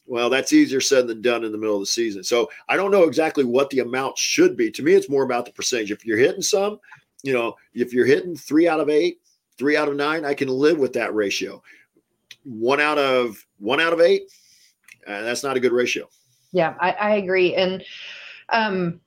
Well, 0.07 0.31
that's 0.31 0.53
easier 0.53 0.81
said 0.81 1.09
than 1.09 1.21
done 1.21 1.43
in 1.43 1.51
the 1.51 1.59
middle 1.59 1.75
of 1.75 1.83
the 1.83 1.87
season. 1.87 2.23
So 2.23 2.49
I 2.69 2.77
don't 2.77 2.93
know 2.93 3.03
exactly 3.03 3.43
what 3.43 3.69
the 3.71 3.81
amount 3.81 4.17
should 4.17 4.57
be. 4.57 4.71
To 4.71 4.83
me, 4.85 4.95
it's 4.95 5.09
more 5.09 5.25
about 5.25 5.45
the 5.45 5.53
percentage. 5.53 5.91
If 5.91 6.07
you're 6.07 6.19
hitting 6.19 6.43
some, 6.43 6.79
you 7.25 7.33
know, 7.33 7.57
if 7.75 7.93
you're 7.93 8.07
hitting 8.07 8.37
three 8.37 8.69
out 8.69 8.79
of 8.79 8.89
eight, 8.89 9.19
three 9.59 9.77
out 9.77 9.89
of 9.89 9.97
nine, 9.97 10.25
I 10.25 10.35
can 10.35 10.47
live 10.47 10.79
with 10.79 10.93
that 10.93 11.13
ratio. 11.13 11.61
One 12.45 12.81
out 12.81 12.99
of 12.99 13.45
one 13.59 13.81
out 13.81 13.93
of 13.93 14.01
eight, 14.01 14.31
uh, 15.09 15.23
that's 15.23 15.43
not 15.43 15.57
a 15.57 15.61
good 15.61 15.73
ratio. 15.73 16.09
Yeah, 16.53 16.75
I, 16.81 16.93
I 16.93 17.11
agree. 17.17 17.57
And 17.57 17.85
um, 18.51 19.01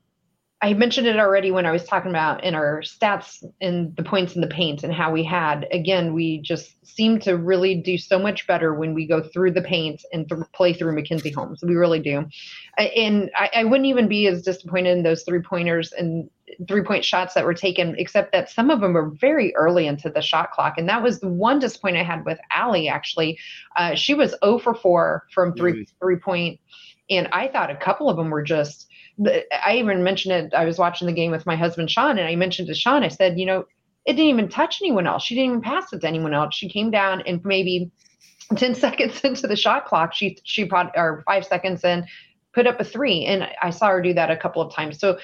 I 0.62 0.74
mentioned 0.74 1.08
it 1.08 1.18
already 1.18 1.52
when 1.52 1.66
I 1.66 1.72
was 1.72 1.86
talking 1.86 2.10
about 2.10 2.44
in 2.44 2.54
our 2.54 2.82
stats 2.82 3.44
and 3.62 3.96
the 3.96 4.04
points 4.04 4.36
in 4.36 4.42
the 4.42 4.48
paint 4.48 4.84
and 4.84 4.94
how 4.94 5.10
we 5.10 5.24
had 5.24 5.66
again 5.72 6.14
we 6.14 6.42
just 6.42 6.76
seem 6.86 7.20
to 7.20 7.38
really 7.38 7.76
do 7.76 7.98
so 7.98 8.20
much 8.20 8.46
better 8.46 8.74
when 8.74 8.94
we 8.94 9.08
go 9.08 9.22
through 9.22 9.52
the 9.52 9.62
paint 9.62 10.04
and 10.12 10.28
th- 10.28 10.42
play 10.54 10.74
through 10.74 10.94
Mackenzie 10.94 11.32
Holmes. 11.32 11.64
We 11.64 11.76
really 11.76 12.00
do, 12.00 12.26
and 12.78 13.32
I, 13.36 13.50
I 13.56 13.64
wouldn't 13.64 13.88
even 13.88 14.10
be 14.10 14.28
as 14.28 14.42
disappointed 14.42 14.98
in 14.98 15.04
those 15.04 15.24
three 15.24 15.42
pointers 15.42 15.94
and 15.94 16.30
three 16.68 16.84
point 16.84 17.06
shots 17.06 17.34
that 17.34 17.46
were 17.46 17.54
taken, 17.54 17.96
except 17.98 18.32
that 18.32 18.50
some 18.50 18.70
of 18.70 18.82
them 18.82 18.94
were 18.94 19.10
very 19.10 19.56
early 19.56 19.88
into 19.88 20.10
the 20.10 20.22
shot 20.22 20.52
clock. 20.52 20.78
And 20.78 20.90
that 20.90 21.04
was 21.04 21.20
the 21.20 21.28
one 21.28 21.60
disappointment 21.60 22.08
I 22.08 22.12
had 22.12 22.26
with 22.26 22.40
Ali, 22.56 22.90
actually. 22.90 23.38
Uh, 23.76 23.96
she 23.96 24.14
was 24.14 24.36
0 24.44 24.60
for 24.60 24.74
4 24.74 25.28
from 25.34 25.54
3 25.54 25.72
mm-hmm. 25.72 25.82
three 26.02 26.18
point. 26.18 26.60
And 27.10 27.28
I 27.32 27.48
thought 27.48 27.72
a 27.72 27.76
couple 27.76 28.10
of 28.10 28.18
them 28.18 28.30
were 28.30 28.44
just, 28.44 28.89
I 29.26 29.76
even 29.78 30.04
mentioned 30.04 30.34
it. 30.34 30.54
I 30.54 30.66
was 30.66 30.78
watching 30.78 31.08
the 31.08 31.14
game 31.14 31.32
with 31.32 31.46
my 31.46 31.56
husband, 31.56 31.92
Sean, 31.92 32.18
and 32.18 32.28
I 32.28 32.36
mentioned 32.36 32.68
to 32.70 32.74
Sean, 32.74 33.04
I 33.04 33.10
said, 33.10 33.40
you 33.40 33.46
know, 33.46 33.66
it 34.06 34.14
didn't 34.14 34.30
even 34.30 34.50
touch 34.50 34.80
anyone 34.82 35.08
else. 35.08 35.24
She 35.24 35.36
didn't 35.36 35.50
even 35.50 35.62
pass 35.62 35.92
it 35.92 36.02
to 36.02 36.08
anyone 36.08 36.34
else. 36.34 36.56
She 36.56 36.70
came 36.70 36.90
down 36.90 37.22
and 37.26 37.44
maybe 37.44 37.92
10 38.56 38.76
seconds 38.76 39.20
into 39.24 39.48
the 39.48 39.56
shot 39.56 39.86
clock, 39.86 40.14
she, 40.14 40.38
she 40.44 40.64
brought, 40.64 40.92
or 40.96 41.24
five 41.28 41.46
seconds 41.46 41.84
in, 41.84 42.06
put 42.54 42.66
up 42.68 42.80
a 42.80 42.84
three 42.84 43.26
and 43.26 43.48
i 43.62 43.70
saw 43.70 43.90
her 43.90 44.02
do 44.02 44.14
that 44.14 44.32
a 44.32 44.38
couple 44.38 44.62
of 44.62 44.74
times 44.74 45.00
so 45.00 45.18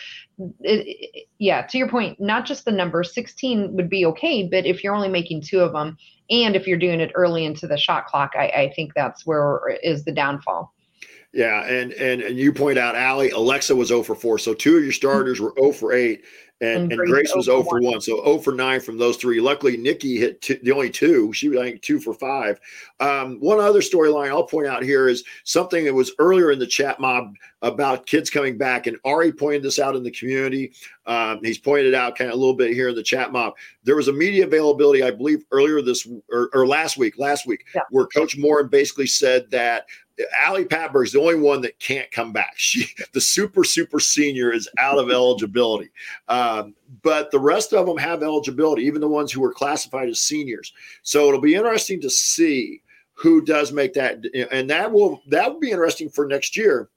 it, 0.61 0.85
it, 0.85 1.25
yeah 1.39 1.63
to 1.63 1.77
your 1.77 1.89
point 1.89 2.19
not 2.19 2.45
just 2.45 2.65
the 2.65 2.71
number 2.71 3.03
16 3.03 3.75
would 3.75 3.89
be 3.89 4.05
okay 4.05 4.47
but 4.47 4.65
if 4.65 4.83
you're 4.83 4.95
only 4.95 5.09
making 5.09 5.41
two 5.41 5.59
of 5.59 5.73
them 5.73 5.97
and 6.29 6.55
if 6.55 6.67
you're 6.67 6.77
doing 6.77 6.99
it 6.99 7.11
early 7.15 7.45
into 7.45 7.67
the 7.67 7.77
shot 7.77 8.05
clock 8.05 8.33
i, 8.35 8.47
I 8.49 8.73
think 8.75 8.93
that's 8.95 9.25
where 9.25 9.77
is 9.81 10.03
the 10.03 10.11
downfall 10.11 10.74
yeah 11.35 11.63
and, 11.65 11.93
and 11.93 12.21
and 12.21 12.37
you 12.37 12.51
point 12.51 12.79
out 12.79 12.95
Ali, 12.95 13.29
Aleksa 13.29 13.75
was 13.75 13.89
0 13.89 14.01
for 14.03 14.15
4 14.15 14.39
so 14.39 14.53
two 14.53 14.77
of 14.77 14.83
your 14.83 14.93
starters 14.93 15.39
were 15.39 15.53
0 15.59 15.71
for 15.73 15.93
8 15.93 16.23
and, 16.61 16.89
and, 16.89 16.97
Grace, 16.97 17.09
Grace 17.09 17.35
was 17.35 17.45
0 17.45 17.63
for 17.63 17.81
1. 17.81 18.01
So 18.01 18.23
0 18.23 18.37
for 18.39 18.53
9 18.53 18.79
from 18.79 18.97
those 18.97 19.17
three. 19.17 19.41
Luckily, 19.41 19.75
Nikki 19.75 20.17
hit 20.17 20.41
two, 20.41 20.57
the 20.63 20.71
only 20.71 20.89
two. 20.89 21.33
She 21.33 21.49
was, 21.49 21.59
I 21.59 21.63
think, 21.63 21.81
two 21.81 21.99
for 21.99 22.13
five. 22.13 22.59
Um, 23.01 23.39
one 23.41 23.59
other 23.59 23.81
storyline 23.81 24.29
I'll 24.29 24.47
point 24.47 24.67
out 24.67 24.81
here 24.81 25.09
is 25.09 25.25
something 25.43 25.83
that 25.83 25.93
was 25.93 26.13
earlier 26.17 26.51
in 26.51 26.59
the 26.59 26.67
chat 26.67 26.99
mob 27.01 27.35
about 27.61 28.05
kids 28.05 28.29
coming 28.29 28.57
back. 28.57 28.87
And 28.87 28.97
Ari 29.03 29.33
pointed 29.33 29.63
this 29.63 29.79
out 29.79 29.97
in 29.97 30.03
the 30.03 30.11
community. 30.11 30.71
Um, 31.05 31.41
he's 31.43 31.57
pointed 31.57 31.93
out 31.93 32.15
kind 32.15 32.29
of 32.29 32.35
a 32.35 32.39
little 32.39 32.55
bit 32.55 32.73
here 32.73 32.87
in 32.87 32.95
the 32.95 33.03
chat 33.03 33.33
mob. 33.33 33.55
There 33.83 33.97
was 33.97 34.07
a 34.07 34.13
media 34.13 34.45
availability, 34.45 35.03
I 35.03 35.11
believe, 35.11 35.43
earlier 35.51 35.81
this 35.81 36.07
or, 36.31 36.49
or 36.53 36.65
last 36.65 36.97
week, 36.97 37.17
last 37.17 37.45
week, 37.45 37.65
yeah. 37.75 37.81
where 37.89 38.05
Coach 38.07 38.37
Moren 38.37 38.69
basically 38.69 39.07
said 39.07 39.51
that 39.51 39.87
Ali 40.45 40.63
is 40.63 41.11
the 41.11 41.19
only 41.19 41.35
one 41.35 41.61
that 41.61 41.79
can't 41.79 42.09
come 42.11 42.31
back. 42.31 42.53
She, 42.57 42.87
the 43.13 43.21
super, 43.21 43.63
super 43.63 43.99
senior, 43.99 44.51
is 44.51 44.69
out 44.77 44.97
of 44.97 45.11
eligibility. 45.11 45.89
Um, 46.27 46.73
but 47.03 47.31
the 47.31 47.39
rest 47.39 47.73
of 47.73 47.85
them 47.85 47.97
have 47.97 48.23
eligibility, 48.23 48.83
even 48.83 49.01
the 49.01 49.07
ones 49.07 49.31
who 49.31 49.41
were 49.41 49.53
classified 49.53 50.09
as 50.09 50.21
seniors. 50.21 50.73
So 51.03 51.27
it'll 51.27 51.41
be 51.41 51.55
interesting 51.55 52.01
to 52.01 52.09
see 52.09 52.81
who 53.13 53.41
does 53.41 53.71
make 53.71 53.93
that, 53.93 54.23
and 54.51 54.69
that 54.69 54.91
will 54.91 55.21
that 55.27 55.51
will 55.51 55.59
be 55.59 55.71
interesting 55.71 56.09
for 56.09 56.27
next 56.27 56.57
year. 56.57 56.89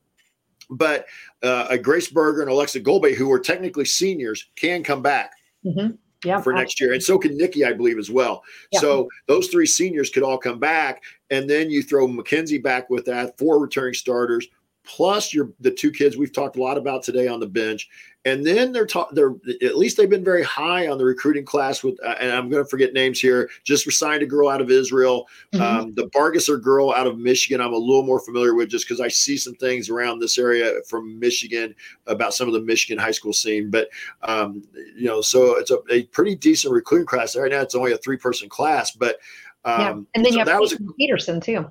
But 0.70 1.07
uh, 1.42 1.76
Grace 1.78 2.09
Berger 2.09 2.42
and 2.42 2.50
Aleksa 2.50 2.83
Gulbe, 2.83 3.14
who 3.14 3.31
are 3.33 3.38
technically 3.40 3.85
seniors, 3.85 4.48
can 4.57 4.83
come 4.83 5.02
back. 5.02 5.33
Mm-hmm 5.64 5.94
yeah, 6.24 6.40
for 6.40 6.52
next 6.52 6.81
year. 6.81 6.92
And 6.92 7.02
so 7.02 7.18
can 7.18 7.37
Nikki, 7.37 7.64
I 7.64 7.72
believe, 7.72 7.98
as 7.98 8.11
well. 8.11 8.42
Yeah. 8.72 8.81
So 8.81 9.09
those 9.26 9.48
three 9.48 9.66
seniors 9.66 10.11
could 10.11 10.22
all 10.22 10.38
come 10.38 10.59
back. 10.59 11.02
And 11.31 11.48
then 11.48 11.70
you 11.70 11.83
throw 11.83 12.09
Mackenzie 12.09 12.59
back 12.59 12.90
with 12.90 13.04
that, 13.07 13.38
four 13.38 13.59
returning 13.61 13.94
starters, 13.94 14.48
plus 14.88 15.35
your 15.35 15.51
the 15.61 15.70
two 15.70 15.92
kids 15.92 16.16
we've 16.16 16.33
talked 16.33 16.57
a 16.57 16.62
lot 16.62 16.79
about 16.79 17.03
today 17.03 17.29
on 17.29 17.38
the 17.38 17.46
bench. 17.46 17.88
And 18.24 18.44
then 18.44 18.72
they're 18.72 18.87
ta- 18.87 19.09
they're 19.12 19.35
at 19.62 19.77
least 19.77 19.96
they've 19.96 20.11
been 20.11 20.24
very 20.24 20.42
high 20.42 20.88
on 20.88 20.98
the 20.98 21.05
recruiting 21.05 21.44
class 21.44 21.85
with 21.85 21.98
uh, 22.05 22.16
and 22.20 22.33
I'm 22.33 22.51
going 22.51 22.62
to 22.62 22.68
forget 22.68 22.92
names 22.92 23.20
here. 23.20 23.48
Just 23.64 23.90
signed 23.92 24.22
a 24.22 24.27
girl 24.27 24.48
out 24.48 24.61
of 24.61 24.70
Israel, 24.70 25.29
mm-hmm. 25.53 25.62
um, 25.62 25.94
the 25.94 26.09
Bargesser 26.09 26.61
girl 26.61 26.92
out 26.92 27.07
of 27.07 27.18
Michigan. 27.18 27.61
I'm 27.61 27.72
a 27.72 27.79
little 27.79 28.03
more 28.03 28.18
familiar 28.18 28.55
with 28.55 28.70
just 28.70 28.87
because 28.87 29.01
I 29.01 29.09
see 29.09 29.37
some 29.37 29.55
things 29.55 29.88
around 29.88 30.18
this 30.18 30.37
area 30.37 30.81
from 30.88 31.18
Michigan 31.18 31.74
about 32.07 32.35
some 32.35 32.48
of 32.48 32.55
the 32.55 32.61
Michigan 32.61 32.98
high 32.98 33.12
school 33.12 33.33
scene. 33.33 33.70
But 33.70 33.88
um, 34.22 34.62
you 34.74 35.07
know, 35.07 35.20
so 35.20 35.57
it's 35.59 35.70
a, 35.70 35.79
a 35.90 36.05
pretty 36.05 36.35
decent 36.35 36.72
recruiting 36.74 37.07
class. 37.07 37.37
Right 37.37 37.51
now, 37.51 37.61
it's 37.61 37.74
only 37.74 37.92
a 37.92 37.98
three 37.98 38.16
person 38.16 38.48
class, 38.48 38.90
but 38.90 39.18
um, 39.64 39.81
yeah. 39.81 39.90
and 39.90 40.24
then 40.24 40.24
so 40.24 40.31
you 40.31 40.38
have 40.38 40.46
that 40.46 40.61
was 40.61 40.72
a, 40.72 40.79
Peterson 40.98 41.40
too. 41.40 41.70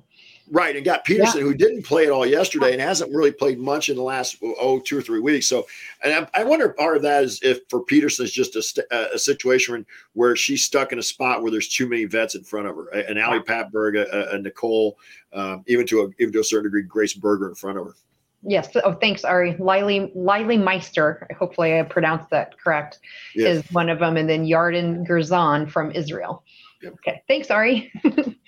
Right, 0.50 0.74
and 0.74 0.84
got 0.84 1.04
Peterson, 1.04 1.40
yeah. 1.40 1.46
who 1.46 1.54
didn't 1.54 1.82
play 1.82 2.06
at 2.06 2.10
all 2.10 2.24
yesterday 2.24 2.72
and 2.72 2.80
hasn't 2.80 3.14
really 3.14 3.32
played 3.32 3.58
much 3.58 3.88
in 3.88 3.96
the 3.96 4.02
last 4.02 4.36
oh 4.42 4.80
two 4.80 4.96
or 4.96 5.02
three 5.02 5.20
weeks. 5.20 5.46
So, 5.46 5.66
and 6.02 6.26
I, 6.34 6.40
I 6.40 6.44
wonder 6.44 6.70
part 6.70 6.96
of 6.96 7.02
that 7.02 7.24
is 7.24 7.40
if 7.42 7.60
for 7.68 7.82
Peterson 7.82 8.24
is 8.24 8.32
just 8.32 8.56
a, 8.56 9.14
a, 9.14 9.18
situation 9.18 9.84
where 10.14 10.36
she's 10.36 10.64
stuck 10.64 10.92
in 10.92 10.98
a 10.98 11.02
spot 11.02 11.42
where 11.42 11.50
there's 11.50 11.68
too 11.68 11.88
many 11.88 12.06
vets 12.06 12.34
in 12.34 12.44
front 12.44 12.66
of 12.66 12.76
her, 12.76 12.88
an 12.88 13.18
Ali 13.18 13.40
Patberg, 13.40 13.98
a, 13.98 14.36
a 14.36 14.38
Nicole, 14.38 14.98
um, 15.34 15.64
even 15.66 15.86
to 15.86 16.02
a 16.02 16.08
even 16.18 16.32
to 16.32 16.40
a 16.40 16.44
certain 16.44 16.64
degree, 16.64 16.82
Grace 16.82 17.14
Berger 17.14 17.48
in 17.48 17.54
front 17.54 17.78
of 17.78 17.86
her. 17.86 17.94
Yes. 18.42 18.68
Oh, 18.84 18.94
thanks, 18.94 19.24
Ari. 19.24 19.56
Lily 19.58 20.12
Lily 20.14 20.56
Meister. 20.56 21.26
Hopefully, 21.38 21.78
I 21.78 21.82
pronounced 21.82 22.30
that 22.30 22.58
correct. 22.58 23.00
Yes. 23.34 23.64
Is 23.64 23.72
one 23.72 23.88
of 23.88 23.98
them, 23.98 24.16
and 24.16 24.28
then 24.28 24.46
Yarden 24.46 25.06
Garzon 25.06 25.70
from 25.70 25.90
Israel. 25.90 26.42
Yep. 26.82 26.92
Okay. 26.94 27.22
Thanks, 27.28 27.50
Ari. 27.50 27.92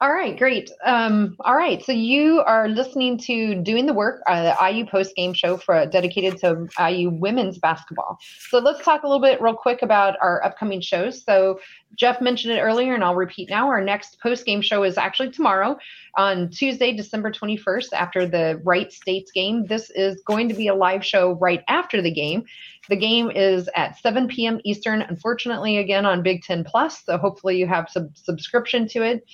All 0.00 0.12
right, 0.12 0.38
great. 0.38 0.70
Um, 0.84 1.34
all 1.40 1.56
right, 1.56 1.84
so 1.84 1.90
you 1.90 2.40
are 2.46 2.68
listening 2.68 3.18
to 3.18 3.56
Doing 3.56 3.84
the 3.84 3.92
Work, 3.92 4.22
uh, 4.28 4.54
the 4.54 4.70
IU 4.70 4.86
post 4.86 5.16
game 5.16 5.32
show 5.32 5.56
for 5.56 5.86
dedicated 5.86 6.38
to 6.38 6.68
IU 6.78 7.10
women's 7.10 7.58
basketball. 7.58 8.20
So 8.48 8.60
let's 8.60 8.84
talk 8.84 9.02
a 9.02 9.08
little 9.08 9.20
bit 9.20 9.42
real 9.42 9.56
quick 9.56 9.82
about 9.82 10.16
our 10.22 10.44
upcoming 10.44 10.80
shows. 10.80 11.24
So 11.24 11.58
Jeff 11.96 12.20
mentioned 12.20 12.54
it 12.54 12.60
earlier, 12.60 12.94
and 12.94 13.02
I'll 13.02 13.16
repeat 13.16 13.50
now. 13.50 13.66
Our 13.66 13.82
next 13.82 14.20
post 14.20 14.46
game 14.46 14.62
show 14.62 14.84
is 14.84 14.98
actually 14.98 15.32
tomorrow 15.32 15.76
on 16.16 16.48
Tuesday, 16.50 16.92
December 16.92 17.32
21st, 17.32 17.92
after 17.92 18.24
the 18.24 18.60
Wright 18.62 18.92
States 18.92 19.32
game. 19.32 19.66
This 19.66 19.90
is 19.90 20.22
going 20.24 20.48
to 20.48 20.54
be 20.54 20.68
a 20.68 20.74
live 20.76 21.04
show 21.04 21.32
right 21.32 21.64
after 21.66 22.00
the 22.00 22.12
game. 22.12 22.44
The 22.88 22.96
game 22.96 23.32
is 23.32 23.68
at 23.74 23.98
7 23.98 24.28
p.m. 24.28 24.60
Eastern, 24.64 25.02
unfortunately, 25.02 25.78
again 25.78 26.06
on 26.06 26.22
Big 26.22 26.42
Ten 26.44 26.62
Plus. 26.62 27.04
So 27.04 27.18
hopefully 27.18 27.58
you 27.58 27.66
have 27.66 27.88
some 27.90 28.10
subscription 28.14 28.86
to 28.90 29.02
it. 29.02 29.24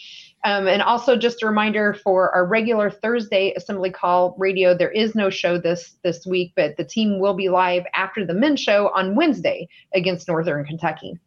Um, 0.45 0.69
and 0.69 0.83
also 0.83 1.17
just 1.17 1.43
a 1.43 1.47
reminder 1.47 1.95
for 1.95 2.31
our 2.35 2.45
regular 2.45 2.91
Thursday 2.91 3.55
assembly 3.57 3.91
call 3.91 4.37
radio, 4.39 4.77
there 4.77 4.91
is 4.91 5.15
no 5.15 5.31
show 5.31 5.59
this 5.59 5.97
this 6.05 6.27
week, 6.27 6.53
but 6.55 6.77
the 6.77 6.85
team 6.85 7.19
will 7.19 7.35
be 7.35 7.49
live 7.49 7.85
after 7.95 8.27
the 8.27 8.35
men's 8.35 8.61
show 8.61 8.91
on 8.95 9.17
Wednesday 9.17 9.67
against 9.95 10.29
Northern 10.29 10.65
Kentucky. 10.67 11.19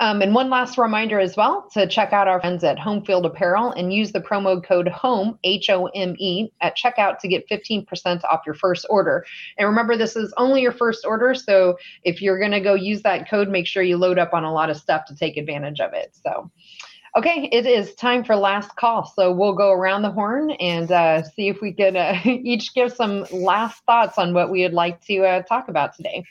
Um, 0.00 0.22
and 0.22 0.34
one 0.34 0.48
last 0.48 0.78
reminder 0.78 1.20
as 1.20 1.36
well 1.36 1.68
to 1.72 1.86
check 1.86 2.14
out 2.14 2.26
our 2.26 2.40
friends 2.40 2.64
at 2.64 2.78
Home 2.78 3.04
Field 3.04 3.26
Apparel 3.26 3.72
and 3.72 3.92
use 3.92 4.12
the 4.12 4.20
promo 4.20 4.64
code 4.64 4.88
HOME, 4.88 5.38
H 5.44 5.68
O 5.68 5.86
M 5.94 6.16
E, 6.18 6.48
at 6.62 6.74
checkout 6.74 7.18
to 7.18 7.28
get 7.28 7.46
15% 7.50 8.24
off 8.24 8.40
your 8.46 8.54
first 8.54 8.86
order. 8.88 9.26
And 9.58 9.68
remember, 9.68 9.98
this 9.98 10.16
is 10.16 10.32
only 10.38 10.62
your 10.62 10.72
first 10.72 11.04
order. 11.04 11.34
So 11.34 11.76
if 12.02 12.22
you're 12.22 12.38
going 12.38 12.50
to 12.52 12.60
go 12.60 12.72
use 12.72 13.02
that 13.02 13.28
code, 13.28 13.50
make 13.50 13.66
sure 13.66 13.82
you 13.82 13.98
load 13.98 14.18
up 14.18 14.32
on 14.32 14.42
a 14.42 14.52
lot 14.52 14.70
of 14.70 14.78
stuff 14.78 15.04
to 15.04 15.14
take 15.14 15.36
advantage 15.36 15.80
of 15.80 15.92
it. 15.92 16.16
So, 16.26 16.50
Okay, 17.16 17.48
it 17.50 17.66
is 17.66 17.94
time 17.94 18.22
for 18.22 18.36
last 18.36 18.76
call. 18.76 19.04
So 19.16 19.32
we'll 19.32 19.54
go 19.54 19.72
around 19.72 20.02
the 20.02 20.12
horn 20.12 20.52
and 20.52 20.90
uh, 20.92 21.22
see 21.24 21.48
if 21.48 21.60
we 21.60 21.72
could 21.72 21.96
uh, 21.96 22.14
each 22.24 22.72
give 22.74 22.92
some 22.92 23.26
last 23.32 23.82
thoughts 23.84 24.16
on 24.16 24.32
what 24.32 24.50
we 24.50 24.62
would 24.62 24.74
like 24.74 25.04
to 25.06 25.24
uh, 25.24 25.42
talk 25.42 25.68
about 25.68 25.96
today. 25.96 26.24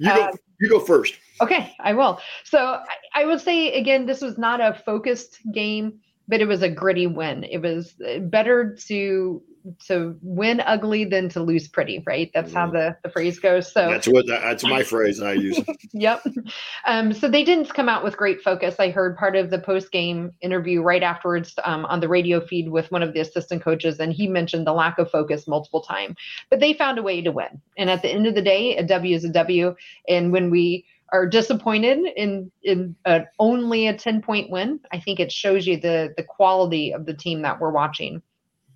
You 0.00 0.14
go, 0.14 0.22
uh, 0.22 0.32
you 0.60 0.68
go 0.68 0.80
first. 0.80 1.14
Okay, 1.40 1.74
I 1.80 1.92
will. 1.92 2.20
So 2.44 2.58
I, 2.58 3.22
I 3.22 3.24
would 3.24 3.40
say, 3.40 3.72
again, 3.72 4.06
this 4.06 4.20
was 4.20 4.38
not 4.38 4.60
a 4.60 4.74
focused 4.74 5.38
game, 5.52 6.00
but 6.26 6.40
it 6.40 6.46
was 6.46 6.62
a 6.62 6.68
gritty 6.68 7.06
win. 7.06 7.44
It 7.44 7.62
was 7.62 7.94
uh, 8.00 8.18
better 8.18 8.74
to 8.86 9.42
to 9.86 10.16
win 10.22 10.60
ugly 10.60 11.04
than 11.04 11.28
to 11.30 11.42
lose 11.42 11.68
pretty, 11.68 12.02
right? 12.06 12.30
That's 12.34 12.52
how 12.52 12.68
mm. 12.68 12.72
the, 12.72 12.96
the 13.02 13.10
phrase 13.10 13.38
goes. 13.38 13.72
So 13.72 13.88
that's 13.88 14.08
what 14.08 14.26
that's 14.26 14.64
my 14.64 14.82
phrase 14.82 15.20
I 15.20 15.34
use. 15.34 15.60
yep. 15.92 16.22
Um, 16.86 17.12
so 17.12 17.28
they 17.28 17.44
didn't 17.44 17.72
come 17.74 17.88
out 17.88 18.04
with 18.04 18.16
great 18.16 18.40
focus. 18.42 18.76
I 18.78 18.90
heard 18.90 19.16
part 19.16 19.36
of 19.36 19.50
the 19.50 19.58
post 19.58 19.90
game 19.92 20.32
interview 20.40 20.82
right 20.82 21.02
afterwards 21.02 21.54
um, 21.64 21.84
on 21.86 22.00
the 22.00 22.08
radio 22.08 22.44
feed 22.44 22.70
with 22.70 22.90
one 22.90 23.02
of 23.02 23.14
the 23.14 23.20
assistant 23.20 23.62
coaches, 23.62 23.98
and 23.98 24.12
he 24.12 24.26
mentioned 24.26 24.66
the 24.66 24.72
lack 24.72 24.98
of 24.98 25.10
focus 25.10 25.46
multiple 25.46 25.82
times. 25.82 26.16
But 26.50 26.60
they 26.60 26.72
found 26.72 26.98
a 26.98 27.02
way 27.02 27.20
to 27.22 27.32
win. 27.32 27.60
And 27.76 27.90
at 27.90 28.02
the 28.02 28.10
end 28.10 28.26
of 28.26 28.34
the 28.34 28.42
day, 28.42 28.76
a 28.76 28.84
W 28.84 29.14
is 29.14 29.24
a 29.24 29.30
W. 29.30 29.74
And 30.08 30.32
when 30.32 30.50
we 30.50 30.84
are 31.12 31.26
disappointed 31.26 31.98
in 32.16 32.50
in 32.62 32.94
only 33.38 33.86
a 33.86 33.96
10 33.96 34.20
point 34.22 34.50
win 34.50 34.80
i 34.92 35.00
think 35.00 35.20
it 35.20 35.32
shows 35.32 35.66
you 35.66 35.78
the 35.78 36.12
the 36.16 36.22
quality 36.22 36.92
of 36.92 37.06
the 37.06 37.14
team 37.14 37.42
that 37.42 37.58
we're 37.60 37.70
watching 37.70 38.22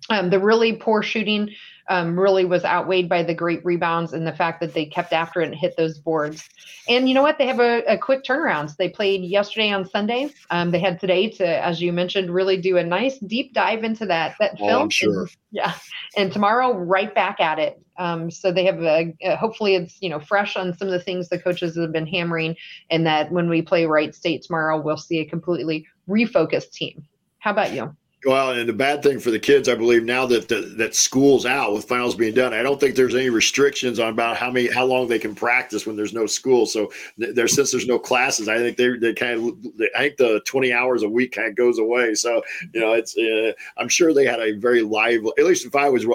um, 0.09 0.29
the 0.29 0.39
really 0.39 0.73
poor 0.73 1.01
shooting 1.01 1.49
um, 1.89 2.17
really 2.17 2.45
was 2.45 2.63
outweighed 2.63 3.09
by 3.09 3.23
the 3.23 3.33
great 3.33 3.63
rebounds 3.65 4.13
and 4.13 4.25
the 4.25 4.31
fact 4.33 4.61
that 4.61 4.73
they 4.73 4.85
kept 4.85 5.11
after 5.11 5.41
it 5.41 5.47
and 5.47 5.55
hit 5.55 5.75
those 5.75 5.99
boards. 5.99 6.47
And 6.87 7.07
you 7.07 7.15
know 7.15 7.21
what? 7.21 7.37
They 7.37 7.47
have 7.47 7.59
a, 7.59 7.83
a 7.85 7.97
quick 7.97 8.23
turnaround. 8.23 8.75
They 8.77 8.89
played 8.89 9.23
yesterday 9.23 9.71
on 9.71 9.87
Sunday. 9.87 10.29
Um, 10.49 10.71
they 10.71 10.79
had 10.79 10.99
today 10.99 11.29
to, 11.31 11.45
as 11.45 11.81
you 11.81 11.91
mentioned, 11.91 12.33
really 12.33 12.57
do 12.57 12.77
a 12.77 12.83
nice 12.83 13.17
deep 13.19 13.53
dive 13.53 13.83
into 13.83 14.05
that 14.05 14.35
that 14.39 14.55
Oh, 14.59 14.67
film. 14.67 14.89
Sure. 14.89 15.21
And, 15.21 15.29
yeah, 15.51 15.73
and 16.17 16.31
tomorrow 16.31 16.73
right 16.73 17.13
back 17.13 17.39
at 17.39 17.59
it. 17.59 17.79
Um, 17.97 18.31
so 18.31 18.51
they 18.51 18.65
have 18.65 18.81
a, 18.81 19.13
a- 19.21 19.35
hopefully 19.35 19.75
it's 19.75 20.01
you 20.01 20.09
know 20.09 20.19
fresh 20.19 20.55
on 20.55 20.75
some 20.75 20.87
of 20.87 20.93
the 20.93 20.99
things 20.99 21.29
the 21.29 21.37
coaches 21.39 21.77
have 21.77 21.91
been 21.91 22.07
hammering, 22.07 22.55
and 22.89 23.05
that 23.05 23.31
when 23.31 23.49
we 23.49 23.61
play 23.61 23.85
Wright 23.85 24.15
State 24.15 24.43
tomorrow, 24.43 24.81
we'll 24.81 24.97
see 24.97 25.19
a 25.19 25.25
completely 25.25 25.85
refocused 26.09 26.71
team. 26.71 27.05
How 27.39 27.51
about 27.51 27.73
you? 27.73 27.95
Well, 28.25 28.51
and 28.51 28.69
the 28.69 28.73
bad 28.73 29.03
thing 29.03 29.19
for 29.19 29.31
the 29.31 29.39
kids, 29.39 29.67
I 29.67 29.75
believe, 29.75 30.03
now 30.03 30.25
that 30.27 30.47
the, 30.47 30.61
that 30.77 30.95
school's 30.95 31.45
out 31.45 31.73
with 31.73 31.85
finals 31.85 32.15
being 32.15 32.33
done, 32.33 32.53
I 32.53 32.63
don't 32.63 32.79
think 32.79 32.95
there's 32.95 33.15
any 33.15 33.29
restrictions 33.29 33.99
on 33.99 34.09
about 34.09 34.37
how 34.37 34.49
many 34.49 34.71
how 34.71 34.85
long 34.85 35.07
they 35.07 35.19
can 35.19 35.35
practice 35.35 35.85
when 35.85 35.97
there's 35.97 36.13
no 36.13 36.25
school. 36.25 36.65
So 36.65 36.91
there, 37.17 37.47
since 37.49 37.71
there's 37.71 37.87
no 37.87 37.99
classes, 37.99 38.47
I 38.47 38.57
think 38.57 38.77
they 38.77 38.97
they 38.97 39.13
kind 39.13 39.33
of 39.33 39.71
I 39.95 39.99
think 39.99 40.17
the 40.17 40.41
20 40.45 40.71
hours 40.71 41.03
a 41.03 41.09
week 41.09 41.33
kind 41.33 41.49
of 41.49 41.55
goes 41.55 41.79
away. 41.79 42.13
So 42.15 42.41
you 42.73 42.79
know, 42.79 42.93
it's 42.93 43.17
uh, 43.17 43.51
I'm 43.77 43.89
sure 43.89 44.13
they 44.13 44.25
had 44.25 44.39
a 44.39 44.53
very 44.53 44.83
lively. 44.83 45.33
At 45.37 45.45
least 45.45 45.65
if 45.65 45.75
I 45.75 45.89
was 45.89 46.05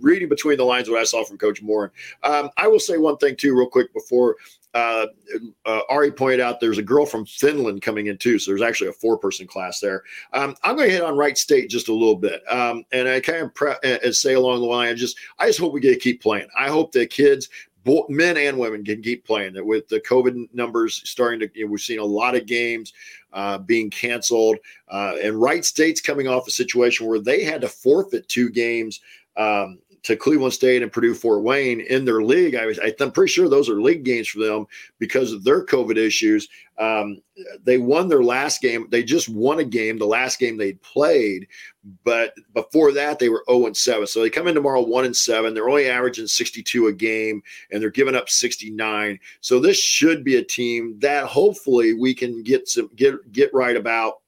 reading 0.00 0.30
between 0.30 0.56
the 0.56 0.64
lines, 0.64 0.88
what 0.88 1.00
I 1.00 1.04
saw 1.04 1.22
from 1.22 1.36
Coach 1.36 1.60
Moren. 1.60 1.90
Um, 2.22 2.48
I 2.56 2.66
will 2.68 2.80
say 2.80 2.96
one 2.96 3.18
thing 3.18 3.36
too, 3.36 3.54
real 3.54 3.68
quick 3.68 3.92
before 3.92 4.36
uh, 4.74 5.06
uh, 5.66 5.80
Ari 5.88 6.12
pointed 6.12 6.40
out 6.40 6.60
there's 6.60 6.78
a 6.78 6.82
girl 6.82 7.04
from 7.04 7.26
Finland 7.26 7.82
coming 7.82 8.06
in 8.06 8.16
too. 8.16 8.38
So 8.38 8.50
there's 8.50 8.62
actually 8.62 8.90
a 8.90 8.94
four 8.94 9.18
person 9.18 9.46
class 9.46 9.80
there. 9.80 10.02
Um, 10.32 10.54
I'm 10.62 10.76
going 10.76 10.88
to 10.88 10.94
hit 10.94 11.02
on 11.02 11.16
Wright 11.16 11.36
State 11.36 11.68
just 11.68 11.88
a 11.88 11.92
little 11.92 12.16
bit. 12.16 12.42
Um, 12.50 12.84
and 12.92 13.08
I 13.08 13.20
kind 13.20 13.42
of 13.42 13.54
pre- 13.54 13.74
and 13.82 14.14
say 14.14 14.34
along 14.34 14.60
the 14.60 14.66
line, 14.66 14.88
I 14.88 14.94
just, 14.94 15.18
I 15.38 15.46
just 15.46 15.58
hope 15.58 15.72
we 15.72 15.80
get 15.80 15.92
to 15.92 15.98
keep 15.98 16.22
playing. 16.22 16.48
I 16.58 16.68
hope 16.68 16.92
that 16.92 17.10
kids, 17.10 17.48
both 17.84 18.08
men 18.08 18.36
and 18.36 18.58
women 18.58 18.84
can 18.84 19.02
keep 19.02 19.24
playing 19.26 19.54
that 19.54 19.66
with 19.66 19.88
the 19.88 20.00
COVID 20.00 20.48
numbers 20.54 21.02
starting 21.04 21.40
to, 21.40 21.50
you 21.54 21.66
know, 21.66 21.72
we've 21.72 21.80
seen 21.80 21.98
a 21.98 22.04
lot 22.04 22.36
of 22.36 22.46
games 22.46 22.92
uh, 23.32 23.58
being 23.58 23.90
canceled. 23.90 24.58
Uh, 24.88 25.14
and 25.22 25.40
Wright 25.40 25.64
State's 25.64 26.00
coming 26.00 26.28
off 26.28 26.46
a 26.46 26.52
situation 26.52 27.06
where 27.06 27.18
they 27.18 27.42
had 27.44 27.60
to 27.60 27.68
forfeit 27.68 28.28
two 28.28 28.50
games 28.50 29.00
um, 29.36 29.78
to 30.04 30.16
Cleveland 30.16 30.52
State 30.52 30.82
and 30.82 30.92
Purdue 30.92 31.14
Fort 31.14 31.42
Wayne 31.42 31.80
in 31.80 32.04
their 32.04 32.22
league. 32.22 32.56
I 32.56 32.66
was, 32.66 32.78
I'm 33.00 33.12
pretty 33.12 33.32
sure 33.32 33.48
those 33.48 33.68
are 33.68 33.80
league 33.80 34.04
games 34.04 34.28
for 34.28 34.40
them 34.40 34.66
because 34.98 35.32
of 35.32 35.44
their 35.44 35.64
COVID 35.64 35.96
issues. 35.96 36.48
Um, 36.78 37.22
they 37.62 37.78
won 37.78 38.08
their 38.08 38.22
last 38.22 38.60
game. 38.60 38.88
They 38.90 39.04
just 39.04 39.28
won 39.28 39.60
a 39.60 39.64
game, 39.64 39.98
the 39.98 40.06
last 40.06 40.40
game 40.40 40.56
they 40.56 40.72
played, 40.74 41.46
but 42.02 42.34
before 42.54 42.92
that 42.92 43.18
they 43.18 43.28
were 43.28 43.44
0 43.48 43.66
and 43.66 43.76
7. 43.76 44.06
So 44.06 44.20
they 44.20 44.30
come 44.30 44.48
in 44.48 44.54
tomorrow 44.54 44.82
1 44.82 45.04
and 45.04 45.16
7. 45.16 45.54
They're 45.54 45.68
only 45.68 45.88
averaging 45.88 46.26
62 46.26 46.88
a 46.88 46.92
game 46.92 47.42
and 47.70 47.80
they're 47.80 47.90
giving 47.90 48.16
up 48.16 48.28
69. 48.28 49.20
So 49.40 49.60
this 49.60 49.78
should 49.78 50.24
be 50.24 50.36
a 50.36 50.44
team 50.44 50.98
that 50.98 51.26
hopefully 51.26 51.94
we 51.94 52.14
can 52.14 52.42
get 52.42 52.68
some 52.68 52.90
get 52.96 53.30
get 53.30 53.54
right 53.54 53.76
about 53.76 54.21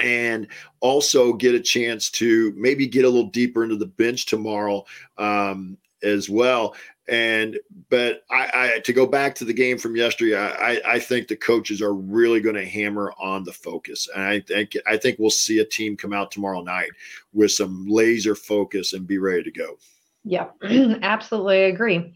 and 0.00 0.46
also 0.80 1.32
get 1.32 1.54
a 1.54 1.60
chance 1.60 2.10
to 2.10 2.52
maybe 2.56 2.86
get 2.86 3.04
a 3.04 3.08
little 3.08 3.30
deeper 3.30 3.62
into 3.62 3.76
the 3.76 3.86
bench 3.86 4.26
tomorrow 4.26 4.84
um, 5.18 5.76
as 6.02 6.28
well. 6.28 6.74
And 7.08 7.58
but 7.90 8.22
I, 8.30 8.50
I 8.54 8.78
to 8.80 8.92
go 8.92 9.06
back 9.06 9.34
to 9.36 9.44
the 9.44 9.52
game 9.52 9.76
from 9.76 9.96
yesterday, 9.96 10.36
I, 10.36 10.80
I 10.86 10.98
think 11.00 11.26
the 11.26 11.36
coaches 11.36 11.82
are 11.82 11.94
really 11.94 12.40
going 12.40 12.54
to 12.54 12.64
hammer 12.64 13.12
on 13.20 13.42
the 13.42 13.52
focus, 13.52 14.08
and 14.14 14.22
I 14.22 14.38
think 14.40 14.76
I 14.86 14.96
think 14.96 15.18
we'll 15.18 15.30
see 15.30 15.58
a 15.58 15.64
team 15.64 15.96
come 15.96 16.12
out 16.12 16.30
tomorrow 16.30 16.62
night 16.62 16.90
with 17.32 17.50
some 17.50 17.86
laser 17.88 18.36
focus 18.36 18.92
and 18.92 19.04
be 19.04 19.18
ready 19.18 19.42
to 19.42 19.50
go. 19.50 19.78
Yeah, 20.24 20.50
absolutely 21.02 21.64
agree. 21.64 22.14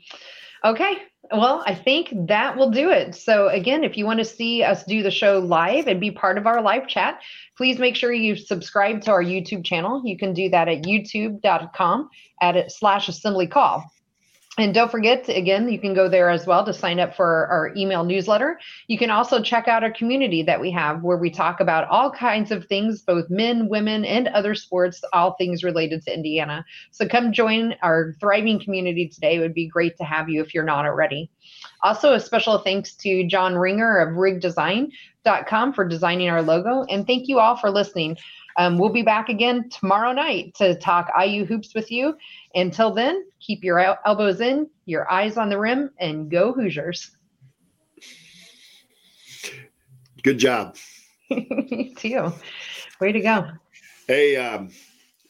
Okay, 0.65 0.99
well, 1.33 1.63
I 1.67 1.75
think 1.75 2.13
that 2.29 2.57
will 2.57 2.71
do 2.71 2.91
it. 2.91 3.15
So, 3.15 3.49
again, 3.49 3.85
if 3.85 3.97
you 3.97 4.05
want 4.05 4.19
to 4.19 4.25
see 4.25 4.63
us 4.63 4.85
do 4.85 5.03
the 5.03 5.11
show 5.11 5.39
live 5.39 5.87
and 5.87 6.01
be 6.01 6.11
part 6.11 6.39
of 6.39 6.47
our 6.47 6.61
live 6.61 6.89
chat, 6.89 7.21
please 7.57 7.79
make 7.79 7.97
sure 7.97 8.13
you 8.13 8.37
subscribe 8.37 9.03
to 9.03 9.11
our 9.11 9.23
YouTube 9.23 9.65
channel. 9.65 10.03
You 10.05 10.17
can 10.17 10.33
do 10.33 10.49
that 10.51 10.69
at 10.69 10.83
youtube.com 10.83 12.11
at 12.41 12.73
slash 12.73 13.09
assembly 13.09 13.47
call. 13.47 13.85
And 14.59 14.73
don't 14.73 14.91
forget, 14.91 15.29
again, 15.29 15.71
you 15.71 15.79
can 15.79 15.93
go 15.93 16.09
there 16.09 16.31
as 16.31 16.47
well 16.47 16.65
to 16.65 16.73
sign 16.73 16.99
up 16.99 17.15
for 17.15 17.47
our 17.49 17.75
email 17.77 18.05
newsletter. 18.05 18.59
You 18.87 18.97
can 18.97 19.11
also 19.11 19.43
check 19.43 19.69
out 19.69 19.83
our 19.83 19.91
community 19.91 20.43
that 20.45 20.59
we 20.59 20.71
have 20.71 21.03
where 21.03 21.19
we 21.19 21.31
talk 21.31 21.61
about 21.61 21.87
all 21.89 22.11
kinds 22.11 22.51
of 22.51 22.65
things, 22.65 23.03
both 23.03 23.29
men, 23.29 23.69
women, 23.69 24.07
and 24.07 24.29
other 24.29 24.55
sports, 24.55 25.03
all 25.13 25.35
things 25.35 25.63
related 25.63 26.03
to 26.05 26.15
Indiana. 26.15 26.65
So 26.91 27.07
come 27.07 27.35
join 27.35 27.75
our 27.83 28.15
thriving 28.19 28.59
community 28.59 29.09
today. 29.09 29.37
It 29.37 29.41
would 29.41 29.53
be 29.53 29.69
great 29.69 29.99
to 29.99 30.05
have 30.05 30.31
you 30.31 30.43
if 30.43 30.55
you're 30.55 30.65
not 30.65 30.87
already. 30.87 31.31
Also, 31.83 32.15
a 32.15 32.21
special 32.21 32.59
thanks 32.59 32.95
to 32.95 33.27
John 33.27 33.57
Ringer 33.57 33.99
of 33.99 34.17
rigdesign.com 34.17 35.75
for 35.75 35.85
designing 35.87 36.31
our 36.31 36.41
logo. 36.41 36.85
And 36.89 37.07
thank 37.07 37.29
you 37.29 37.41
all 37.41 37.57
for 37.57 37.71
listening. 37.71 38.17
Um, 38.59 38.79
we'll 38.79 38.91
be 38.91 39.03
back 39.03 39.29
again 39.29 39.69
tomorrow 39.69 40.13
night 40.13 40.55
to 40.55 40.75
talk 40.77 41.11
IU 41.23 41.45
hoops 41.45 41.75
with 41.75 41.91
you. 41.91 42.17
Until 42.55 42.93
then, 42.93 43.25
keep 43.41 43.63
your 43.63 43.79
el- 43.79 43.99
elbows 44.07 44.41
in, 44.41 44.69
your 44.87 45.11
eyes 45.11 45.37
on 45.37 45.49
the 45.49 45.59
rim, 45.59 45.91
and 45.99 46.31
go 46.31 46.53
Hoosiers. 46.53 47.11
Good 50.23 50.39
job. 50.39 50.77
to 51.29 52.09
you. 52.09 52.33
Way 53.01 53.13
to 53.13 53.21
go. 53.21 53.49
Hey, 54.07 54.37
um, 54.37 54.71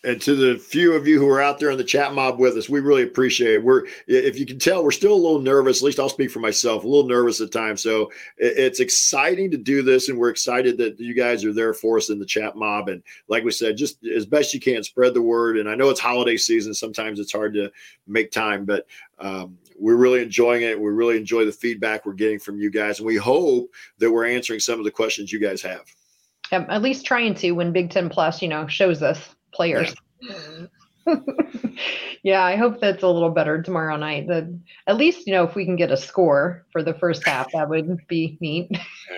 and 0.06 0.22
to 0.22 0.36
the 0.36 0.56
few 0.56 0.92
of 0.92 1.08
you 1.08 1.18
who 1.18 1.28
are 1.28 1.40
out 1.40 1.58
there 1.58 1.70
in 1.70 1.78
the 1.78 1.84
chat 1.84 2.14
mob 2.14 2.38
with 2.38 2.56
us, 2.56 2.68
we 2.68 2.78
really 2.78 3.02
appreciate 3.02 3.54
it. 3.54 3.64
We're, 3.64 3.86
if 4.06 4.38
you 4.38 4.46
can 4.46 4.56
tell, 4.56 4.84
we're 4.84 4.92
still 4.92 5.12
a 5.12 5.14
little 5.14 5.40
nervous. 5.40 5.82
At 5.82 5.86
least 5.86 5.98
I'll 5.98 6.08
speak 6.08 6.30
for 6.30 6.38
myself, 6.38 6.84
a 6.84 6.86
little 6.86 7.08
nervous 7.08 7.40
at 7.40 7.50
times. 7.50 7.82
So 7.82 8.12
it's 8.38 8.78
exciting 8.78 9.50
to 9.50 9.56
do 9.56 9.82
this, 9.82 10.08
and 10.08 10.16
we're 10.16 10.30
excited 10.30 10.78
that 10.78 11.00
you 11.00 11.12
guys 11.12 11.44
are 11.44 11.52
there 11.52 11.74
for 11.74 11.96
us 11.96 12.08
in 12.08 12.20
the 12.20 12.24
chat 12.24 12.54
mob. 12.54 12.88
And 12.88 13.02
like 13.26 13.42
we 13.42 13.50
said, 13.50 13.76
just 13.76 13.98
as 14.06 14.26
best 14.26 14.54
you 14.54 14.60
can, 14.60 14.84
spread 14.84 15.12
the 15.12 15.22
word. 15.22 15.58
And 15.58 15.68
I 15.68 15.74
know 15.74 15.90
it's 15.90 15.98
holiday 15.98 16.36
season; 16.36 16.72
sometimes 16.72 17.18
it's 17.18 17.32
hard 17.32 17.52
to 17.54 17.72
make 18.06 18.30
time, 18.30 18.64
but 18.64 18.86
um, 19.18 19.58
we're 19.76 19.96
really 19.96 20.22
enjoying 20.22 20.62
it. 20.62 20.80
We 20.80 20.90
really 20.90 21.16
enjoy 21.16 21.44
the 21.44 21.52
feedback 21.52 22.06
we're 22.06 22.12
getting 22.12 22.38
from 22.38 22.60
you 22.60 22.70
guys, 22.70 23.00
and 23.00 23.06
we 23.06 23.16
hope 23.16 23.70
that 23.98 24.10
we're 24.10 24.26
answering 24.26 24.60
some 24.60 24.78
of 24.78 24.84
the 24.84 24.90
questions 24.92 25.32
you 25.32 25.40
guys 25.40 25.62
have. 25.62 25.82
Um, 26.52 26.64
at 26.68 26.80
least 26.80 27.04
trying 27.04 27.34
to 27.34 27.50
when 27.52 27.72
Big 27.72 27.90
Ten 27.90 28.08
Plus, 28.08 28.40
you 28.40 28.46
know, 28.46 28.68
shows 28.68 29.02
us 29.02 29.35
players. 29.56 29.94
Yeah. 32.22 32.42
I 32.42 32.56
hope 32.56 32.80
that's 32.80 33.04
a 33.04 33.08
little 33.08 33.30
better 33.30 33.62
tomorrow 33.62 33.96
night. 33.96 34.26
That 34.26 34.52
at 34.88 34.96
least 34.96 35.28
you 35.28 35.32
know 35.32 35.44
if 35.44 35.54
we 35.54 35.64
can 35.64 35.76
get 35.76 35.92
a 35.92 35.96
score 35.96 36.66
for 36.72 36.82
the 36.82 36.94
first 36.94 37.24
half, 37.24 37.52
that 37.52 37.68
would 37.68 38.04
be 38.08 38.36
neat. 38.40 38.68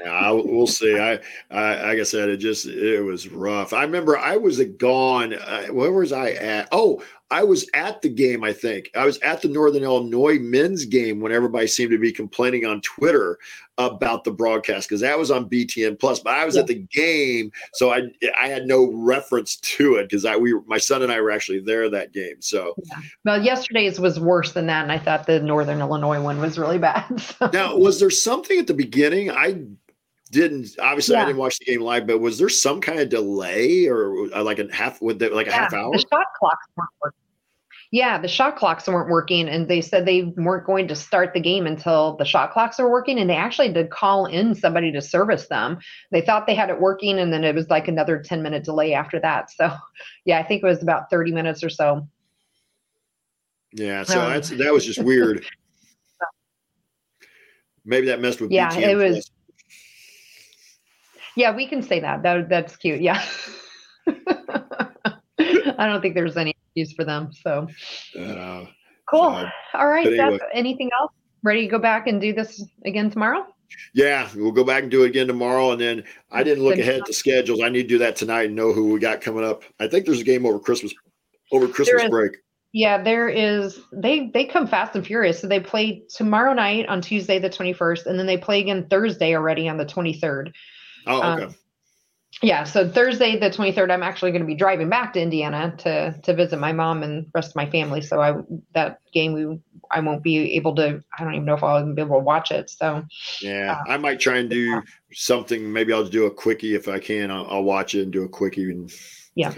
Yeah, 0.04 0.10
I, 0.10 0.30
we'll 0.32 0.66
see. 0.66 0.98
I, 0.98 1.18
I, 1.50 1.88
like 1.88 1.98
I 1.98 2.02
said, 2.02 2.28
it 2.28 2.36
just 2.36 2.66
it 2.66 3.00
was 3.00 3.30
rough. 3.30 3.72
I 3.72 3.82
remember 3.84 4.18
I 4.18 4.36
was 4.36 4.62
gone. 4.62 5.32
Uh, 5.32 5.68
where 5.68 5.90
was 5.90 6.12
I 6.12 6.32
at? 6.32 6.68
Oh, 6.72 7.02
I 7.30 7.44
was 7.44 7.68
at 7.74 8.00
the 8.00 8.08
game. 8.08 8.42
I 8.42 8.52
think 8.52 8.90
I 8.96 9.04
was 9.04 9.18
at 9.18 9.42
the 9.42 9.48
Northern 9.48 9.82
Illinois 9.82 10.38
men's 10.38 10.84
game 10.86 11.20
when 11.20 11.30
everybody 11.32 11.66
seemed 11.66 11.90
to 11.90 11.98
be 11.98 12.10
complaining 12.10 12.64
on 12.64 12.80
Twitter 12.80 13.38
about 13.76 14.24
the 14.24 14.30
broadcast 14.30 14.88
because 14.88 15.02
that 15.02 15.16
was 15.18 15.30
on 15.30 15.48
BTN 15.48 16.00
Plus. 16.00 16.20
But 16.20 16.34
I 16.34 16.44
was 16.44 16.54
Yeah. 16.56 16.62
at 16.62 16.66
the 16.68 16.74
game, 16.90 17.52
so 17.74 17.90
I 17.92 18.08
I 18.40 18.48
had 18.48 18.66
no 18.66 18.90
reference 18.92 19.56
to 19.56 19.96
it 19.96 20.04
because 20.08 20.24
I 20.24 20.36
we 20.36 20.54
my 20.66 20.78
son 20.78 21.02
and 21.02 21.12
I 21.12 21.20
were 21.20 21.30
actually 21.30 21.60
there 21.60 21.88
that 21.90 22.12
game. 22.12 22.40
So 22.40 22.74
Well, 23.24 23.42
yesterday's 23.42 24.00
was 24.00 24.18
worse 24.18 24.52
than 24.52 24.66
that, 24.66 24.82
and 24.82 24.90
I 24.92 24.98
thought 24.98 25.26
the 25.26 25.38
Northern 25.40 25.80
Illinois 25.80 26.20
one 26.22 26.40
was 26.40 26.58
really 26.58 26.78
bad. 26.78 27.04
So. 27.38 27.50
now, 27.52 27.76
was 27.76 28.00
there 28.00 28.10
something 28.10 28.58
at 28.58 28.66
the 28.66 28.74
beginning? 28.74 29.30
I 29.30 29.60
didn't 30.30 30.76
obviously 30.80 31.16
I 31.16 31.24
didn't 31.24 31.38
watch 31.38 31.58
the 31.58 31.64
game 31.64 31.80
live, 31.80 32.06
but 32.06 32.18
was 32.18 32.38
there 32.38 32.48
some 32.48 32.80
kind 32.80 33.00
of 33.00 33.08
delay 33.08 33.86
or 33.86 34.28
uh, 34.34 34.42
like 34.42 34.58
a 34.58 34.72
half 34.74 35.00
with 35.02 35.18
the, 35.18 35.30
like 35.30 35.46
a 35.46 35.52
half 35.52 35.72
hour? 35.72 35.90
The 35.92 35.98
shot 35.98 36.26
clocks 36.38 36.66
weren't 36.76 36.90
working. 37.02 37.18
Yeah, 37.90 38.20
the 38.20 38.28
shot 38.28 38.56
clocks 38.56 38.86
weren't 38.86 39.08
working, 39.08 39.48
and 39.48 39.66
they 39.66 39.80
said 39.80 40.04
they 40.04 40.24
weren't 40.36 40.66
going 40.66 40.88
to 40.88 40.94
start 40.94 41.32
the 41.32 41.40
game 41.40 41.66
until 41.66 42.16
the 42.18 42.24
shot 42.26 42.52
clocks 42.52 42.78
were 42.78 42.90
working. 42.90 43.18
And 43.18 43.30
they 43.30 43.36
actually 43.36 43.72
did 43.72 43.88
call 43.88 44.26
in 44.26 44.54
somebody 44.54 44.92
to 44.92 45.00
service 45.00 45.48
them. 45.48 45.78
They 46.10 46.20
thought 46.20 46.46
they 46.46 46.54
had 46.54 46.68
it 46.68 46.80
working, 46.80 47.18
and 47.18 47.32
then 47.32 47.44
it 47.44 47.54
was 47.54 47.70
like 47.70 47.88
another 47.88 48.22
10 48.22 48.42
minute 48.42 48.64
delay 48.64 48.92
after 48.92 49.18
that. 49.20 49.50
So, 49.50 49.72
yeah, 50.26 50.38
I 50.38 50.42
think 50.42 50.62
it 50.62 50.66
was 50.66 50.82
about 50.82 51.08
30 51.08 51.32
minutes 51.32 51.64
or 51.64 51.70
so. 51.70 52.06
Yeah, 53.72 54.02
so 54.02 54.20
Um, 54.20 54.32
that's 54.34 54.50
that 54.50 54.72
was 54.72 54.84
just 54.84 55.02
weird. 55.02 55.46
Maybe 57.86 58.08
that 58.08 58.20
messed 58.20 58.42
with 58.42 58.50
Yeah, 58.50 58.68
BTN 58.70 58.88
it 58.88 58.96
was- 58.96 59.14
Plus. 59.14 59.30
Yeah, 61.38 61.54
we 61.54 61.68
can 61.68 61.82
say 61.82 62.00
that. 62.00 62.24
That 62.24 62.48
that's 62.48 62.74
cute. 62.74 63.00
Yeah. 63.00 63.24
I 64.08 65.86
don't 65.86 66.02
think 66.02 66.16
there's 66.16 66.36
any 66.36 66.52
use 66.74 66.92
for 66.92 67.04
them. 67.04 67.30
So 67.32 67.68
Uh, 68.18 68.64
cool. 69.08 69.22
Uh, 69.22 69.48
All 69.74 69.86
right, 69.86 70.04
anyway. 70.04 70.38
Seth, 70.38 70.48
anything 70.52 70.90
else? 71.00 71.12
Ready 71.44 71.60
to 71.60 71.68
go 71.68 71.78
back 71.78 72.08
and 72.08 72.20
do 72.20 72.32
this 72.32 72.64
again 72.84 73.08
tomorrow? 73.08 73.46
yeah, 73.94 74.28
we'll 74.34 74.50
go 74.50 74.64
back 74.64 74.82
and 74.82 74.90
do 74.90 75.04
it 75.04 75.10
again 75.10 75.28
tomorrow. 75.28 75.70
And 75.70 75.80
then 75.80 76.02
I 76.32 76.42
didn't 76.42 76.64
look 76.64 76.76
ahead 76.76 77.02
at 77.02 77.06
the 77.06 77.12
schedules. 77.12 77.60
I 77.62 77.68
need 77.68 77.82
to 77.82 77.88
do 77.88 77.98
that 77.98 78.16
tonight 78.16 78.46
and 78.46 78.56
know 78.56 78.72
who 78.72 78.92
we 78.92 78.98
got 78.98 79.20
coming 79.20 79.44
up. 79.44 79.62
I 79.78 79.86
think 79.86 80.06
there's 80.06 80.20
a 80.20 80.24
game 80.24 80.44
over 80.44 80.58
Christmas 80.58 80.92
over 81.52 81.68
Christmas 81.68 82.02
is. 82.02 82.10
break. 82.10 82.32
Yeah, 82.72 83.00
there 83.00 83.28
is. 83.28 83.78
They 83.92 84.30
they 84.34 84.44
come 84.44 84.66
fast 84.66 84.96
and 84.96 85.06
furious. 85.06 85.40
So 85.40 85.46
they 85.46 85.60
play 85.60 86.02
tomorrow 86.12 86.52
night 86.52 86.88
on 86.88 87.00
Tuesday 87.00 87.38
the 87.38 87.48
twenty 87.48 87.72
first, 87.72 88.06
and 88.06 88.18
then 88.18 88.26
they 88.26 88.38
play 88.38 88.58
again 88.58 88.88
Thursday 88.90 89.36
already 89.36 89.68
on 89.68 89.76
the 89.76 89.86
twenty 89.86 90.14
third. 90.14 90.52
Oh, 91.08 91.32
okay. 91.32 91.44
Um, 91.44 91.54
yeah, 92.42 92.64
so 92.64 92.88
Thursday 92.88 93.36
the 93.38 93.50
23rd, 93.50 93.90
I'm 93.90 94.02
actually 94.02 94.30
going 94.30 94.42
to 94.42 94.46
be 94.46 94.54
driving 94.54 94.88
back 94.88 95.14
to 95.14 95.20
Indiana 95.20 95.74
to 95.78 96.12
to 96.22 96.34
visit 96.34 96.60
my 96.60 96.72
mom 96.72 97.02
and 97.02 97.26
rest 97.34 97.50
of 97.50 97.56
my 97.56 97.68
family. 97.68 98.00
So 98.00 98.20
I 98.20 98.36
that 98.74 99.00
game 99.12 99.32
we 99.32 99.58
I 99.90 100.00
won't 100.00 100.22
be 100.22 100.54
able 100.54 100.74
to. 100.76 101.02
I 101.18 101.24
don't 101.24 101.34
even 101.34 101.46
know 101.46 101.54
if 101.54 101.64
I'll 101.64 101.84
be 101.92 102.00
able 102.00 102.18
to 102.18 102.24
watch 102.24 102.52
it. 102.52 102.70
So 102.70 103.02
yeah, 103.40 103.80
uh, 103.80 103.90
I 103.92 103.96
might 103.96 104.20
try 104.20 104.36
and 104.38 104.48
do 104.48 104.82
something. 105.12 105.72
Maybe 105.72 105.92
I'll 105.92 106.04
do 106.04 106.26
a 106.26 106.30
quickie 106.30 106.74
if 106.74 106.86
I 106.86 106.98
can. 107.00 107.30
I'll, 107.30 107.46
I'll 107.50 107.64
watch 107.64 107.94
it 107.94 108.02
and 108.02 108.12
do 108.12 108.22
a 108.22 108.28
quickie. 108.28 108.70
And 108.70 108.92
yeah, 109.34 109.54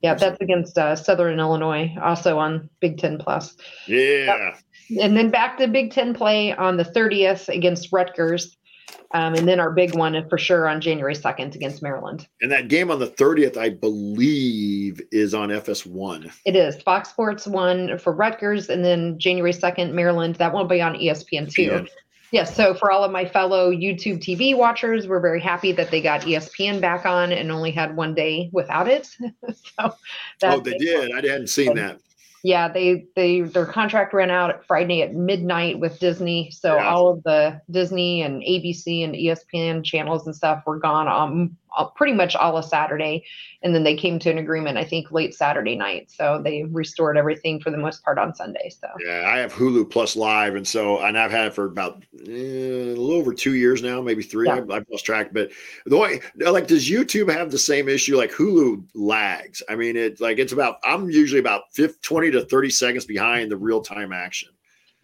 yeah, 0.00 0.14
that's 0.14 0.40
against 0.40 0.76
uh, 0.76 0.96
Southern 0.96 1.38
Illinois, 1.38 1.94
also 2.02 2.38
on 2.38 2.68
Big 2.80 2.98
Ten 2.98 3.16
Plus. 3.16 3.56
Yeah. 3.86 4.56
And 5.00 5.16
then 5.16 5.30
back 5.30 5.56
to 5.58 5.68
Big 5.68 5.92
Ten 5.92 6.14
play 6.14 6.52
on 6.52 6.76
the 6.76 6.84
30th 6.84 7.48
against 7.48 7.90
Rutgers. 7.92 8.56
Um, 9.12 9.34
and 9.34 9.46
then 9.46 9.60
our 9.60 9.70
big 9.70 9.94
one 9.94 10.28
for 10.28 10.38
sure 10.38 10.68
on 10.68 10.80
January 10.80 11.14
2nd 11.14 11.54
against 11.54 11.82
Maryland. 11.82 12.26
And 12.42 12.50
that 12.50 12.68
game 12.68 12.90
on 12.90 12.98
the 12.98 13.06
30th, 13.06 13.56
I 13.56 13.70
believe, 13.70 15.00
is 15.12 15.34
on 15.34 15.50
FS1. 15.50 16.32
It 16.44 16.56
is 16.56 16.82
Fox 16.82 17.10
Sports 17.10 17.46
1 17.46 17.98
for 17.98 18.12
Rutgers, 18.12 18.68
and 18.68 18.84
then 18.84 19.18
January 19.18 19.52
2nd, 19.52 19.92
Maryland. 19.92 20.34
That 20.36 20.52
won't 20.52 20.68
be 20.68 20.82
on 20.82 20.94
ESPN 20.94 21.52
2. 21.52 21.86
Yes, 22.32 22.56
so 22.56 22.74
for 22.74 22.90
all 22.90 23.04
of 23.04 23.12
my 23.12 23.24
fellow 23.24 23.70
YouTube 23.70 24.18
TV 24.18 24.56
watchers, 24.56 25.06
we're 25.06 25.20
very 25.20 25.40
happy 25.40 25.70
that 25.70 25.92
they 25.92 26.00
got 26.00 26.22
ESPN 26.22 26.80
back 26.80 27.06
on 27.06 27.30
and 27.30 27.52
only 27.52 27.70
had 27.70 27.94
one 27.94 28.14
day 28.14 28.50
without 28.52 28.88
it. 28.88 29.06
so 29.78 29.94
oh, 30.42 30.58
they 30.58 30.76
did. 30.76 31.12
I 31.12 31.16
hadn't 31.16 31.50
seen 31.50 31.74
that 31.74 32.00
yeah, 32.44 32.68
they 32.68 33.06
they 33.16 33.40
their 33.40 33.64
contract 33.64 34.12
ran 34.12 34.30
out 34.30 34.66
Friday 34.66 35.00
at 35.00 35.14
midnight 35.14 35.80
with 35.80 35.98
Disney, 35.98 36.50
so 36.50 36.76
yeah. 36.76 36.90
all 36.90 37.08
of 37.08 37.22
the 37.22 37.58
Disney 37.70 38.20
and 38.20 38.42
ABC 38.42 39.02
and 39.02 39.14
ESPN 39.14 39.82
channels 39.82 40.26
and 40.26 40.36
stuff 40.36 40.62
were 40.66 40.78
gone 40.78 41.08
um 41.08 41.56
pretty 41.96 42.12
much 42.12 42.34
all 42.36 42.56
of 42.56 42.64
Saturday, 42.64 43.24
and 43.62 43.74
then 43.74 43.82
they 43.82 43.96
came 43.96 44.18
to 44.20 44.30
an 44.30 44.38
agreement 44.38 44.78
I 44.78 44.84
think 44.84 45.10
late 45.10 45.34
Saturday 45.34 45.76
night, 45.76 46.10
so 46.10 46.40
they 46.42 46.64
restored 46.64 47.16
everything 47.16 47.60
for 47.60 47.70
the 47.70 47.76
most 47.76 48.04
part 48.04 48.18
on 48.18 48.34
Sunday. 48.34 48.70
So 48.70 48.88
yeah, 49.04 49.24
I 49.26 49.38
have 49.38 49.52
Hulu 49.52 49.90
Plus 49.90 50.16
Live, 50.16 50.54
and 50.54 50.66
so 50.66 51.00
and 51.00 51.18
I've 51.18 51.30
had 51.30 51.46
it 51.46 51.54
for 51.54 51.64
about 51.64 52.02
eh, 52.26 52.30
a 52.30 52.94
little 52.94 53.12
over 53.12 53.34
two 53.34 53.54
years 53.54 53.82
now, 53.82 54.00
maybe 54.00 54.22
three. 54.22 54.46
Yeah. 54.46 54.64
I, 54.70 54.76
I've 54.76 54.86
lost 54.90 55.04
track, 55.04 55.32
but 55.32 55.50
the 55.86 55.96
way 55.96 56.20
like 56.36 56.66
does 56.66 56.88
YouTube 56.88 57.32
have 57.32 57.50
the 57.50 57.58
same 57.58 57.88
issue? 57.88 58.16
Like 58.16 58.32
Hulu 58.32 58.84
lags. 58.94 59.62
I 59.68 59.76
mean, 59.76 59.96
it 59.96 60.20
like 60.20 60.38
it's 60.38 60.52
about 60.52 60.76
I'm 60.84 61.10
usually 61.10 61.40
about 61.40 61.62
50, 61.72 61.98
20 62.02 62.30
to 62.32 62.44
30 62.44 62.70
seconds 62.70 63.04
behind 63.04 63.50
the 63.50 63.56
real 63.56 63.80
time 63.80 64.12
action. 64.12 64.53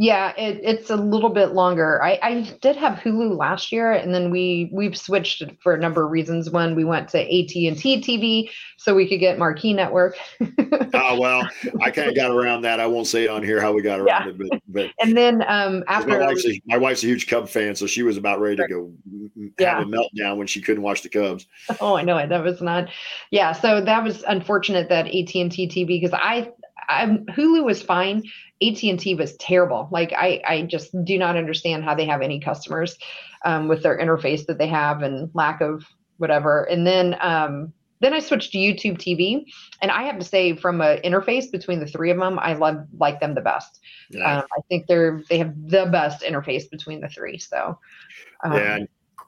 Yeah, 0.01 0.32
it, 0.38 0.61
it's 0.62 0.88
a 0.88 0.96
little 0.96 1.28
bit 1.28 1.53
longer. 1.53 2.03
I, 2.03 2.18
I 2.22 2.40
did 2.62 2.74
have 2.76 2.94
Hulu 3.01 3.36
last 3.36 3.70
year, 3.70 3.92
and 3.92 4.14
then 4.14 4.30
we 4.30 4.70
we've 4.72 4.96
switched 4.96 5.42
for 5.62 5.74
a 5.74 5.78
number 5.78 6.03
of 6.03 6.11
reasons. 6.11 6.48
One, 6.48 6.74
we 6.74 6.84
went 6.84 7.11
to 7.11 7.18
AT 7.18 7.55
and 7.55 7.76
T 7.76 8.01
TV 8.01 8.51
so 8.78 8.94
we 8.94 9.07
could 9.07 9.20
get 9.20 9.38
Marquee 9.38 9.74
Network. 9.74 10.16
oh 10.94 11.20
well, 11.20 11.46
I 11.82 11.90
kind 11.90 12.09
of 12.09 12.16
got 12.16 12.30
around 12.30 12.62
that. 12.62 12.80
I 12.80 12.86
won't 12.86 13.09
say 13.09 13.28
on 13.28 13.42
here 13.42 13.61
how 13.61 13.74
we 13.74 13.82
got 13.82 14.01
around 14.01 14.07
yeah. 14.07 14.28
it, 14.28 14.38
but, 14.38 14.62
but 14.68 14.90
and 15.01 15.14
then 15.14 15.44
um, 15.46 15.84
after 15.86 16.09
my 16.09 16.28
wife's, 16.28 16.46
a, 16.46 16.62
my 16.64 16.78
wife's, 16.78 17.05
a, 17.05 17.07
huge 17.07 17.26
Cub 17.26 17.46
fan, 17.46 17.76
so 17.76 17.86
she 17.86 18.03
was 18.03 18.16
about 18.16 18.40
ready 18.40 18.57
to 18.57 18.68
go 18.68 18.90
yeah. 19.59 19.80
have 19.80 19.86
a 19.86 19.90
meltdown 19.90 20.38
when 20.38 20.46
she 20.46 20.62
couldn't 20.62 20.82
watch 20.82 21.03
the 21.03 21.11
Cubs. 21.11 21.46
Oh, 21.82 21.94
I 21.94 22.03
know 22.03 22.16
it. 22.16 22.30
That 22.30 22.42
was 22.42 22.62
not. 22.62 22.88
Yeah, 23.30 23.53
so 23.53 23.82
that 23.82 24.03
was 24.03 24.22
unfortunate 24.26 24.88
that 24.88 25.09
AT 25.09 25.34
and 25.34 25.53
T 25.53 25.68
TV 25.68 25.86
because 25.86 26.14
I 26.14 26.51
I'm, 26.88 27.26
Hulu 27.26 27.64
was 27.64 27.82
fine. 27.82 28.24
AT&T 28.62 29.14
was 29.14 29.36
terrible. 29.36 29.88
Like 29.90 30.12
I, 30.12 30.42
I 30.46 30.62
just 30.62 30.92
do 31.04 31.18
not 31.18 31.36
understand 31.36 31.84
how 31.84 31.94
they 31.94 32.06
have 32.06 32.22
any 32.22 32.40
customers 32.40 32.96
um, 33.44 33.68
with 33.68 33.82
their 33.82 33.98
interface 33.98 34.46
that 34.46 34.58
they 34.58 34.68
have 34.68 35.02
and 35.02 35.30
lack 35.34 35.60
of 35.60 35.84
whatever. 36.18 36.64
And 36.64 36.86
then, 36.86 37.16
um, 37.20 37.72
then 38.00 38.14
I 38.14 38.20
switched 38.20 38.52
to 38.52 38.58
YouTube 38.58 38.96
TV, 38.96 39.44
and 39.82 39.90
I 39.90 40.04
have 40.04 40.18
to 40.18 40.24
say, 40.24 40.56
from 40.56 40.80
an 40.80 41.00
interface 41.04 41.50
between 41.52 41.80
the 41.80 41.86
three 41.86 42.10
of 42.10 42.18
them, 42.18 42.38
I 42.38 42.54
love 42.54 42.86
like 42.98 43.20
them 43.20 43.34
the 43.34 43.42
best. 43.42 43.80
Yeah. 44.08 44.38
Um, 44.38 44.44
I 44.56 44.60
think 44.68 44.86
they're 44.86 45.22
they 45.28 45.36
have 45.36 45.54
the 45.68 45.86
best 45.86 46.22
interface 46.22 46.68
between 46.70 47.02
the 47.02 47.08
three. 47.08 47.36
So, 47.36 47.78
um, 48.42 48.54
yeah. 48.54 48.78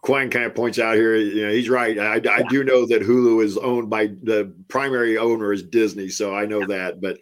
Quinn 0.02 0.30
kind 0.30 0.44
of 0.44 0.54
points 0.54 0.80
out 0.80 0.96
here, 0.96 1.14
you 1.14 1.46
know, 1.46 1.52
he's 1.52 1.68
right. 1.68 1.96
I, 1.96 2.14
I 2.14 2.42
do 2.48 2.64
know 2.64 2.86
that 2.86 3.02
Hulu 3.02 3.42
is 3.44 3.56
owned 3.56 3.88
by 3.88 4.08
the 4.24 4.52
primary 4.66 5.16
owner 5.16 5.52
is 5.52 5.62
Disney, 5.62 6.08
so 6.08 6.34
I 6.34 6.44
know 6.44 6.60
yeah. 6.60 6.66
that. 6.66 7.00
But 7.00 7.18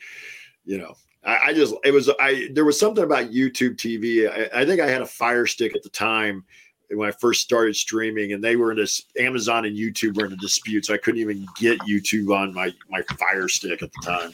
you 0.64 0.78
know, 0.78 0.94
I, 1.22 1.38
I, 1.48 1.52
just 1.52 1.74
it 1.84 1.92
was 1.92 2.10
I 2.18 2.48
there 2.54 2.64
was 2.64 2.80
something 2.80 3.04
about 3.04 3.30
YouTube 3.30 3.76
TV. 3.76 4.30
I, 4.30 4.62
I, 4.62 4.64
think 4.64 4.80
I 4.80 4.88
had 4.88 5.02
a 5.02 5.06
Fire 5.06 5.46
Stick 5.46 5.76
at 5.76 5.82
the 5.82 5.90
time 5.90 6.42
when 6.90 7.06
I 7.06 7.12
first 7.12 7.42
started 7.42 7.76
streaming, 7.76 8.32
and 8.32 8.42
they 8.42 8.56
were 8.56 8.70
in 8.70 8.78
this 8.78 9.02
Amazon 9.18 9.66
and 9.66 9.76
YouTube 9.76 10.16
were 10.16 10.24
in 10.24 10.32
a 10.32 10.36
dispute, 10.36 10.86
so 10.86 10.94
I 10.94 10.98
couldn't 10.98 11.20
even 11.20 11.46
get 11.58 11.78
YouTube 11.80 12.34
on 12.34 12.54
my 12.54 12.72
my 12.88 13.02
Fire 13.18 13.48
Stick 13.48 13.82
at 13.82 13.92
the 13.92 14.06
time. 14.06 14.30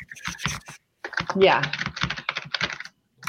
Yeah. 1.36 1.68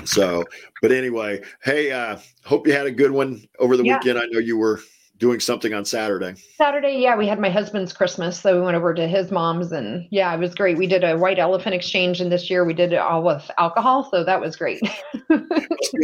So, 0.05 0.43
but 0.83 0.91
anyway, 0.91 1.41
hey, 1.63 1.91
uh, 1.91 2.19
hope 2.45 2.67
you 2.67 2.73
had 2.73 2.85
a 2.85 2.91
good 2.91 3.11
one 3.11 3.47
over 3.57 3.75
the 3.75 3.83
yeah. 3.83 3.97
weekend. 3.97 4.19
I 4.19 4.27
know 4.27 4.39
you 4.39 4.57
were 4.57 4.79
doing 5.19 5.39
something 5.39 5.73
on 5.73 5.85
Saturday. 5.85 6.35
Saturday, 6.55 6.97
yeah, 6.99 7.15
we 7.15 7.27
had 7.27 7.39
my 7.39 7.49
husband's 7.49 7.93
Christmas, 7.93 8.39
so 8.39 8.55
we 8.55 8.61
went 8.61 8.77
over 8.77 8.93
to 8.93 9.07
his 9.07 9.31
mom's, 9.31 9.71
and 9.71 10.07
yeah, 10.11 10.33
it 10.33 10.39
was 10.39 10.53
great. 10.53 10.77
We 10.77 10.87
did 10.87 11.03
a 11.03 11.17
white 11.17 11.39
elephant 11.39 11.75
exchange, 11.75 12.21
and 12.21 12.31
this 12.31 12.49
year 12.49 12.65
we 12.65 12.73
did 12.73 12.93
it 12.93 12.97
all 12.97 13.23
with 13.23 13.49
alcohol, 13.57 14.09
so 14.11 14.23
that 14.23 14.39
was 14.39 14.55
great. 14.55 14.81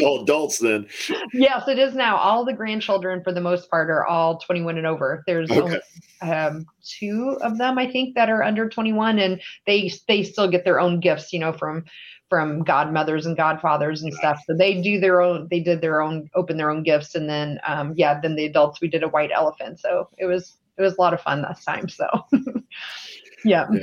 all 0.03 0.23
adults 0.23 0.59
then. 0.59 0.87
Yes, 1.33 1.67
it 1.67 1.79
is 1.79 1.93
now. 1.95 2.17
All 2.17 2.45
the 2.45 2.53
grandchildren, 2.53 3.23
for 3.23 3.31
the 3.31 3.41
most 3.41 3.69
part, 3.69 3.89
are 3.89 4.05
all 4.05 4.37
21 4.37 4.77
and 4.77 4.87
over. 4.87 5.23
There's 5.27 5.51
okay. 5.51 5.61
only 5.61 5.79
um, 6.21 6.65
two 6.83 7.37
of 7.41 7.57
them, 7.57 7.77
I 7.77 7.89
think, 7.89 8.15
that 8.15 8.29
are 8.29 8.43
under 8.43 8.69
21, 8.69 9.19
and 9.19 9.41
they 9.65 9.91
they 10.07 10.23
still 10.23 10.49
get 10.49 10.63
their 10.63 10.79
own 10.79 10.99
gifts, 10.99 11.33
you 11.33 11.39
know, 11.39 11.53
from 11.53 11.85
from 12.33 12.63
godmothers 12.63 13.27
and 13.27 13.37
godfathers 13.37 14.01
and 14.01 14.11
stuff. 14.15 14.39
So 14.47 14.55
they 14.57 14.81
do 14.81 14.99
their 14.99 15.21
own, 15.21 15.47
they 15.51 15.59
did 15.59 15.81
their 15.81 16.01
own, 16.01 16.31
open 16.33 16.57
their 16.57 16.71
own 16.71 16.81
gifts. 16.81 17.13
And 17.13 17.29
then, 17.29 17.59
um, 17.67 17.93
yeah, 17.95 18.19
then 18.19 18.35
the 18.35 18.45
adults, 18.45 18.81
we 18.81 18.87
did 18.87 19.03
a 19.03 19.07
white 19.07 19.29
elephant. 19.31 19.79
So 19.79 20.09
it 20.17 20.25
was, 20.25 20.57
it 20.75 20.81
was 20.81 20.95
a 20.95 21.01
lot 21.01 21.13
of 21.13 21.21
fun 21.21 21.43
this 21.43 21.63
time. 21.63 21.87
So 21.87 22.07
yeah. 23.45 23.67
yeah. 23.71 23.79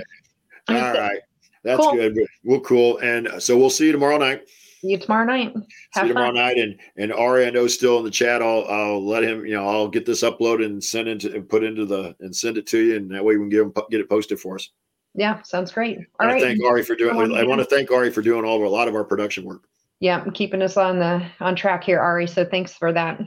All 0.68 1.00
right. 1.00 1.20
That's 1.62 1.80
cool. 1.80 1.92
good. 1.92 2.18
Well, 2.42 2.58
cool. 2.58 2.98
And 2.98 3.40
so 3.40 3.56
we'll 3.56 3.70
see 3.70 3.86
you 3.86 3.92
tomorrow 3.92 4.18
night. 4.18 4.48
See 4.80 4.88
you 4.88 4.98
tomorrow 4.98 5.26
night. 5.26 5.52
Have 5.92 6.04
see 6.04 6.08
you 6.08 6.14
tomorrow 6.14 6.30
night. 6.30 6.56
And 6.56 6.78
and 6.96 7.12
Ari, 7.12 7.46
I 7.46 7.50
know 7.50 7.66
still 7.66 7.98
in 7.98 8.04
the 8.04 8.10
chat. 8.10 8.40
I'll 8.40 8.64
I'll 8.68 9.04
let 9.04 9.22
him. 9.22 9.44
You 9.44 9.54
know, 9.54 9.68
I'll 9.68 9.88
get 9.88 10.06
this 10.06 10.22
uploaded 10.22 10.66
and 10.66 10.82
send 10.82 11.06
into 11.06 11.34
and 11.34 11.46
put 11.46 11.64
into 11.64 11.84
the 11.84 12.16
and 12.20 12.34
send 12.34 12.56
it 12.56 12.66
to 12.68 12.78
you, 12.78 12.96
and 12.96 13.10
that 13.10 13.22
way 13.22 13.36
we 13.36 13.42
can 13.42 13.50
get 13.50 13.60
him 13.60 13.72
get 13.90 14.00
it 14.00 14.08
posted 14.08 14.40
for 14.40 14.54
us. 14.54 14.70
Yeah, 15.14 15.42
sounds 15.42 15.72
great. 15.72 15.98
All 15.98 16.26
I 16.28 16.32
right. 16.32 16.42
Thank 16.42 16.64
Ari 16.64 16.82
for 16.84 16.94
doing. 16.94 17.14
I 17.34 17.44
want 17.44 17.60
to 17.60 17.64
thank 17.66 17.90
Ari 17.90 18.10
for 18.10 18.22
doing 18.22 18.44
all 18.44 18.56
of, 18.56 18.62
a 18.62 18.68
lot 18.68 18.88
of 18.88 18.94
our 18.94 19.04
production 19.04 19.44
work. 19.44 19.64
Yeah, 19.98 20.24
keeping 20.32 20.62
us 20.62 20.78
on 20.78 20.98
the 20.98 21.26
on 21.40 21.54
track 21.54 21.84
here, 21.84 22.00
Ari. 22.00 22.26
So 22.26 22.44
thanks 22.46 22.72
for 22.72 22.90
that. 22.92 23.20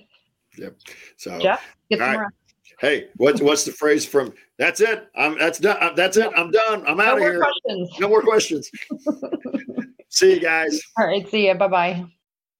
Yep. 0.57 0.75
So 1.17 1.39
Jeff, 1.39 1.61
get 1.89 1.99
some 1.99 2.15
right. 2.17 2.31
Hey, 2.79 3.09
what's 3.17 3.41
what's 3.41 3.63
the 3.63 3.71
phrase 3.71 4.05
from? 4.05 4.33
That's 4.57 4.81
it. 4.81 5.07
I'm 5.15 5.37
that's 5.37 5.59
done. 5.59 5.77
Uh, 5.79 5.93
that's 5.93 6.17
it. 6.17 6.31
I'm 6.35 6.49
done. 6.49 6.83
I'm 6.87 6.99
out 6.99 7.17
no 7.19 7.25
of 7.25 7.31
here. 7.31 7.39
Questions. 7.39 7.99
No 7.99 8.09
more 8.09 8.21
questions. 8.21 8.71
see 10.13 10.33
you 10.35 10.39
guys. 10.39 10.81
All 10.97 11.07
right. 11.07 11.27
See 11.29 11.47
you. 11.47 11.55
Bye 11.55 11.67
bye. 11.67 12.05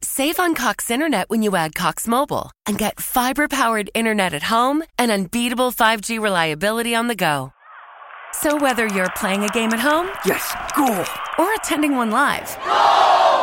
Save 0.02 0.38
on 0.38 0.54
Cox 0.54 0.92
Internet 0.92 1.30
when 1.30 1.42
you 1.42 1.56
add 1.56 1.76
Cox 1.76 2.08
Mobile 2.10 2.52
and 2.66 2.78
get 2.78 3.00
fiber 3.00 3.48
powered 3.48 3.90
internet 3.94 4.34
at 4.34 4.44
home 4.44 4.84
and 5.00 5.10
unbeatable 5.10 5.72
5G 5.72 6.20
reliability 6.20 6.94
on 6.94 7.08
the 7.08 7.16
go. 7.16 7.54
So 8.34 8.58
whether 8.58 8.88
you're 8.88 9.10
playing 9.16 9.44
a 9.46 9.50
game 9.50 9.72
at 9.72 9.80
home, 9.80 10.10
yes, 10.26 10.54
cool, 10.76 11.06
or 11.38 11.54
attending 11.54 11.96
one 11.96 12.12
live, 12.12 12.58
no! 12.66 13.33